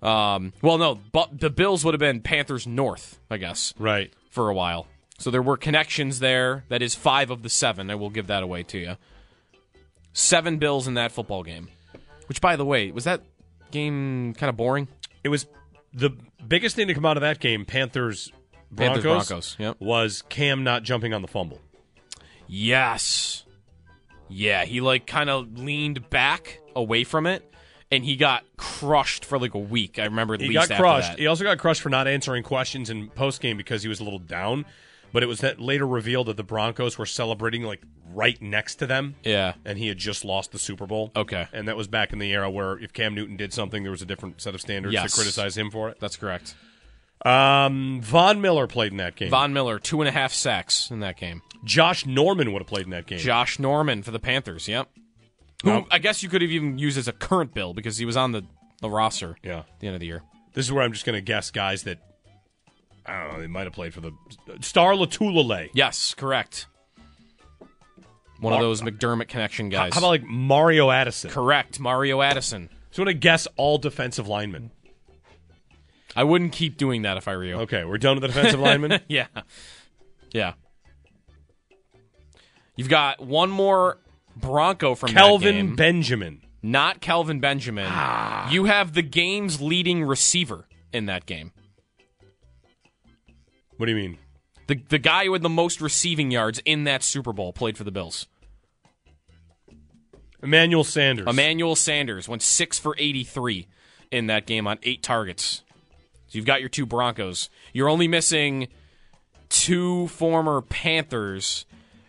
Um, 0.00 0.52
well, 0.62 0.78
no, 0.78 0.94
but 1.12 1.40
the 1.40 1.50
Bills 1.50 1.84
would 1.84 1.94
have 1.94 1.98
been 1.98 2.20
Panthers 2.20 2.66
North, 2.66 3.18
I 3.30 3.38
guess, 3.38 3.74
Right. 3.78 4.12
for 4.30 4.48
a 4.50 4.54
while. 4.54 4.86
So 5.18 5.30
there 5.30 5.42
were 5.42 5.56
connections 5.56 6.20
there. 6.20 6.64
That 6.68 6.82
is 6.82 6.94
five 6.94 7.30
of 7.30 7.42
the 7.42 7.48
seven. 7.48 7.90
I 7.90 7.94
will 7.96 8.10
give 8.10 8.26
that 8.28 8.42
away 8.42 8.62
to 8.64 8.78
you. 8.78 8.96
Seven 10.14 10.58
Bills 10.58 10.88
in 10.88 10.94
that 10.94 11.12
football 11.12 11.42
game. 11.42 11.68
Which, 12.26 12.40
by 12.40 12.56
the 12.56 12.64
way, 12.64 12.90
was 12.90 13.04
that 13.04 13.20
game 13.70 14.32
kind 14.34 14.48
of 14.48 14.56
boring? 14.56 14.88
It 15.22 15.28
was 15.28 15.46
the 15.92 16.10
biggest 16.46 16.76
thing 16.76 16.88
to 16.88 16.94
come 16.94 17.04
out 17.04 17.18
of 17.18 17.20
that 17.20 17.40
game, 17.40 17.66
Panthers 17.66 18.32
Broncos, 18.70 19.02
Panthers, 19.02 19.28
Broncos, 19.28 19.56
yep. 19.58 19.76
was 19.78 20.22
Cam 20.28 20.64
not 20.64 20.82
jumping 20.82 21.12
on 21.12 21.22
the 21.22 21.28
fumble. 21.28 21.60
Yes. 22.46 23.44
Yeah, 24.28 24.64
he 24.64 24.80
like 24.80 25.06
kind 25.06 25.30
of 25.30 25.58
leaned 25.58 26.08
back 26.10 26.60
away 26.74 27.04
from 27.04 27.26
it, 27.26 27.48
and 27.90 28.04
he 28.04 28.16
got 28.16 28.44
crushed 28.56 29.24
for 29.24 29.38
like 29.38 29.54
a 29.54 29.58
week. 29.58 29.98
I 29.98 30.04
remember 30.04 30.34
at 30.34 30.40
He 30.40 30.48
least 30.48 30.70
got 30.70 30.78
crushed. 30.78 31.10
that. 31.10 31.18
He 31.18 31.26
also 31.26 31.44
got 31.44 31.58
crushed 31.58 31.82
for 31.82 31.90
not 31.90 32.08
answering 32.08 32.42
questions 32.42 32.90
in 32.90 33.10
post 33.10 33.40
game 33.40 33.56
because 33.56 33.82
he 33.82 33.88
was 33.88 34.00
a 34.00 34.04
little 34.04 34.18
down. 34.18 34.64
But 35.14 35.22
it 35.22 35.26
was 35.26 35.42
that 35.42 35.60
later 35.60 35.86
revealed 35.86 36.26
that 36.26 36.36
the 36.36 36.42
Broncos 36.42 36.98
were 36.98 37.06
celebrating 37.06 37.62
like 37.62 37.80
right 38.12 38.36
next 38.42 38.74
to 38.76 38.86
them. 38.86 39.14
Yeah. 39.22 39.54
And 39.64 39.78
he 39.78 39.86
had 39.86 39.96
just 39.96 40.24
lost 40.24 40.50
the 40.50 40.58
Super 40.58 40.88
Bowl. 40.88 41.12
Okay. 41.14 41.46
And 41.52 41.68
that 41.68 41.76
was 41.76 41.86
back 41.86 42.12
in 42.12 42.18
the 42.18 42.32
era 42.32 42.50
where 42.50 42.76
if 42.80 42.92
Cam 42.92 43.14
Newton 43.14 43.36
did 43.36 43.52
something, 43.52 43.84
there 43.84 43.92
was 43.92 44.02
a 44.02 44.06
different 44.06 44.42
set 44.42 44.56
of 44.56 44.60
standards 44.60 44.92
Yes. 44.92 45.12
to 45.12 45.16
criticize 45.16 45.56
him 45.56 45.70
for 45.70 45.88
it. 45.88 45.98
That's 46.00 46.16
correct. 46.16 46.56
Um, 47.24 48.00
Von 48.02 48.40
Miller 48.40 48.66
played 48.66 48.90
in 48.90 48.98
that 48.98 49.14
game. 49.14 49.30
Von 49.30 49.52
Miller, 49.52 49.78
two 49.78 50.00
and 50.00 50.08
a 50.08 50.10
half 50.10 50.32
sacks 50.32 50.90
in 50.90 50.98
that 50.98 51.16
game. 51.16 51.42
Josh 51.62 52.04
Norman 52.04 52.52
would 52.52 52.62
have 52.62 52.66
played 52.66 52.86
in 52.86 52.90
that 52.90 53.06
game. 53.06 53.20
Josh 53.20 53.60
Norman 53.60 54.02
for 54.02 54.10
the 54.10 54.18
Panthers. 54.18 54.66
Yep. 54.66 54.88
Who 55.62 55.86
I 55.92 55.98
guess 55.98 56.24
you 56.24 56.28
could 56.28 56.42
have 56.42 56.50
even 56.50 56.76
used 56.76 56.98
as 56.98 57.06
a 57.06 57.12
current 57.12 57.54
bill 57.54 57.72
because 57.72 57.98
he 57.98 58.04
was 58.04 58.16
on 58.16 58.32
the, 58.32 58.42
the 58.80 58.90
roster 58.90 59.36
yeah. 59.44 59.60
at 59.60 59.78
the 59.78 59.86
end 59.86 59.94
of 59.94 60.00
the 60.00 60.06
year. 60.06 60.22
This 60.54 60.66
is 60.66 60.72
where 60.72 60.82
I'm 60.82 60.92
just 60.92 61.06
going 61.06 61.14
to 61.14 61.22
guess 61.22 61.52
guys 61.52 61.84
that 61.84 62.00
I 63.06 63.22
don't 63.22 63.34
know. 63.34 63.40
They 63.40 63.46
might 63.46 63.64
have 63.64 63.72
played 63.72 63.92
for 63.94 64.00
the 64.00 64.12
Star 64.60 64.92
Lotulelei. 64.92 65.70
Yes, 65.74 66.14
correct. 66.14 66.66
One 68.40 68.52
of 68.52 68.60
those 68.60 68.82
McDermott 68.82 69.28
connection 69.28 69.68
guys. 69.68 69.94
How 69.94 70.00
about 70.00 70.08
like 70.08 70.24
Mario 70.24 70.90
Addison? 70.90 71.30
correct? 71.30 71.80
Mario 71.80 72.20
Addison. 72.20 72.68
So 72.90 73.02
I'm 73.02 73.06
going 73.06 73.14
to 73.16 73.20
guess 73.20 73.48
all 73.56 73.78
defensive 73.78 74.28
linemen. 74.28 74.70
I 76.16 76.24
wouldn't 76.24 76.52
keep 76.52 76.76
doing 76.76 77.02
that 77.02 77.16
if 77.16 77.26
I 77.26 77.36
were 77.36 77.44
you. 77.44 77.54
Okay, 77.60 77.84
we're 77.84 77.98
done 77.98 78.20
with 78.20 78.22
the 78.22 78.28
defensive 78.28 78.60
linemen. 78.60 79.00
Yeah. 79.08 79.26
Yeah. 80.32 80.54
You've 82.76 82.88
got 82.88 83.20
one 83.20 83.50
more 83.50 83.98
Bronco 84.36 84.94
from 84.94 85.12
that 85.12 85.20
Kelvin. 85.20 85.74
Benjamin. 85.76 86.42
Not 86.62 87.00
Kelvin 87.00 87.40
Benjamin. 87.40 87.86
Ah. 87.88 88.50
You 88.50 88.64
have 88.64 88.94
the 88.94 89.02
game's 89.02 89.60
leading 89.60 90.02
receiver 90.04 90.66
in 90.92 91.06
that 91.06 91.26
game. 91.26 91.52
What 93.76 93.86
do 93.86 93.92
you 93.92 93.96
mean? 93.96 94.18
The 94.66 94.76
the 94.88 94.98
guy 94.98 95.26
who 95.26 95.32
had 95.32 95.42
the 95.42 95.48
most 95.48 95.80
receiving 95.80 96.30
yards 96.30 96.60
in 96.64 96.84
that 96.84 97.02
Super 97.02 97.32
Bowl 97.32 97.52
played 97.52 97.76
for 97.76 97.84
the 97.84 97.90
Bills. 97.90 98.26
Emmanuel 100.42 100.84
Sanders. 100.84 101.26
Emmanuel 101.26 101.74
Sanders 101.74 102.28
went 102.28 102.42
six 102.42 102.78
for 102.78 102.94
83 102.98 103.66
in 104.10 104.26
that 104.26 104.46
game 104.46 104.66
on 104.66 104.78
eight 104.82 105.02
targets. 105.02 105.62
So 106.28 106.36
you've 106.36 106.44
got 106.44 106.60
your 106.60 106.68
two 106.68 106.84
Broncos. 106.84 107.48
You're 107.72 107.88
only 107.88 108.08
missing 108.08 108.68
two 109.48 110.08
former 110.08 110.60
Panthers, 110.60 111.64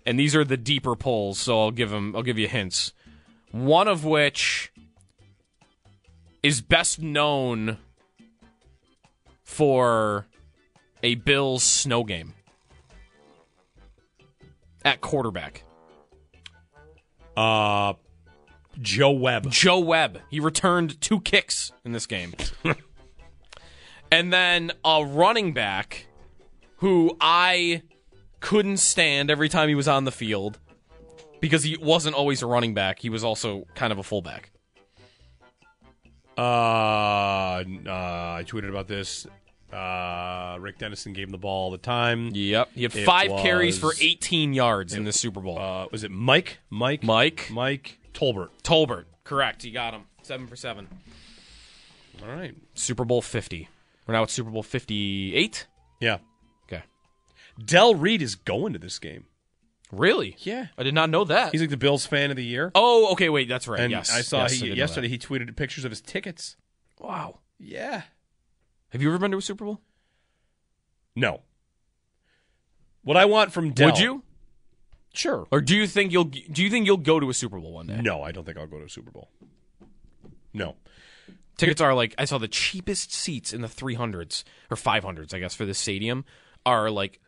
and 0.05 0.19
these 0.19 0.35
are 0.35 0.43
the 0.43 0.57
deeper 0.57 0.95
polls. 0.95 1.39
So 1.39 1.59
I'll 1.61 1.71
give 1.71 1.89
them. 1.89 2.15
I'll 2.15 2.23
give 2.23 2.37
you 2.37 2.47
hints. 2.47 2.91
One 3.51 3.87
of 3.87 4.03
which 4.03 4.73
is 6.43 6.61
best 6.61 6.99
known 6.99 7.77
for 9.43 10.27
a 11.05 11.13
Bills 11.13 11.61
snow 11.61 12.03
game 12.03 12.33
at 14.83 15.01
quarterback. 15.01 15.63
uh, 17.37 17.93
Joe 18.81 19.11
Webb. 19.11 19.51
Joe 19.51 19.79
Webb. 19.79 20.19
He 20.31 20.39
returned 20.39 20.99
two 20.99 21.21
kicks 21.21 21.71
in 21.85 21.91
this 21.91 22.07
game. 22.07 22.33
and 24.11 24.33
then 24.33 24.71
a 24.83 25.05
running 25.05 25.53
back 25.53 26.07
who 26.77 27.15
I 27.21 27.83
couldn't 28.39 28.77
stand 28.77 29.29
every 29.29 29.47
time 29.47 29.69
he 29.69 29.75
was 29.75 29.87
on 29.87 30.05
the 30.05 30.11
field 30.11 30.59
because 31.39 31.61
he 31.61 31.77
wasn't 31.77 32.15
always 32.15 32.41
a 32.41 32.47
running 32.47 32.73
back. 32.73 32.97
He 32.97 33.09
was 33.09 33.23
also 33.23 33.65
kind 33.75 33.93
of 33.93 33.99
a 33.99 34.03
fullback. 34.03 34.49
Uh, 36.35 36.41
uh, 36.41 37.63
I 37.63 38.43
tweeted 38.47 38.69
about 38.69 38.87
this. 38.87 39.27
Uh, 39.75 40.57
Rick 40.59 40.77
Dennison 40.79 41.13
gave 41.13 41.27
him 41.27 41.31
the 41.31 41.37
ball 41.37 41.65
all 41.65 41.71
the 41.71 41.77
time. 41.77 42.31
Yep. 42.33 42.69
He 42.73 42.83
had 42.83 42.95
It 42.95 43.05
five 43.05 43.29
carries 43.41 43.77
for 43.77 43.93
18 43.99 44.53
yards 44.53 44.93
in 44.93 45.03
the 45.03 45.11
Super 45.13 45.41
Bowl. 45.41 45.59
Uh, 45.59 45.87
was 45.91 46.03
it 46.03 46.11
Mike? 46.11 46.59
Mike? 46.69 47.03
Mike 47.03 47.49
Mike 47.51 47.99
Tolbert. 48.13 48.49
Tolbert. 48.63 49.05
Correct. 49.23 49.63
You 49.63 49.71
got 49.71 49.93
him. 49.93 50.03
Seven 50.21 50.47
for 50.47 50.55
seven. 50.55 50.87
All 52.23 52.29
right. 52.33 52.55
Super 52.73 53.05
Bowl 53.05 53.21
50. 53.21 53.67
We're 54.07 54.13
now 54.13 54.23
at 54.23 54.29
Super 54.29 54.49
Bowl 54.49 54.63
58. 54.63 55.67
Yeah. 55.99 56.17
Okay. 56.67 56.83
Del 57.63 57.95
Reid 57.95 58.21
is 58.21 58.35
going 58.35 58.73
to 58.73 58.79
this 58.79 58.99
game. 58.99 59.25
Really? 59.91 60.35
Yeah. 60.39 60.67
I 60.77 60.83
did 60.83 60.93
not 60.93 61.09
know 61.09 61.23
that. 61.25 61.51
He's 61.51 61.61
like 61.61 61.69
the 61.69 61.77
Bills 61.77 62.05
fan 62.05 62.31
of 62.31 62.37
the 62.37 62.45
year. 62.45 62.71
oh, 62.75 63.11
okay. 63.13 63.29
Wait, 63.29 63.47
that's 63.47 63.67
right. 63.67 63.79
and 63.79 63.91
yes. 63.91 64.11
I 64.11 64.21
saw 64.21 64.43
Yes, 64.43 64.53
he, 64.53 64.69
know 64.69 64.75
yesterday 64.75 65.07
he 65.07 65.17
tweeted 65.17 65.55
pictures 65.55 65.85
of 65.85 65.91
his 65.91 66.01
tickets. 66.01 66.55
Wow. 66.99 67.39
Yeah. 67.59 68.03
Have 68.95 69.01
you 69.01 69.09
ever 69.09 69.17
been 69.17 69.31
to 69.31 69.37
a 69.37 69.41
Super 69.41 69.65
Bowl? 69.65 69.81
No. 71.17 71.41
What 73.03 73.17
I 73.17 73.25
want 73.25 73.51
from 73.51 73.71
Del. 73.71 73.87
Would 73.87 73.99
you? 73.99 74.23
Sure. 75.13 75.45
Or 75.51 75.59
do 75.59 75.75
you 75.75 75.85
think 75.85 76.13
you'll 76.13 76.23
do 76.23 76.63
you 76.63 76.69
think 76.69 76.85
you'll 76.85 76.95
go 76.95 77.19
to 77.19 77.29
a 77.29 77.33
Super 77.33 77.59
Bowl 77.59 77.73
one 77.73 77.87
day? 77.87 77.99
No, 78.01 78.23
I 78.23 78.31
don't 78.31 78.45
think 78.45 78.57
I'll 78.57 78.67
go 78.67 78.79
to 78.79 78.85
a 78.85 78.89
Super 78.89 79.11
Bowl. 79.11 79.27
No. 80.53 80.77
Tickets 81.57 81.81
are 81.81 81.93
like 81.93 82.15
I 82.17 82.23
saw 82.23 82.37
the 82.37 82.47
cheapest 82.47 83.11
seats 83.11 83.51
in 83.51 83.59
the 83.59 83.67
300s 83.67 84.45
or 84.71 84.77
500s, 84.77 85.33
I 85.33 85.39
guess, 85.39 85.53
for 85.53 85.65
this 85.65 85.77
stadium 85.77 86.23
are 86.65 86.89
like 86.89 87.19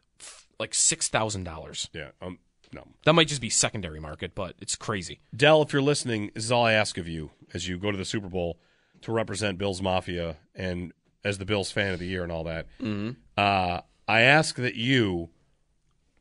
like 0.61 0.71
$6,000. 0.71 1.89
Yeah. 1.91 2.11
Um. 2.21 2.39
No. 2.71 2.87
That 3.03 3.11
might 3.11 3.27
just 3.27 3.41
be 3.41 3.49
secondary 3.49 3.99
market, 3.99 4.35
but 4.35 4.55
it's 4.61 4.77
crazy. 4.77 5.19
Del, 5.35 5.63
if 5.63 5.73
you're 5.73 5.81
listening, 5.81 6.31
this 6.33 6.45
is 6.45 6.51
all 6.53 6.63
I 6.65 6.71
ask 6.71 6.97
of 6.97 7.09
you 7.09 7.31
as 7.53 7.67
you 7.67 7.77
go 7.77 7.91
to 7.91 7.97
the 7.97 8.05
Super 8.05 8.29
Bowl 8.29 8.57
to 9.01 9.11
represent 9.11 9.57
Bills 9.57 9.81
Mafia 9.81 10.37
and 10.55 10.93
as 11.27 11.37
the 11.37 11.45
Bills 11.45 11.71
fan 11.71 11.93
of 11.93 11.99
the 11.99 12.07
year 12.07 12.23
and 12.23 12.31
all 12.31 12.43
that. 12.45 12.65
Mm-hmm. 12.81 13.11
Uh, 13.37 13.81
I 14.07 14.21
ask 14.21 14.55
that 14.55 14.75
you, 14.75 15.29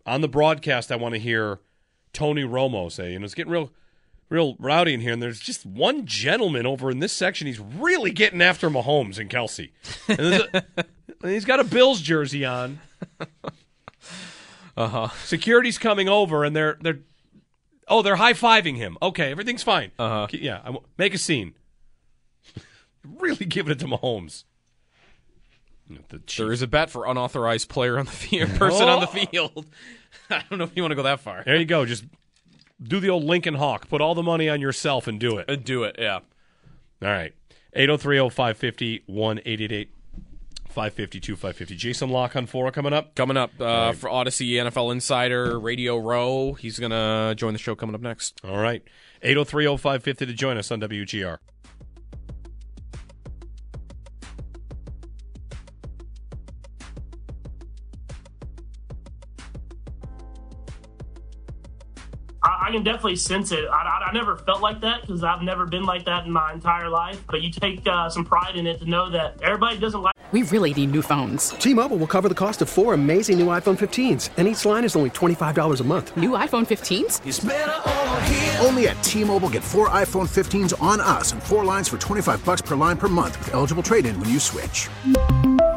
on 0.05 0.21
the 0.21 0.29
broadcast, 0.29 0.91
I 0.93 0.97
want 0.97 1.15
to 1.15 1.21
hear 1.21 1.61
Tony 2.13 2.43
Romo 2.43 2.91
say, 2.91 3.13
you 3.13 3.19
know, 3.19 3.25
it's 3.25 3.35
getting 3.35 3.53
real, 3.53 3.71
real 4.29 4.57
rowdy 4.59 4.93
in 4.95 5.01
here, 5.01 5.13
and 5.13 5.23
there's 5.23 5.41
just 5.41 5.65
one 5.65 6.05
gentleman 6.07 6.67
over 6.67 6.91
in 6.91 6.99
this 6.99 7.13
section. 7.13 7.47
He's 7.47 7.61
really 7.61 8.11
getting 8.11 8.43
after 8.43 8.69
Mahomes 8.69 9.19
and 9.19 9.31
Kelce. 9.31 9.71
And 10.09 10.19
a- 10.21 10.65
and 11.23 11.31
he's 11.33 11.45
got 11.45 11.61
a 11.61 11.65
Bills 11.65 12.01
jersey 12.01 12.45
on. 12.45 12.81
Uh 14.77 14.89
huh. 14.89 15.09
Security's 15.25 15.79
coming 15.79 16.07
over, 16.07 16.45
and 16.45 16.55
they're 16.55 16.77
they're 16.83 16.99
oh 17.89 18.03
they're 18.03 18.17
high 18.17 18.35
fiving 18.35 18.77
him. 18.77 18.99
Okay, 19.01 19.31
everything's 19.31 19.63
fine. 19.63 19.91
Uh-huh. 19.99 20.27
Yeah, 20.33 20.59
I 20.63 20.67
w- 20.67 20.85
make 20.99 21.15
a 21.15 21.19
scene. 21.19 21.55
really 23.03 23.47
giving 23.47 23.73
it 23.73 23.79
to 23.79 23.87
Mahomes. 23.87 24.45
The 26.09 26.21
There 26.37 26.53
is 26.53 26.63
a 26.63 26.67
bet 26.67 26.91
for 26.91 27.07
unauthorized 27.07 27.69
player 27.69 27.99
on 27.99 28.07
the 28.07 28.11
field, 28.13 28.51
person 28.51 28.89
on 28.89 29.01
the 29.01 29.07
field. 29.07 29.67
I 30.31 30.43
don't 30.51 30.59
know 30.59 30.65
if 30.65 30.73
you 30.77 30.83
want 30.83 30.93
to 30.93 30.97
go 30.97 31.05
that 31.05 31.21
far. 31.21 31.43
There 31.45 31.57
you 31.57 31.65
go. 31.65 31.85
Just 31.87 32.05
do 32.83 33.01
the 33.01 33.11
old 33.11 33.25
Lincoln 33.25 33.55
Hawk. 33.55 33.89
Put 33.89 34.01
all 34.01 34.15
the 34.15 34.23
money 34.23 34.49
on 34.49 34.61
yourself 34.61 35.07
and 35.07 35.21
do 35.21 35.39
it. 35.39 35.49
Uh, 35.49 35.57
Do 35.57 35.85
it, 35.85 35.97
yeah. 35.99 36.21
All 37.03 37.09
right. 37.09 37.33
803 37.75 38.19
550 38.31 39.03
1888 39.07 39.91
550 40.69 41.21
2550. 41.21 41.77
Jason 41.77 42.11
La 42.11 42.29
Canfora 42.29 42.73
coming 42.73 42.93
up. 42.93 43.15
Coming 43.15 43.37
up 43.37 43.51
uh, 43.61 43.93
for 43.93 44.09
Audacy 44.11 44.53
NFL 44.53 44.93
Insider 44.93 45.59
Radio 45.59 45.97
Row. 45.99 46.55
He's 46.55 46.79
going 46.79 46.91
to 46.91 47.35
join 47.37 47.53
the 47.53 47.59
show 47.59 47.75
coming 47.75 47.95
up 47.95 48.01
next. 48.01 48.41
All 48.45 48.59
right. 48.59 48.83
803 49.23 49.67
550 49.77 50.27
to 50.27 50.33
join 50.33 50.59
us 50.59 50.71
on 50.71 50.81
WGR. 50.81 51.39
I 62.67 62.73
can 62.73 62.83
definitely 62.83 63.15
sense 63.15 63.53
it. 63.53 63.65
I, 63.71 63.77
I, 63.77 64.09
I 64.09 64.13
never 64.13 64.39
felt 64.39 64.61
like 64.61 64.81
that 64.81 65.03
because 65.03 65.23
I've 65.23 65.41
never 65.41 65.67
been 65.67 65.85
like 65.85 66.05
that 66.07 66.27
in 66.27 66.33
my 66.33 66.53
entire 66.53 66.89
life. 66.89 67.23
But 67.31 67.43
you 67.43 67.53
take 67.53 67.87
uh, 67.87 68.11
some 68.11 68.25
pride 68.25 68.57
in 68.57 68.67
it 68.67 68.81
to 68.81 68.87
know 68.87 69.09
that 69.09 69.41
everybody 69.41 69.79
doesn't 69.79 70.03
like. 70.03 70.13
We 70.33 70.43
really 70.43 70.75
need 70.75 70.91
new 70.91 71.01
phones. 71.03 71.51
T-Mobile 71.51 71.97
will 71.97 72.09
cover 72.09 72.29
the 72.29 72.35
cost 72.35 72.61
of 72.63 72.69
four 72.69 72.95
amazing 72.95 73.39
new 73.39 73.47
iPhone 73.47 73.79
15s, 73.79 74.31
and 74.37 74.49
each 74.49 74.65
line 74.65 74.83
is 74.83 74.97
only 74.97 75.11
twenty 75.11 75.37
five 75.37 75.55
dollars 75.55 75.81
a 75.81 75.85
month. 75.85 76.17
New 76.17 76.31
iPhone 76.31 76.67
15s? 76.67 77.21
Only 78.67 78.89
at 78.89 79.01
T-Mobile, 79.05 79.51
get 79.51 79.63
four 79.63 79.89
iPhone 79.91 80.27
15s 80.27 80.83
on 80.83 81.01
us 81.01 81.31
and 81.31 81.41
four 81.41 81.65
lines 81.65 81.89
for 81.89 81.99
twenty 81.99 82.21
five 82.21 82.45
bucks 82.45 82.63
per 82.63 82.75
line 82.75 82.97
per 82.97 83.07
month 83.07 83.39
with 83.39 83.55
eligible 83.55 83.85
trade-in 83.85 84.19
when 84.19 84.29
you 84.29 84.41
switch. 84.41 84.89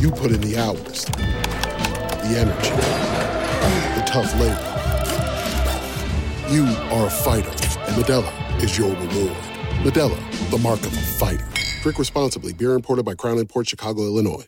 You 0.00 0.10
put 0.10 0.30
in 0.30 0.40
the 0.40 0.56
hours, 0.58 1.04
the 1.06 2.36
energy, 2.38 2.70
the 3.98 4.04
tough 4.06 4.32
labor. 4.38 4.68
You 6.52 6.64
are 6.90 7.06
a 7.06 7.10
fighter, 7.10 7.48
and 7.48 7.96
Modelo 7.96 8.62
is 8.62 8.78
your 8.78 8.90
reward. 8.90 9.36
Modelo, 9.82 10.50
the 10.50 10.58
mark 10.58 10.80
of 10.80 10.92
a 10.92 11.00
fighter. 11.00 11.46
Drink 11.82 11.98
responsibly. 11.98 12.52
Beer 12.52 12.74
imported 12.74 13.04
by 13.04 13.14
Crown 13.14 13.38
Imports 13.38 13.70
Chicago, 13.70 14.02
Illinois. 14.02 14.46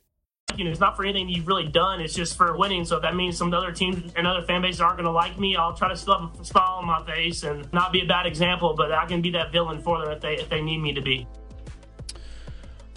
You 0.57 0.64
know, 0.64 0.70
it's 0.70 0.79
not 0.79 0.94
for 0.94 1.05
anything 1.05 1.29
you've 1.29 1.49
really 1.49 1.66
done. 1.66 2.01
It's 2.01 2.14
just 2.14 2.37
for 2.37 2.57
winning. 2.57 2.85
So 2.85 2.97
if 2.97 3.03
that 3.03 3.16
means 3.16 3.37
some 3.37 3.53
other 3.53 3.73
teams 3.73 4.12
and 4.14 4.29
other 4.29 4.42
fan 4.42 4.62
bases 4.62 4.81
aren't 4.81 4.99
going 4.99 5.07
to 5.07 5.11
like 5.11 5.37
me, 5.37 5.57
I'll 5.57 5.75
try 5.75 5.88
to 5.88 5.97
still 5.97 6.16
have 6.16 6.40
a 6.40 6.44
smile 6.44 6.75
on 6.79 6.87
my 6.87 7.05
face 7.05 7.42
and 7.42 7.70
not 7.73 7.92
be 7.92 8.03
a 8.03 8.07
bad 8.07 8.27
example. 8.27 8.75
But 8.77 8.92
I 8.92 9.05
can 9.07 9.20
be 9.20 9.31
that 9.31 9.51
villain 9.51 9.83
for 9.83 9.99
them 9.99 10.11
if 10.11 10.20
they 10.20 10.35
if 10.35 10.49
they 10.49 10.62
need 10.62 10.79
me 10.79 10.92
to 10.92 11.01
be. 11.01 11.27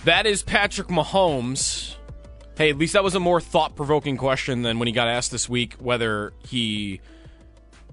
That 0.04 0.28
is 0.28 0.44
Patrick 0.44 0.90
Mahomes. 0.90 1.97
Hey, 2.58 2.72
at 2.72 2.78
least 2.80 2.94
that 2.94 3.04
was 3.04 3.14
a 3.14 3.20
more 3.20 3.40
thought 3.40 3.76
provoking 3.76 4.18
question 4.18 4.64
than 4.64 4.80
when 4.80 4.88
he 4.88 4.92
got 4.92 5.08
asked 5.08 5.30
this 5.30 5.48
week 5.48 5.76
whether 5.76 6.34
he, 6.48 7.02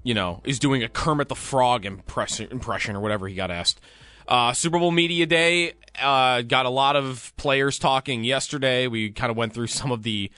you 0.01 0.15
know, 0.15 0.41
is 0.43 0.57
doing 0.57 0.81
a 0.81 0.89
Kermit 0.89 1.29
the 1.29 1.35
Frog 1.35 1.85
impression, 1.85 2.49
impression 2.49 2.95
or 2.95 2.99
whatever 2.99 3.27
he 3.27 3.35
got 3.35 3.51
asked. 3.51 3.79
Uh, 4.27 4.53
Super 4.53 4.79
Bowl 4.79 4.89
Media 4.89 5.27
Day 5.27 5.73
uh, 6.01 6.41
got 6.41 6.65
a 6.65 6.71
lot 6.71 6.95
of 6.95 7.31
players 7.37 7.77
talking 7.77 8.23
yesterday. 8.23 8.87
We 8.87 9.11
kind 9.11 9.29
of 9.29 9.37
went 9.37 9.53
through 9.53 9.67
some 9.67 9.91
of 9.91 10.01
the 10.01 10.31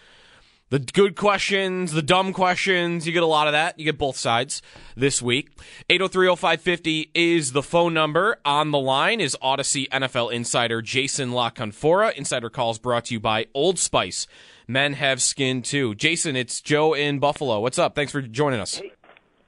the 0.70 0.80
good 0.80 1.16
questions, 1.16 1.94
the 1.94 2.02
dumb 2.02 2.34
questions. 2.34 3.08
You 3.08 3.14
get 3.14 3.24
a 3.24 3.28
lot 3.28 3.48
of 3.48 3.54
that. 3.54 3.80
You 3.80 3.86
get 3.86 3.98
both 3.98 4.18
sides 4.18 4.62
this 4.96 5.22
week. 5.22 5.50
8030550 5.90 7.10
is 7.14 7.54
the 7.54 7.64
phone 7.64 7.94
number. 7.94 8.38
On 8.44 8.72
the 8.72 8.80
line 8.80 9.22
is 9.22 9.38
Audacy 9.42 9.88
NFL 9.90 10.32
insider 10.32 10.82
Jason 10.82 11.32
La 11.32 11.50
Canfora. 11.50 12.14
Insider 12.14 12.50
calls 12.50 12.80
brought 12.80 13.06
to 13.06 13.14
you 13.14 13.20
by 13.20 13.48
Old 13.54 13.80
Spice. 13.80 14.28
Men 14.68 14.94
have 14.94 15.22
skin 15.22 15.62
too. 15.62 15.96
Jason, 15.96 16.36
it's 16.36 16.60
Joe 16.60 16.94
in 16.94 17.20
Buffalo. 17.20 17.62
What's 17.62 17.80
up? 17.80 17.96
Thanks 17.96 18.12
for 18.12 18.22
joining 18.22 18.60
us. 18.60 18.76
Hey. 18.76 18.92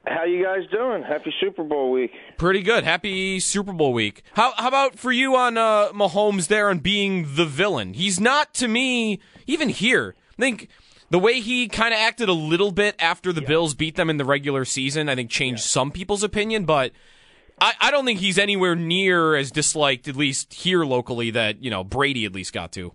How 0.05 0.23
you 0.23 0.43
guys 0.43 0.62
doing? 0.71 1.03
Happy 1.03 1.32
Super 1.39 1.63
Bowl 1.63 1.91
week. 1.91 2.12
Pretty 2.38 2.63
good. 2.63 2.84
Happy 2.84 3.39
Super 3.39 3.73
Bowl 3.73 3.93
week. 3.93 4.23
How 4.34 4.53
how 4.55 4.67
about 4.69 4.97
for 4.97 5.12
you 5.12 5.36
on 5.36 5.55
uh, 5.58 5.89
Mahomes 5.89 6.47
there 6.47 6.69
and 6.69 6.82
being 6.82 7.36
the 7.36 7.45
villain? 7.45 7.93
He's 7.93 8.19
not 8.19 8.53
to 8.55 8.67
me 8.67 9.19
even 9.45 9.69
here. 9.69 10.15
I 10.38 10.41
think 10.41 10.69
the 11.10 11.19
way 11.19 11.39
he 11.39 11.67
kind 11.67 11.93
of 11.93 12.00
acted 12.00 12.30
a 12.30 12.34
little 12.34 12.72
bit 12.72 12.95
after 13.00 13.34
the 13.34 13.41
yeah. 13.41 13.48
Bills 13.48 13.74
beat 13.74 13.95
them 13.95 14.10
in 14.10 14.17
the 14.17 14.26
regular 14.26 14.65
season, 14.65 15.10
I 15.10 15.15
think 15.15 15.30
changed 15.30 15.63
yeah. 15.63 15.67
some 15.67 15.91
people's 15.91 16.24
opinion, 16.24 16.65
but 16.65 16.91
I, 17.60 17.74
I 17.80 17.91
don't 17.91 18.06
think 18.06 18.19
he's 18.19 18.38
anywhere 18.38 18.76
near 18.76 19.36
as 19.36 19.52
disliked, 19.52 20.08
at 20.08 20.15
least 20.15 20.54
here 20.54 20.86
locally, 20.86 21.32
that, 21.32 21.63
you 21.63 21.69
know, 21.69 21.84
Brady 21.84 22.26
at 22.26 22.34
least 22.34 22.54
got 22.54 22.72
to. 22.74 22.93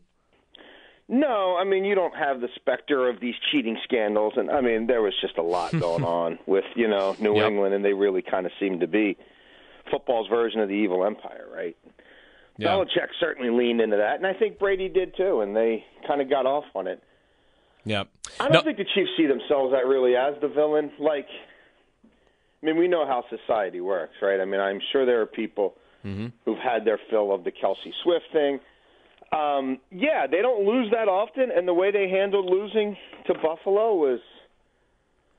No, 1.08 1.56
I 1.60 1.64
mean 1.64 1.84
you 1.84 1.94
don't 1.94 2.16
have 2.16 2.40
the 2.40 2.48
specter 2.54 3.08
of 3.08 3.20
these 3.20 3.34
cheating 3.50 3.78
scandals, 3.84 4.34
and 4.36 4.50
I 4.50 4.60
mean 4.62 4.86
there 4.86 5.02
was 5.02 5.12
just 5.20 5.36
a 5.36 5.42
lot 5.42 5.72
going 5.78 6.02
on 6.02 6.38
with 6.46 6.64
you 6.76 6.88
know 6.88 7.14
New 7.20 7.36
yep. 7.36 7.50
England, 7.50 7.74
and 7.74 7.84
they 7.84 7.92
really 7.92 8.22
kind 8.22 8.46
of 8.46 8.52
seemed 8.58 8.80
to 8.80 8.86
be 8.86 9.18
football's 9.90 10.28
version 10.28 10.60
of 10.60 10.68
the 10.68 10.74
evil 10.74 11.04
empire, 11.04 11.46
right? 11.54 11.76
Yeah. 12.56 12.68
Belichick 12.68 13.08
certainly 13.20 13.50
leaned 13.50 13.82
into 13.82 13.98
that, 13.98 14.16
and 14.16 14.26
I 14.26 14.32
think 14.32 14.58
Brady 14.58 14.88
did 14.88 15.14
too, 15.16 15.40
and 15.42 15.54
they 15.54 15.84
kind 16.06 16.22
of 16.22 16.30
got 16.30 16.46
off 16.46 16.64
on 16.74 16.86
it. 16.86 17.02
Yeah. 17.84 18.04
I 18.40 18.44
don't 18.44 18.52
no. 18.52 18.62
think 18.62 18.78
the 18.78 18.86
Chiefs 18.94 19.10
see 19.16 19.26
themselves 19.26 19.72
that 19.72 19.86
really 19.86 20.16
as 20.16 20.34
the 20.40 20.48
villain. 20.48 20.90
Like, 20.98 21.26
I 22.62 22.66
mean, 22.66 22.78
we 22.78 22.88
know 22.88 23.06
how 23.06 23.24
society 23.28 23.80
works, 23.80 24.14
right? 24.22 24.40
I 24.40 24.44
mean, 24.44 24.60
I'm 24.60 24.80
sure 24.92 25.04
there 25.04 25.20
are 25.20 25.26
people 25.26 25.74
mm-hmm. 26.04 26.28
who've 26.44 26.58
had 26.58 26.84
their 26.84 26.98
fill 27.10 27.34
of 27.34 27.44
the 27.44 27.50
Kelce 27.52 27.92
Swift 28.02 28.26
thing. 28.32 28.60
Um, 29.32 29.78
yeah, 29.90 30.26
they 30.30 30.42
don't 30.42 30.64
lose 30.64 30.90
that 30.92 31.08
often, 31.08 31.50
and 31.54 31.66
the 31.66 31.74
way 31.74 31.90
they 31.90 32.08
handled 32.08 32.46
losing 32.46 32.96
to 33.26 33.34
Buffalo 33.34 33.94
was, 33.94 34.20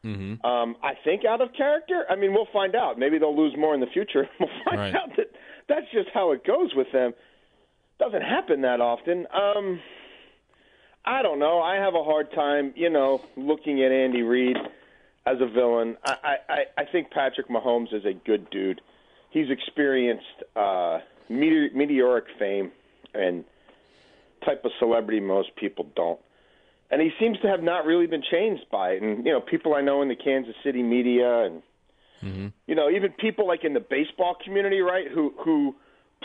mm-hmm. 0.03 0.45
um, 0.45 0.75
I 0.84 0.93
think, 1.03 1.23
out 1.23 1.41
of 1.41 1.49
character. 1.55 2.05
I 2.10 2.15
mean, 2.15 2.34
we'll 2.34 2.47
find 2.51 2.75
out. 2.75 2.99
Maybe 2.99 3.19
they'll 3.19 3.36
lose 3.36 3.55
more 3.58 3.73
in 3.73 3.79
the 3.79 3.88
future. 3.88 4.27
We'll 4.39 4.49
find 4.65 4.79
right. 4.79 4.95
out 4.95 5.15
that 5.17 5.27
that's 5.69 5.86
just 5.93 6.10
how 6.13 6.31
it 6.31 6.45
goes 6.45 6.73
with 6.75 6.88
them. 6.91 7.13
Doesn't 7.99 8.21
happen 8.21 8.62
that 8.62 8.81
often. 8.81 9.25
Um, 9.34 9.79
I 11.06 11.22
don't 11.22 11.38
know. 11.38 11.62
I 11.62 11.76
have 11.76 11.94
a 11.94 12.04
hard 12.04 12.32
time, 12.34 12.74
you 12.76 12.89
know, 12.89 13.22
looking 13.38 13.84
at 13.84 13.91
Andy 13.91 14.24
Reid 14.24 14.58
as 15.28 15.38
a 15.39 15.46
villain. 15.46 15.98
I, 16.04 16.38
I, 16.50 16.58
I 16.80 16.86
think 16.91 17.12
Patrick 17.12 17.48
Mahomes 17.48 17.94
is 17.94 18.06
a 18.06 18.13
good 18.13 18.50
dude. 18.50 18.82
He's 19.30 19.52
experienced 19.52 20.26
uh, 20.56 21.00
meteor, 21.30 21.70
meteoric 21.76 22.26
fame 22.39 22.72
and 23.13 23.44
type 24.44 24.65
of 24.65 24.72
celebrity 24.80 25.20
most 25.20 25.56
people 25.56 25.88
don't. 25.96 26.20
And 26.89 27.02
he 27.02 27.12
seems 27.20 27.39
to 27.41 27.48
have 27.50 27.62
not 27.62 27.86
really 27.86 28.08
been 28.08 28.24
changed 28.32 28.65
by 28.72 28.91
it. 28.91 29.04
And, 29.04 29.26
you 29.26 29.32
know, 29.32 29.41
people 29.41 29.76
I 29.76 29.82
know 29.82 30.02
in 30.02 30.08
the 30.08 30.15
Kansas 30.15 30.56
City 30.63 30.82
media 30.82 31.46
and, 31.46 31.62
mm-hmm. 32.24 32.48
you 32.65 32.76
know, 32.76 32.89
even 32.89 33.12
people 33.12 33.48
like 33.48 33.63
in 33.63 33.74
the 33.74 33.80
baseball 33.80 34.38
community, 34.44 34.80
right, 34.80 35.06
who, 35.13 35.34
who 35.44 35.76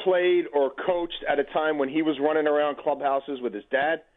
played 0.02 0.46
or 0.54 0.70
coached 0.86 1.22
at 1.28 1.38
a 1.38 1.44
time 1.44 1.76
when 1.76 1.90
he 1.90 2.00
was 2.00 2.18
running 2.18 2.46
around 2.46 2.78
clubhouses 2.78 3.42
with 3.42 3.52
his 3.52 3.64
dad– 3.70 4.00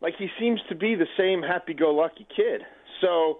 like 0.00 0.14
he 0.18 0.28
seems 0.38 0.60
to 0.68 0.74
be 0.74 0.94
the 0.94 1.06
same 1.16 1.42
happy-go-lucky 1.42 2.26
kid. 2.34 2.62
So, 3.00 3.38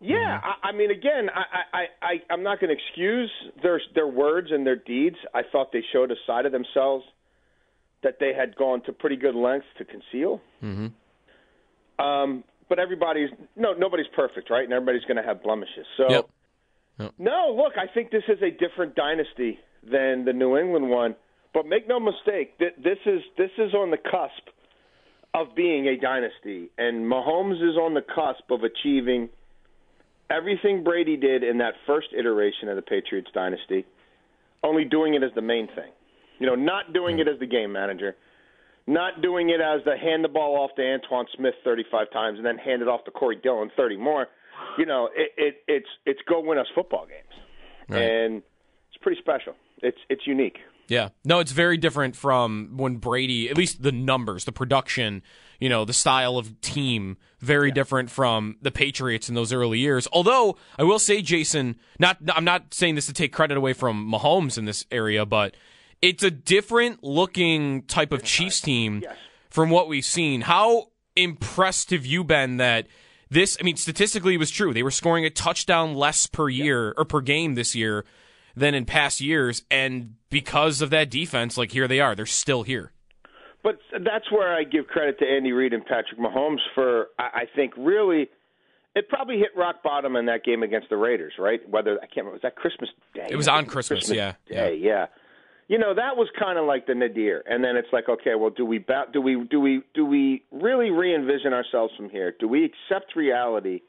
yeah, 0.00 0.40
mm-hmm. 0.40 0.66
I, 0.66 0.68
I 0.68 0.72
mean, 0.72 0.90
again, 0.90 1.28
I, 1.34 1.76
I, 1.76 1.84
I, 2.02 2.12
I'm 2.30 2.42
not 2.42 2.60
going 2.60 2.74
to 2.74 2.76
excuse 2.82 3.30
their 3.62 3.80
their 3.94 4.06
words 4.06 4.48
and 4.50 4.66
their 4.66 4.76
deeds. 4.76 5.16
I 5.34 5.42
thought 5.50 5.72
they 5.72 5.82
showed 5.92 6.10
a 6.10 6.16
side 6.26 6.46
of 6.46 6.52
themselves 6.52 7.04
that 8.02 8.18
they 8.20 8.32
had 8.32 8.54
gone 8.56 8.82
to 8.84 8.92
pretty 8.92 9.16
good 9.16 9.34
lengths 9.34 9.66
to 9.78 9.84
conceal. 9.84 10.40
Mm-hmm. 10.62 12.04
Um, 12.04 12.44
but 12.68 12.78
everybody's 12.78 13.30
no, 13.56 13.72
nobody's 13.72 14.06
perfect, 14.14 14.50
right? 14.50 14.62
And 14.62 14.72
everybody's 14.72 15.04
going 15.04 15.16
to 15.16 15.22
have 15.22 15.42
blemishes. 15.42 15.86
So, 15.96 16.04
yep. 16.08 16.28
Yep. 16.98 17.14
no, 17.18 17.54
look, 17.56 17.72
I 17.76 17.92
think 17.92 18.10
this 18.10 18.24
is 18.28 18.38
a 18.42 18.50
different 18.50 18.94
dynasty 18.94 19.58
than 19.82 20.24
the 20.24 20.32
New 20.32 20.56
England 20.56 20.90
one. 20.90 21.16
But 21.54 21.66
make 21.66 21.88
no 21.88 21.98
mistake, 21.98 22.58
this 22.58 22.98
is 23.06 23.20
this 23.36 23.50
is 23.56 23.74
on 23.74 23.90
the 23.90 23.96
cusp 23.96 24.54
of 25.42 25.54
being 25.54 25.86
a 25.86 25.96
dynasty, 25.96 26.70
and 26.78 27.04
Mahomes 27.04 27.56
is 27.56 27.76
on 27.76 27.94
the 27.94 28.02
cusp 28.02 28.50
of 28.50 28.60
achieving 28.62 29.28
everything 30.30 30.84
Brady 30.84 31.16
did 31.16 31.42
in 31.42 31.58
that 31.58 31.74
first 31.86 32.08
iteration 32.18 32.68
of 32.68 32.76
the 32.76 32.82
Patriots 32.82 33.28
dynasty, 33.32 33.86
only 34.62 34.84
doing 34.84 35.14
it 35.14 35.22
as 35.22 35.30
the 35.34 35.42
main 35.42 35.66
thing. 35.68 35.90
You 36.38 36.46
know, 36.46 36.54
not 36.54 36.92
doing 36.92 37.18
it 37.18 37.26
as 37.26 37.38
the 37.40 37.46
game 37.46 37.72
manager, 37.72 38.14
not 38.86 39.22
doing 39.22 39.50
it 39.50 39.60
as 39.60 39.84
the 39.84 39.96
hand 39.96 40.24
the 40.24 40.28
ball 40.28 40.56
off 40.56 40.70
to 40.76 40.82
Antowain 40.82 41.26
Smith 41.36 41.54
35 41.64 42.10
times 42.10 42.38
and 42.38 42.46
then 42.46 42.58
hand 42.58 42.82
it 42.82 42.88
off 42.88 43.04
to 43.04 43.10
Corey 43.10 43.36
Dillon 43.42 43.70
30 43.76 43.96
more. 43.96 44.28
You 44.76 44.86
know, 44.86 45.08
it, 45.14 45.32
it 45.36 45.54
it's 45.68 45.88
it's 46.06 46.20
go 46.28 46.40
win 46.40 46.58
us 46.58 46.66
football 46.74 47.06
games, 47.06 47.44
right. 47.88 48.02
and 48.02 48.42
it's 48.88 49.02
pretty 49.02 49.20
special. 49.20 49.54
It's 49.82 49.98
it's 50.08 50.26
unique. 50.26 50.58
Yeah. 50.88 51.10
No, 51.24 51.38
it's 51.38 51.52
very 51.52 51.76
different 51.76 52.16
from 52.16 52.72
when 52.76 52.96
Brady, 52.96 53.50
at 53.50 53.56
least 53.56 53.82
the 53.82 53.92
numbers, 53.92 54.44
the 54.44 54.52
production, 54.52 55.22
you 55.60 55.68
know, 55.68 55.84
the 55.84 55.92
style 55.92 56.38
of 56.38 56.60
team, 56.60 57.18
very 57.40 57.70
different 57.70 58.10
from 58.10 58.56
the 58.62 58.70
Patriots 58.70 59.28
in 59.28 59.34
those 59.34 59.52
early 59.52 59.78
years. 59.78 60.08
Although, 60.12 60.56
I 60.78 60.84
will 60.84 60.98
say, 60.98 61.20
Jason, 61.20 61.76
not 61.98 62.16
I'm 62.34 62.44
not 62.44 62.72
saying 62.72 62.94
this 62.94 63.06
to 63.06 63.12
take 63.12 63.32
credit 63.32 63.56
away 63.56 63.74
from 63.74 64.10
Mahomes 64.10 64.56
in 64.56 64.64
this 64.64 64.86
area, 64.90 65.26
but 65.26 65.54
it's 66.00 66.22
a 66.22 66.30
different 66.30 67.04
looking 67.04 67.82
type 67.82 68.12
of 68.12 68.22
Chiefs 68.22 68.60
team 68.60 69.02
from 69.50 69.70
what 69.70 69.88
we've 69.88 70.04
seen. 70.04 70.40
How 70.42 70.88
impressed 71.16 71.90
have 71.90 72.06
you 72.06 72.24
been 72.24 72.58
that 72.58 72.86
this, 73.30 73.58
I 73.60 73.64
mean, 73.64 73.76
statistically 73.76 74.34
it 74.34 74.38
was 74.38 74.50
true. 74.50 74.72
They 74.72 74.82
were 74.82 74.90
scoring 74.90 75.26
a 75.26 75.30
touchdown 75.30 75.94
less 75.94 76.26
per 76.26 76.48
year 76.48 76.94
or 76.96 77.04
per 77.04 77.20
game 77.20 77.56
this 77.56 77.74
year 77.74 78.04
than 78.58 78.74
in 78.74 78.84
past 78.84 79.20
years. 79.20 79.62
And 79.70 80.14
because 80.30 80.82
of 80.82 80.90
that 80.90 81.10
defense, 81.10 81.56
like 81.56 81.72
here 81.72 81.88
they 81.88 82.00
are, 82.00 82.14
they're 82.14 82.26
still 82.26 82.62
here. 82.62 82.92
But 83.62 83.78
that's 83.92 84.30
where 84.30 84.54
I 84.54 84.64
give 84.64 84.86
credit 84.86 85.18
to 85.18 85.26
Andy 85.26 85.52
Reid 85.52 85.72
and 85.72 85.84
Patrick 85.84 86.18
Mahomes 86.18 86.60
for, 86.74 87.08
I 87.18 87.44
think, 87.56 87.74
really, 87.76 88.28
it 88.94 89.08
probably 89.08 89.38
hit 89.38 89.48
rock 89.56 89.82
bottom 89.82 90.16
in 90.16 90.26
that 90.26 90.44
game 90.44 90.62
against 90.62 90.88
the 90.90 90.96
Raiders, 90.96 91.32
right? 91.38 91.60
Whether, 91.68 91.98
I 91.98 92.06
can't 92.06 92.18
remember, 92.18 92.34
was 92.34 92.42
that 92.42 92.56
Christmas 92.56 92.88
Day? 93.14 93.26
It 93.28 93.36
was 93.36 93.48
on 93.48 93.66
Christmas, 93.66 94.08
yeah. 94.08 94.32
Day, 94.48 94.78
yeah. 94.80 94.90
yeah. 94.90 95.06
You 95.66 95.78
know, 95.78 95.92
that 95.92 96.16
was 96.16 96.28
kind 96.38 96.58
of 96.58 96.66
like 96.66 96.86
the 96.86 96.94
nadir. 96.94 97.42
And 97.46 97.62
then 97.62 97.76
it's 97.76 97.88
like, 97.92 98.08
okay, 98.08 98.36
well, 98.36 98.50
do 98.50 98.64
we, 98.64 98.84
do 99.12 99.20
we, 99.20 99.44
do 99.50 99.60
we, 99.60 99.82
do 99.92 100.06
we 100.06 100.44
really 100.50 100.90
re-envision 100.90 101.52
ourselves 101.52 101.92
from 101.96 102.08
here? 102.08 102.34
Do 102.38 102.48
we 102.48 102.64
accept 102.64 103.16
reality, 103.16 103.80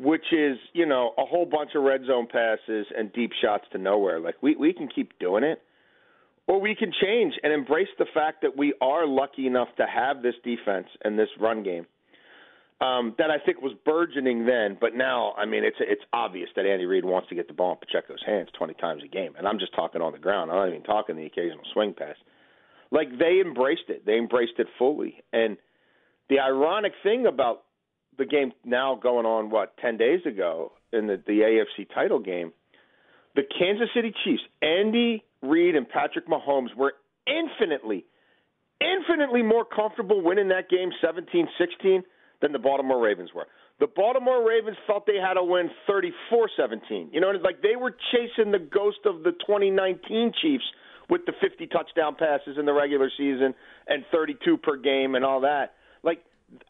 which 0.00 0.32
is, 0.32 0.56
you 0.72 0.86
know, 0.86 1.12
a 1.18 1.24
whole 1.24 1.46
bunch 1.46 1.70
of 1.74 1.82
red 1.82 2.02
zone 2.06 2.26
passes 2.30 2.86
and 2.96 3.12
deep 3.12 3.32
shots 3.40 3.64
to 3.72 3.78
nowhere? 3.78 4.20
Like, 4.20 4.36
we, 4.42 4.56
we 4.56 4.72
can 4.72 4.88
keep 4.88 5.18
doing 5.18 5.44
it 5.44 5.62
or 6.46 6.60
we 6.60 6.74
can 6.74 6.92
change 7.00 7.34
and 7.42 7.52
embrace 7.52 7.88
the 7.98 8.06
fact 8.12 8.42
that 8.42 8.56
we 8.56 8.74
are 8.80 9.06
lucky 9.06 9.46
enough 9.46 9.68
to 9.76 9.86
have 9.86 10.22
this 10.22 10.34
defense 10.42 10.88
and 11.04 11.18
this 11.18 11.28
run 11.38 11.62
game 11.62 11.86
um, 12.80 13.14
that 13.18 13.30
I 13.30 13.38
think 13.38 13.60
was 13.60 13.72
burgeoning 13.84 14.46
then. 14.46 14.76
But 14.80 14.94
now, 14.94 15.34
I 15.36 15.44
mean, 15.46 15.64
it's 15.64 15.76
it's 15.80 16.02
obvious 16.12 16.48
that 16.56 16.66
Andy 16.66 16.86
Reid 16.86 17.04
wants 17.04 17.28
to 17.28 17.34
get 17.34 17.46
the 17.46 17.54
ball 17.54 17.72
in 17.72 17.78
Pacheco's 17.78 18.22
hands 18.26 18.48
20 18.58 18.74
times 18.74 19.02
a 19.04 19.08
game, 19.08 19.34
and 19.36 19.46
I'm 19.46 19.58
just 19.58 19.74
talking 19.74 20.00
on 20.00 20.12
the 20.12 20.18
ground. 20.18 20.50
I'm 20.50 20.56
not 20.56 20.68
even 20.68 20.82
talking 20.82 21.16
the 21.16 21.26
occasional 21.26 21.64
swing 21.72 21.94
pass. 21.96 22.16
Like 22.90 23.16
they 23.18 23.40
embraced 23.44 23.88
it, 23.88 24.04
they 24.04 24.16
embraced 24.16 24.54
it 24.58 24.66
fully. 24.78 25.22
And 25.32 25.56
the 26.28 26.40
ironic 26.40 26.92
thing 27.02 27.26
about 27.26 27.62
the 28.18 28.24
game 28.24 28.52
now 28.64 28.98
going 29.00 29.26
on 29.26 29.50
what 29.50 29.76
10 29.78 29.96
days 29.96 30.20
ago 30.26 30.72
in 30.92 31.06
the, 31.06 31.22
the 31.26 31.40
AFC 31.40 31.86
title 31.94 32.18
game, 32.18 32.52
the 33.34 33.42
Kansas 33.58 33.88
City 33.94 34.12
Chiefs, 34.24 34.42
Andy 34.60 35.24
Reid 35.42 35.76
and 35.76 35.88
Patrick 35.88 36.26
Mahomes 36.28 36.74
were 36.76 36.94
infinitely, 37.26 38.04
infinitely 38.80 39.42
more 39.42 39.64
comfortable 39.64 40.22
winning 40.22 40.48
that 40.48 40.68
game 40.68 40.90
17 41.00 41.48
16 41.58 42.02
than 42.42 42.52
the 42.52 42.58
Baltimore 42.58 43.00
Ravens 43.00 43.30
were. 43.34 43.46
The 43.78 43.86
Baltimore 43.86 44.46
Ravens 44.46 44.76
felt 44.86 45.06
they 45.06 45.16
had 45.16 45.34
to 45.34 45.44
win 45.44 45.70
34 45.86 46.50
17. 46.56 47.10
You 47.12 47.20
know, 47.20 47.30
it's 47.30 47.44
like 47.44 47.62
they 47.62 47.76
were 47.76 47.94
chasing 48.12 48.52
the 48.52 48.58
ghost 48.58 48.98
of 49.06 49.22
the 49.22 49.32
2019 49.32 50.32
Chiefs 50.40 50.64
with 51.08 51.22
the 51.26 51.32
50 51.40 51.66
touchdown 51.66 52.14
passes 52.14 52.56
in 52.58 52.66
the 52.66 52.72
regular 52.72 53.10
season 53.16 53.54
and 53.88 54.04
32 54.12 54.58
per 54.58 54.76
game 54.76 55.14
and 55.14 55.24
all 55.24 55.40
that. 55.40 55.74
Like, 56.02 56.22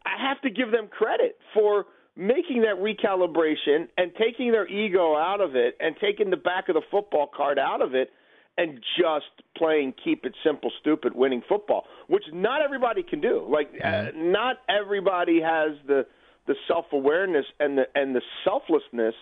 I 0.05 0.27
have 0.27 0.41
to 0.41 0.49
give 0.49 0.71
them 0.71 0.87
credit 0.87 1.37
for 1.53 1.85
making 2.15 2.63
that 2.63 2.75
recalibration 2.81 3.87
and 3.97 4.11
taking 4.19 4.51
their 4.51 4.67
ego 4.67 5.15
out 5.15 5.41
of 5.41 5.55
it 5.55 5.77
and 5.79 5.95
taking 5.99 6.29
the 6.29 6.37
back 6.37 6.69
of 6.69 6.75
the 6.75 6.81
football 6.91 7.29
card 7.35 7.57
out 7.57 7.81
of 7.81 7.95
it 7.95 8.11
and 8.57 8.79
just 8.99 9.31
playing 9.57 9.93
keep 10.03 10.25
it 10.25 10.33
simple 10.43 10.71
stupid 10.81 11.15
winning 11.15 11.41
football 11.47 11.85
which 12.07 12.23
not 12.33 12.61
everybody 12.61 13.01
can 13.01 13.21
do. 13.21 13.47
Like 13.49 13.69
uh, 13.83 14.07
not 14.13 14.57
everybody 14.69 15.41
has 15.41 15.71
the 15.87 16.05
the 16.47 16.55
self-awareness 16.67 17.45
and 17.59 17.77
the 17.77 17.83
and 17.95 18.13
the 18.13 18.21
selflessness 18.43 19.15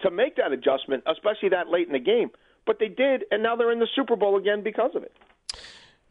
to 0.00 0.10
make 0.10 0.36
that 0.36 0.52
adjustment 0.52 1.02
especially 1.06 1.48
that 1.50 1.68
late 1.68 1.88
in 1.88 1.92
the 1.92 1.98
game. 1.98 2.30
But 2.66 2.78
they 2.78 2.88
did 2.88 3.24
and 3.32 3.42
now 3.42 3.56
they're 3.56 3.72
in 3.72 3.80
the 3.80 3.88
Super 3.96 4.14
Bowl 4.14 4.38
again 4.38 4.62
because 4.62 4.92
of 4.94 5.02
it 5.02 5.12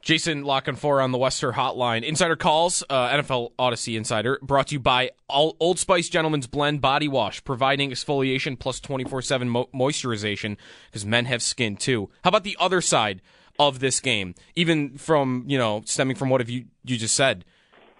Jason 0.05 0.43
La 0.43 0.61
Canfora 0.61 1.03
on 1.03 1.11
the 1.11 1.17
Wester 1.17 1.53
Hotline. 1.53 2.03
Insider 2.03 2.35
calls, 2.35 2.83
uh, 2.91 3.09
NFL 3.09 3.53
Audacy 3.57 3.97
Insider, 3.97 4.37
brought 4.43 4.67
to 4.67 4.75
you 4.75 4.79
by 4.79 5.09
Old 5.27 5.79
Spice 5.79 6.09
Gentleman's 6.09 6.45
Blend 6.45 6.79
Body 6.79 7.07
Wash, 7.07 7.43
providing 7.43 7.89
exfoliation 7.89 8.57
plus 8.57 8.79
24 8.79 9.23
7 9.23 9.49
moisturization 9.49 10.57
because 10.85 11.07
men 11.07 11.25
have 11.25 11.41
skin 11.41 11.75
too. 11.75 12.11
How 12.23 12.27
about 12.27 12.43
the 12.43 12.55
other 12.59 12.81
side 12.81 13.23
of 13.57 13.79
this 13.79 13.99
game? 13.99 14.35
Even 14.55 14.95
from, 14.95 15.43
you 15.47 15.57
know, 15.57 15.81
stemming 15.85 16.17
from 16.17 16.29
what 16.29 16.39
have 16.39 16.51
you, 16.51 16.65
you 16.83 16.97
just 16.97 17.15
said. 17.15 17.43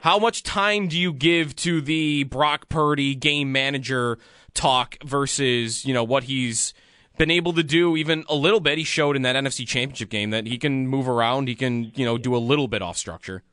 How 0.02 0.20
much 0.20 0.44
time 0.44 0.88
do 0.88 1.00
you 1.00 1.12
give 1.12 1.56
to 1.58 1.82
the 1.82 2.26
Brock 2.26 2.70
Purdy 2.70 3.16
game 3.16 3.52
manager 3.52 4.20
talk 4.54 4.98
versus, 5.04 5.84
you 5.86 5.94
know, 5.96 6.04
what 6.04 6.26
he's 6.26 6.76
been 7.18 7.32
able 7.32 7.54
to 7.54 7.64
do 7.64 7.96
even 7.98 8.26
a 8.30 8.36
little 8.36 8.60
bit. 8.60 8.78
He 8.78 8.84
showed 8.84 9.16
in 9.16 9.22
that 9.24 9.36
NFC 9.36 9.68
Championship 9.68 10.10
game 10.10 10.30
that 10.32 10.48
he 10.48 10.58
can 10.58 10.88
move 10.88 11.08
around. 11.08 11.48
He 11.48 11.56
can, 11.56 11.92
you 11.96 12.06
know, 12.06 12.18
do 12.18 12.36
a 12.36 12.40
little 12.40 12.68
bit 12.68 12.82
off 12.82 12.98
structure. 12.98 13.44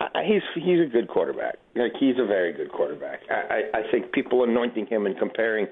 I, 0.00 0.22
he's 0.24 0.42
he's 0.54 0.80
a 0.80 0.86
good 0.86 1.08
quarterback. 1.08 1.56
Like 1.74 1.92
he's 1.98 2.16
a 2.18 2.26
very 2.26 2.52
good 2.52 2.70
quarterback. 2.70 3.20
I, 3.30 3.34
I, 3.74 3.78
I 3.78 3.90
think 3.90 4.12
people 4.12 4.44
anointing 4.44 4.86
him 4.86 5.06
and 5.06 5.18
comparing, 5.18 5.66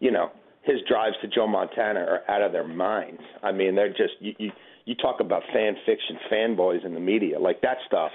you 0.00 0.10
know, 0.10 0.30
his 0.62 0.76
drives 0.88 1.16
to 1.22 1.28
Joe 1.28 1.46
Montana 1.46 2.00
are 2.00 2.20
out 2.28 2.42
of 2.42 2.52
their 2.52 2.66
minds. 2.66 3.22
I 3.42 3.52
mean, 3.52 3.74
they're 3.74 3.88
just 3.88 4.14
you 4.20 4.34
you, 4.38 4.50
you 4.84 4.94
talk 4.96 5.20
about 5.20 5.42
fan 5.52 5.74
fiction, 5.86 6.18
fanboys 6.30 6.84
in 6.84 6.94
the 6.94 7.00
media, 7.00 7.38
like 7.38 7.60
that 7.62 7.78
stuff. 7.86 8.12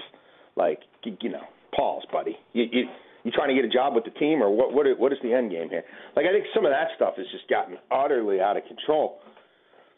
Like 0.56 0.80
you 1.04 1.30
know, 1.30 1.44
Paul's 1.74 2.04
buddy. 2.12 2.36
You, 2.52 2.64
you 2.70 2.84
you 3.28 3.32
trying 3.32 3.48
to 3.48 3.54
get 3.54 3.64
a 3.64 3.72
job 3.72 3.94
with 3.94 4.04
the 4.04 4.16
team, 4.18 4.42
or 4.42 4.50
what? 4.50 4.72
What? 4.72 4.86
What 4.98 5.12
is 5.12 5.18
the 5.22 5.32
end 5.32 5.50
game 5.50 5.68
here? 5.68 5.84
Like, 6.16 6.26
I 6.26 6.32
think 6.32 6.46
some 6.54 6.64
of 6.64 6.72
that 6.72 6.88
stuff 6.96 7.14
has 7.16 7.26
just 7.30 7.48
gotten 7.48 7.76
utterly 7.90 8.40
out 8.40 8.56
of 8.56 8.64
control. 8.64 9.20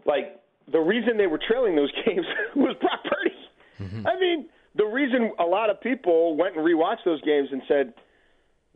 Like, 0.04 0.40
the 0.70 0.80
reason 0.80 1.16
they 1.16 1.26
were 1.26 1.40
trailing 1.40 1.76
those 1.76 1.92
games 2.06 2.26
was 2.56 2.76
Brock 2.80 3.00
Purdy. 3.04 3.36
Mm-hmm. 3.80 4.06
I 4.06 4.18
mean, 4.18 4.48
the 4.74 4.84
reason 4.84 5.32
a 5.38 5.44
lot 5.44 5.70
of 5.70 5.80
people 5.80 6.36
went 6.36 6.56
and 6.56 6.64
rewatched 6.64 7.04
those 7.04 7.20
games 7.22 7.48
and 7.52 7.62
said 7.66 7.94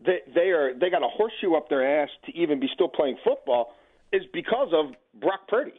that 0.06 0.34
they 0.34 0.50
are 0.50 0.74
they 0.74 0.90
got 0.90 1.02
a 1.02 1.08
horseshoe 1.08 1.54
up 1.54 1.68
their 1.68 2.02
ass 2.02 2.08
to 2.26 2.32
even 2.36 2.60
be 2.60 2.68
still 2.74 2.88
playing 2.88 3.16
football 3.24 3.74
is 4.12 4.22
because 4.32 4.68
of 4.72 4.94
Brock 5.20 5.48
Purdy. 5.48 5.74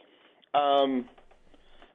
Um, 0.54 1.08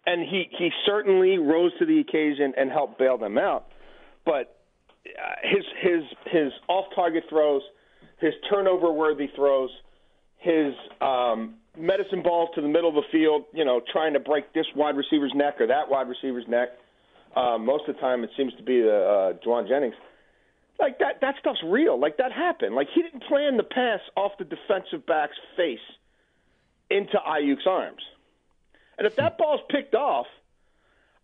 and 0.06 0.22
he 0.22 0.46
he 0.58 0.70
certainly 0.86 1.38
rose 1.38 1.72
to 1.80 1.86
the 1.86 2.00
occasion 2.00 2.54
and 2.58 2.72
helped 2.72 2.98
bail 2.98 3.18
them 3.18 3.38
out. 3.38 3.68
But 4.26 4.61
his 5.44 5.66
his 5.82 6.04
his 6.32 6.52
off 6.68 6.86
target 6.96 7.24
throws, 7.30 7.62
his 8.20 8.34
turnover 8.50 8.92
worthy 8.92 9.28
throws, 9.36 9.70
his 10.38 10.74
um, 11.02 11.56
medicine 11.78 12.22
balls 12.22 12.50
to 12.56 12.62
the 12.62 12.68
middle 12.68 12.90
of 12.90 12.96
the 12.96 13.10
field, 13.12 13.46
you 13.54 13.66
know, 13.66 13.82
trying 13.92 14.14
to 14.14 14.20
break 14.20 14.54
this 14.54 14.66
wide 14.76 14.96
receiver's 14.96 15.34
neck 15.36 15.60
or 15.60 15.68
that 15.68 15.90
wide 15.90 16.08
receiver's 16.08 16.48
neck. 16.48 16.70
Uh, 17.36 17.58
most 17.58 17.88
of 17.88 17.96
the 17.96 18.02
time, 18.02 18.24
it 18.24 18.30
seems 18.36 18.54
to 18.56 18.64
be 18.64 18.82
the 18.82 18.98
uh, 18.98 19.34
Jauan 19.46 19.68
Jennings. 19.68 19.96
Like 20.80 21.00
that, 21.00 21.22
that 21.22 21.36
stuff's 21.40 21.62
real. 21.64 22.00
Like 22.00 22.18
that 22.18 22.32
happened. 22.32 22.76
Like 22.76 22.88
he 22.94 23.02
didn't 23.04 23.24
plan 23.24 23.56
the 23.56 23.64
pass 23.64 24.00
off 24.18 24.32
the 24.38 24.46
defensive 24.46 25.06
back's 25.06 25.38
face 25.56 25.80
into 26.90 27.18
Aiyuk's 27.26 27.68
arms. 27.68 28.02
And 28.98 29.08
if 29.08 29.16
that 29.16 29.38
ball's 29.38 29.62
picked 29.70 29.96
off, 29.96 30.26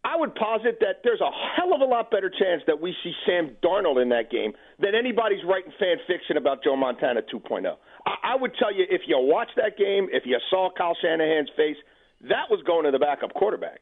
I 0.07 0.15
would 0.15 0.35
posit 0.35 0.79
that 0.79 1.01
there's 1.03 1.19
a 1.19 1.29
hell 1.55 1.75
of 1.75 1.81
a 1.81 1.85
lot 1.85 2.09
better 2.09 2.29
chance 2.29 2.61
that 2.65 2.79
we 2.79 2.95
see 3.03 3.11
Sam 3.25 3.57
Darnold 3.61 4.01
in 4.01 4.07
that 4.09 4.31
game 4.31 4.53
than 4.79 4.95
anybody's 4.95 5.43
writing 5.43 5.73
fan 5.77 5.97
fiction 6.07 6.37
about 6.37 6.63
Joe 6.63 6.77
Montana 6.77 7.21
2.0. 7.21 7.75
I, 8.05 8.33
I 8.33 8.35
would 8.37 8.53
tell 8.57 8.73
you 8.73 8.85
if 8.89 9.01
you 9.05 9.17
watched 9.19 9.57
that 9.57 9.77
game, 9.77 10.07
if 10.13 10.23
you 10.25 10.39
saw 10.49 10.69
Kyle 10.77 10.95
Shanahan's 11.01 11.49
face, 11.57 11.75
that 12.21 12.49
was 12.49 12.61
going 12.65 12.85
to 12.85 12.91
the 12.91 12.99
backup 12.99 13.33
quarterback. 13.33 13.81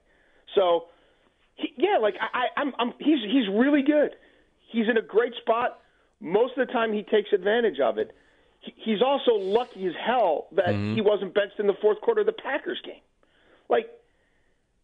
So, 0.55 0.85
he, 1.53 1.73
yeah, 1.77 1.99
like 2.01 2.15
I, 2.19 2.59
I'm, 2.59 2.73
I'm, 2.79 2.93
he's 2.97 3.19
he's 3.21 3.47
really 3.53 3.83
good. 3.83 4.15
He's 4.71 4.89
in 4.89 4.97
a 4.97 5.03
great 5.03 5.33
spot. 5.41 5.79
Most 6.19 6.57
of 6.57 6.65
the 6.65 6.73
time, 6.73 6.91
he 6.91 7.03
takes 7.03 7.33
advantage 7.33 7.79
of 7.79 7.99
it. 7.99 8.15
He, 8.61 8.73
he's 8.77 9.01
also 9.05 9.33
lucky 9.33 9.85
as 9.85 9.93
hell 10.03 10.47
that 10.53 10.69
mm-hmm. 10.69 10.95
he 10.95 11.01
wasn't 11.01 11.35
benched 11.35 11.59
in 11.59 11.67
the 11.67 11.77
fourth 11.81 12.01
quarter 12.01 12.21
of 12.21 12.25
the 12.25 12.33
Packers 12.33 12.81
game. 12.83 13.01
Like 13.69 13.89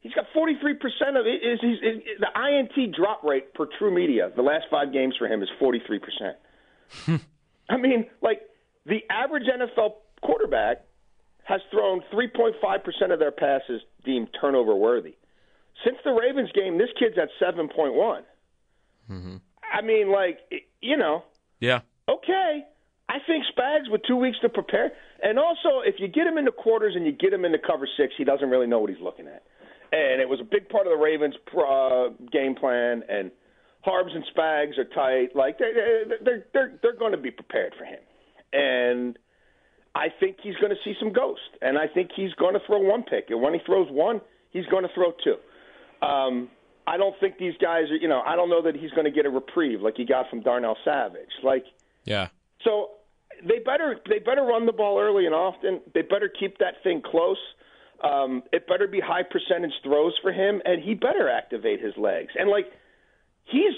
He's 0.02 0.14
got 0.14 0.26
43% 0.36 1.20
of 1.20 1.28
it. 1.28 1.44
Is, 1.44 1.60
is, 1.62 1.78
is, 1.84 2.20
the 2.20 2.30
INT 2.36 2.96
drop 2.96 3.24
rate 3.24 3.54
per 3.54 3.68
TruMedia, 3.68 4.36
the 4.36 4.42
last 4.42 4.66
five 4.70 4.92
games 4.92 5.16
for 5.18 5.28
him 5.28 5.44
is 5.44 5.50
43%. 5.62 7.20
I 7.70 7.78
mean, 7.78 8.08
like, 8.22 8.42
the 8.88 9.02
average 9.12 9.44
NFL 9.44 9.94
quarterback 10.24 10.86
has 11.44 11.62
thrown 11.70 12.02
3.5% 12.12 13.14
of 13.14 13.20
their 13.20 13.32
passes 13.32 13.82
deemed 14.04 14.30
turnover 14.40 14.76
worthy. 14.76 15.16
Since 15.86 15.98
the 16.04 16.12
Ravens 16.12 16.52
game, 16.54 16.80
this 16.80 16.90
kid's 16.98 17.18
at 17.20 17.30
7.1. 17.40 18.22
Mm-hmm. 19.10 19.36
I 19.72 19.82
mean, 19.84 20.12
like, 20.12 20.40
you 20.82 20.98
know. 20.98 21.24
Yeah. 21.60 21.82
Okay. 22.10 22.66
I 23.08 23.18
think 23.28 23.44
Spags 23.56 23.92
with 23.92 24.02
two 24.08 24.16
weeks 24.16 24.38
to 24.42 24.50
prepare. 24.50 24.94
And 25.22 25.38
also, 25.38 25.82
if 25.86 25.96
you 26.00 26.08
get 26.08 26.26
him 26.26 26.40
into 26.40 26.52
quarters 26.52 26.94
and 26.96 27.06
you 27.06 27.12
get 27.12 27.32
him 27.32 27.46
into 27.46 27.60
cover 27.60 27.88
six, 27.98 28.14
he 28.18 28.24
doesn't 28.24 28.50
really 28.50 28.68
know 28.68 28.80
what 28.80 28.90
he's 28.90 29.02
looking 29.02 29.28
at 29.28 29.44
and 29.92 30.22
it 30.22 30.30
was 30.30 30.40
a 30.40 30.44
big 30.44 30.70
part 30.70 30.88
of 30.88 30.92
the 30.92 30.98
Ravens' 30.98 31.36
uh, 31.56 32.10
game 32.32 32.56
plan. 32.56 33.04
And 33.10 33.32
Harbs 33.84 34.12
and 34.14 34.24
Spags 34.36 34.78
are 34.78 34.86
tight. 34.86 35.36
Like 35.36 35.58
they 35.58 35.72
they're 36.24 36.46
they're 36.54 36.80
they're 36.82 36.98
going 36.98 37.12
to 37.12 37.18
be 37.18 37.32
prepared 37.32 37.74
for 37.78 37.86
him, 37.86 38.00
and 38.54 39.18
I 39.96 40.08
think 40.20 40.38
he's 40.42 40.56
going 40.56 40.70
to 40.72 40.78
see 40.84 40.94
some 41.00 41.12
ghost, 41.12 41.42
and 41.62 41.78
I 41.78 41.88
think 41.88 42.12
he's 42.16 42.34
going 42.34 42.54
to 42.54 42.62
throw 42.66 42.80
one 42.80 43.04
pick, 43.04 43.26
and 43.30 43.42
when 43.42 43.54
he 43.54 43.60
throws 43.66 43.88
one, 43.90 44.22
he's 44.52 44.66
going 44.68 44.84
to 44.84 44.90
throw 44.94 45.12
two. 45.24 45.36
Um, 46.06 46.50
I 46.88 46.98
don't 46.98 47.16
think 47.20 47.38
these 47.38 47.54
guys 47.62 47.90
are, 47.92 47.96
you 47.96 48.08
know, 48.08 48.22
I 48.22 48.36
don't 48.36 48.50
know 48.50 48.62
that 48.64 48.76
he's 48.76 48.92
going 48.92 49.06
to 49.06 49.12
get 49.12 49.26
a 49.26 49.30
reprieve 49.30 49.82
like 49.82 49.96
he 49.98 50.06
got 50.06 50.30
from 50.30 50.42
Darnell 50.42 50.78
Savage. 50.84 51.30
Like, 51.44 51.66
yeah. 52.06 52.30
So 52.64 52.90
they 53.48 53.60
better 53.60 53.98
they 54.10 54.20
better 54.20 54.44
run 54.44 54.66
the 54.66 54.72
ball 54.72 55.00
early 55.00 55.26
and 55.26 55.36
often. 55.36 55.82
They 55.94 56.02
better 56.02 56.30
keep 56.30 56.58
that 56.60 56.76
thing 56.84 57.02
close. 57.04 57.38
Um, 58.04 58.44
it 58.52 58.68
better 58.68 58.88
be 58.88 59.00
high 59.00 59.24
percentage 59.24 59.74
throws 59.84 60.14
for 60.22 60.32
him, 60.32 60.62
and 60.66 60.84
he 60.84 60.94
better 60.94 61.30
activate 61.30 61.82
his 61.82 61.94
legs. 61.98 62.34
And 62.38 62.50
like, 62.50 62.66
he's 63.44 63.74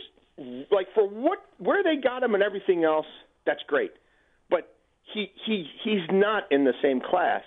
like 0.72 0.88
for 0.96 1.08
what 1.08 1.40
where 1.58 1.84
they 1.84 1.98
got 2.02 2.24
him 2.24 2.34
and 2.34 2.44
everything 2.44 2.84
else, 2.84 3.08
that's 3.46 3.64
great. 3.68 3.92
But 4.50 4.74
he 5.14 5.32
he 5.46 5.68
he's 5.84 6.08
not 6.12 6.52
in 6.52 6.64
the 6.64 6.74
same 6.82 7.02
class, 7.02 7.44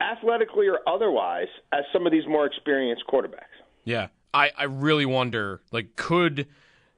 athletically 0.00 0.68
or 0.68 0.80
otherwise, 0.86 1.48
as 1.72 1.84
some 1.92 2.06
of 2.06 2.12
these 2.12 2.26
more 2.26 2.46
experienced 2.46 3.04
quarterbacks. 3.06 3.54
Yeah. 3.84 4.08
I, 4.34 4.50
I 4.56 4.64
really 4.64 5.04
wonder, 5.04 5.60
like, 5.72 5.94
could 5.94 6.46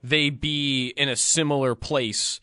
they 0.04 0.30
be 0.30 0.94
in 0.96 1.08
a 1.08 1.16
similar 1.16 1.74
place 1.74 2.40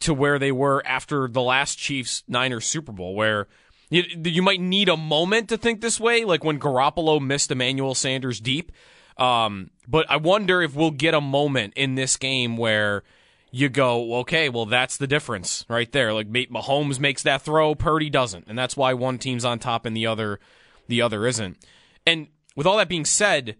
to 0.00 0.12
where 0.12 0.38
they 0.38 0.52
were 0.52 0.82
after 0.84 1.28
the 1.28 1.40
last 1.40 1.78
Chiefs 1.78 2.24
Niners 2.28 2.66
Super 2.66 2.92
Bowl, 2.92 3.14
where 3.14 3.48
you, 3.90 4.04
you 4.24 4.42
might 4.42 4.60
need 4.60 4.88
a 4.88 4.96
moment 4.96 5.48
to 5.50 5.56
think 5.56 5.80
this 5.80 6.00
way, 6.00 6.24
like 6.24 6.44
when 6.44 6.58
Garoppolo 6.58 7.20
missed 7.20 7.50
Emmanuel 7.50 7.94
Sanders 7.94 8.40
deep. 8.40 8.72
Um, 9.16 9.70
but 9.86 10.10
I 10.10 10.16
wonder 10.16 10.62
if 10.62 10.74
we'll 10.74 10.90
get 10.90 11.14
a 11.14 11.20
moment 11.20 11.74
in 11.76 11.94
this 11.94 12.16
game 12.16 12.56
where 12.56 13.04
you 13.52 13.68
go, 13.68 14.16
okay, 14.16 14.48
well, 14.48 14.66
that's 14.66 14.96
the 14.96 15.06
difference 15.06 15.64
right 15.68 15.90
there. 15.92 16.12
Like 16.12 16.28
Mahomes 16.28 16.98
makes 16.98 17.22
that 17.22 17.42
throw, 17.42 17.74
Purdy 17.74 18.10
doesn't, 18.10 18.46
and 18.48 18.58
that's 18.58 18.76
why 18.76 18.94
one 18.94 19.18
team's 19.18 19.44
on 19.44 19.60
top 19.60 19.86
and 19.86 19.96
the 19.96 20.06
other, 20.06 20.40
the 20.88 21.00
other 21.00 21.26
isn't. 21.26 21.56
And 22.04 22.28
with 22.56 22.66
all 22.66 22.78
that 22.78 22.88
being 22.88 23.04
said, 23.04 23.56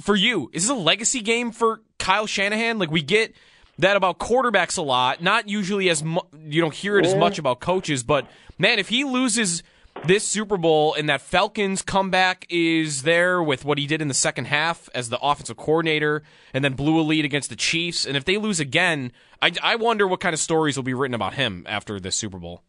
for 0.00 0.16
you, 0.16 0.50
is 0.52 0.64
this 0.64 0.70
a 0.70 0.74
legacy 0.74 1.20
game 1.20 1.52
for 1.52 1.82
Kyle 1.98 2.26
Shanahan? 2.26 2.78
Like 2.78 2.90
we 2.90 3.02
get 3.02 3.34
that 3.80 3.96
about 3.96 4.18
quarterbacks 4.18 4.78
a 4.78 4.82
lot, 4.82 5.22
not 5.22 5.48
usually 5.48 5.88
as 5.90 6.02
mu- 6.02 6.20
you 6.46 6.60
don't 6.60 6.74
hear 6.74 6.98
it 6.98 7.04
as 7.06 7.14
much 7.14 7.38
about 7.38 7.60
coaches, 7.60 8.02
but 8.02 8.26
man, 8.58 8.78
if 8.78 8.88
he 8.88 9.04
loses 9.04 9.62
this 10.06 10.24
Super 10.26 10.56
Bowl 10.56 10.94
and 10.94 11.08
that 11.08 11.20
Falcons 11.20 11.82
comeback 11.82 12.46
is 12.48 13.02
there 13.02 13.42
with 13.42 13.64
what 13.64 13.76
he 13.76 13.86
did 13.86 14.00
in 14.00 14.08
the 14.08 14.14
second 14.14 14.46
half 14.46 14.88
as 14.94 15.08
the 15.10 15.18
offensive 15.20 15.56
coordinator 15.56 16.22
and 16.54 16.64
then 16.64 16.74
blew 16.74 16.98
a 17.00 17.02
lead 17.02 17.24
against 17.24 17.50
the 17.50 17.56
Chiefs, 17.56 18.06
and 18.06 18.16
if 18.16 18.24
they 18.24 18.36
lose 18.38 18.60
again, 18.60 19.12
I, 19.42 19.52
I 19.62 19.76
wonder 19.76 20.06
what 20.06 20.20
kind 20.20 20.32
of 20.32 20.40
stories 20.40 20.76
will 20.76 20.84
be 20.84 20.94
written 20.94 21.14
about 21.14 21.34
him 21.34 21.64
after 21.68 21.98
this 22.00 22.16
Super 22.16 22.38
Bowl. 22.38 22.62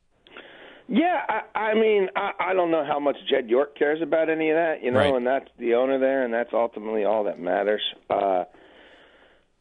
Yeah, 0.87 1.21
I, 1.29 1.59
I 1.59 1.73
mean, 1.73 2.09
I, 2.17 2.31
I 2.49 2.53
don't 2.53 2.69
know 2.71 2.83
how 2.83 2.99
much 2.99 3.15
Jed 3.29 3.49
York 3.49 3.77
cares 3.77 4.01
about 4.01 4.29
any 4.29 4.49
of 4.49 4.55
that, 4.55 4.83
you 4.83 4.91
know, 4.91 4.99
Right. 4.99 5.13
and 5.15 5.25
that's 5.25 5.47
the 5.57 5.75
owner 5.75 5.99
there, 5.99 6.23
and 6.25 6.33
that's 6.33 6.49
ultimately 6.53 7.05
all 7.05 7.23
that 7.25 7.39
matters. 7.39 7.81
Uh, 8.09 8.43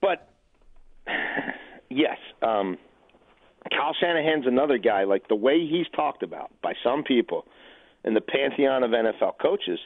but 0.00 0.28
yes, 1.90 2.16
um, 2.42 2.78
Kyle 3.70 3.94
Shanahan's 4.00 4.46
another 4.46 4.78
guy. 4.78 5.04
Like 5.04 5.28
the 5.28 5.36
way 5.36 5.66
he's 5.66 5.86
talked 5.94 6.22
about 6.22 6.50
by 6.62 6.72
some 6.82 7.02
people 7.02 7.44
in 8.04 8.14
the 8.14 8.20
pantheon 8.20 8.82
of 8.82 8.90
NFL 8.90 9.38
coaches, 9.40 9.78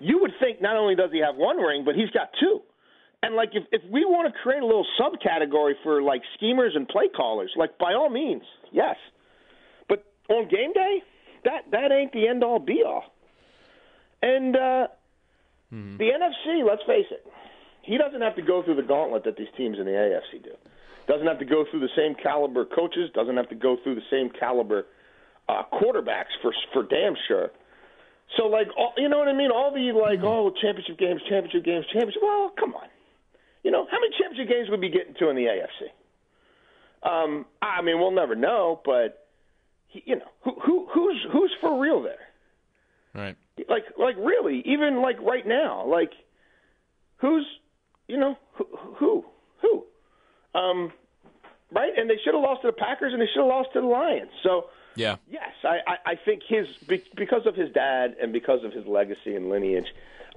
you 0.00 0.18
would 0.20 0.32
think 0.40 0.62
not 0.62 0.76
only 0.76 0.94
does 0.94 1.10
he 1.12 1.20
have 1.20 1.36
one 1.36 1.58
ring, 1.58 1.84
but 1.84 1.94
he's 1.94 2.10
got 2.10 2.30
two. 2.40 2.62
And 3.22 3.36
like 3.36 3.50
if 3.52 3.64
if 3.70 3.82
we 3.90 4.04
want 4.04 4.32
to 4.32 4.40
create 4.40 4.62
a 4.62 4.66
little 4.66 4.86
subcategory 5.00 5.74
for 5.82 6.02
like 6.02 6.22
schemers 6.36 6.72
and 6.74 6.88
play 6.88 7.08
callers, 7.14 7.52
like 7.56 7.78
by 7.78 7.94
all 7.94 8.10
means, 8.10 8.42
yes. 8.72 8.96
But 9.88 10.04
on 10.28 10.48
game 10.48 10.72
day, 10.72 11.02
that 11.44 11.70
that 11.70 11.92
ain't 11.92 12.12
the 12.12 12.26
end 12.26 12.42
all 12.42 12.58
be 12.58 12.82
all. 12.84 13.04
And 14.22 14.56
uh 14.56 14.86
the 15.98 16.04
NFC, 16.04 16.66
let's 16.68 16.82
face 16.86 17.06
it, 17.10 17.24
he 17.82 17.98
doesn't 17.98 18.20
have 18.20 18.36
to 18.36 18.42
go 18.42 18.62
through 18.62 18.76
the 18.76 18.82
gauntlet 18.82 19.24
that 19.24 19.36
these 19.36 19.48
teams 19.56 19.78
in 19.78 19.84
the 19.84 19.90
AFC 19.92 20.42
do. 20.42 20.54
Doesn't 21.08 21.26
have 21.26 21.40
to 21.40 21.44
go 21.44 21.64
through 21.70 21.80
the 21.80 21.90
same 21.96 22.14
caliber 22.14 22.64
coaches. 22.64 23.10
Doesn't 23.14 23.36
have 23.36 23.48
to 23.48 23.54
go 23.54 23.76
through 23.82 23.96
the 23.96 24.06
same 24.10 24.30
caliber 24.30 24.86
uh, 25.48 25.62
quarterbacks 25.72 26.30
for 26.40 26.52
for 26.72 26.84
damn 26.84 27.14
sure. 27.26 27.50
So 28.36 28.46
like, 28.46 28.68
all, 28.78 28.92
you 28.96 29.08
know 29.08 29.18
what 29.18 29.28
I 29.28 29.34
mean? 29.34 29.50
All 29.50 29.72
the 29.72 29.92
like, 29.92 30.20
oh, 30.22 30.52
championship 30.62 30.98
games, 30.98 31.20
championship 31.28 31.64
games, 31.64 31.84
championship. 31.92 32.22
Well, 32.22 32.52
come 32.58 32.74
on. 32.74 32.88
You 33.64 33.70
know 33.70 33.86
how 33.90 33.98
many 34.00 34.14
championship 34.18 34.48
games 34.48 34.70
would 34.70 34.80
be 34.80 34.90
getting 34.90 35.14
to 35.14 35.28
in 35.28 35.36
the 35.36 35.46
AFC? 35.46 35.90
Um, 37.02 37.46
I 37.60 37.82
mean, 37.82 37.98
we'll 37.98 38.12
never 38.12 38.36
know, 38.36 38.80
but 38.84 39.26
he, 39.88 40.02
you 40.06 40.16
know, 40.16 40.28
who 40.42 40.54
who 40.60 40.86
who's 40.92 41.26
who's 41.32 41.52
for 41.60 41.80
real 41.80 42.02
there? 42.02 42.14
Right. 43.14 43.36
like 43.68 43.84
like 43.98 44.16
really 44.16 44.62
even 44.64 45.02
like 45.02 45.20
right 45.20 45.46
now 45.46 45.86
like 45.86 46.12
who's 47.18 47.44
you 48.08 48.16
know 48.18 48.36
who 48.54 48.66
who 48.98 49.24
who 49.60 49.84
um 50.58 50.92
right 51.72 51.92
and 51.96 52.08
they 52.10 52.16
should 52.24 52.34
have 52.34 52.42
lost 52.42 52.62
to 52.62 52.68
the 52.68 52.72
packers 52.72 53.12
and 53.12 53.20
they 53.22 53.26
should 53.26 53.40
have 53.40 53.48
lost 53.48 53.68
to 53.72 53.80
the 53.80 53.86
lions 53.86 54.30
so 54.42 54.66
Yeah. 54.96 55.16
yes 55.30 55.50
i 55.64 55.78
i, 55.86 56.12
I 56.12 56.14
think 56.24 56.42
his 56.48 56.66
be- 56.88 57.04
because 57.16 57.46
of 57.46 57.54
his 57.54 57.70
dad 57.72 58.16
and 58.20 58.32
because 58.32 58.64
of 58.64 58.72
his 58.72 58.86
legacy 58.86 59.34
and 59.34 59.48
lineage 59.48 59.86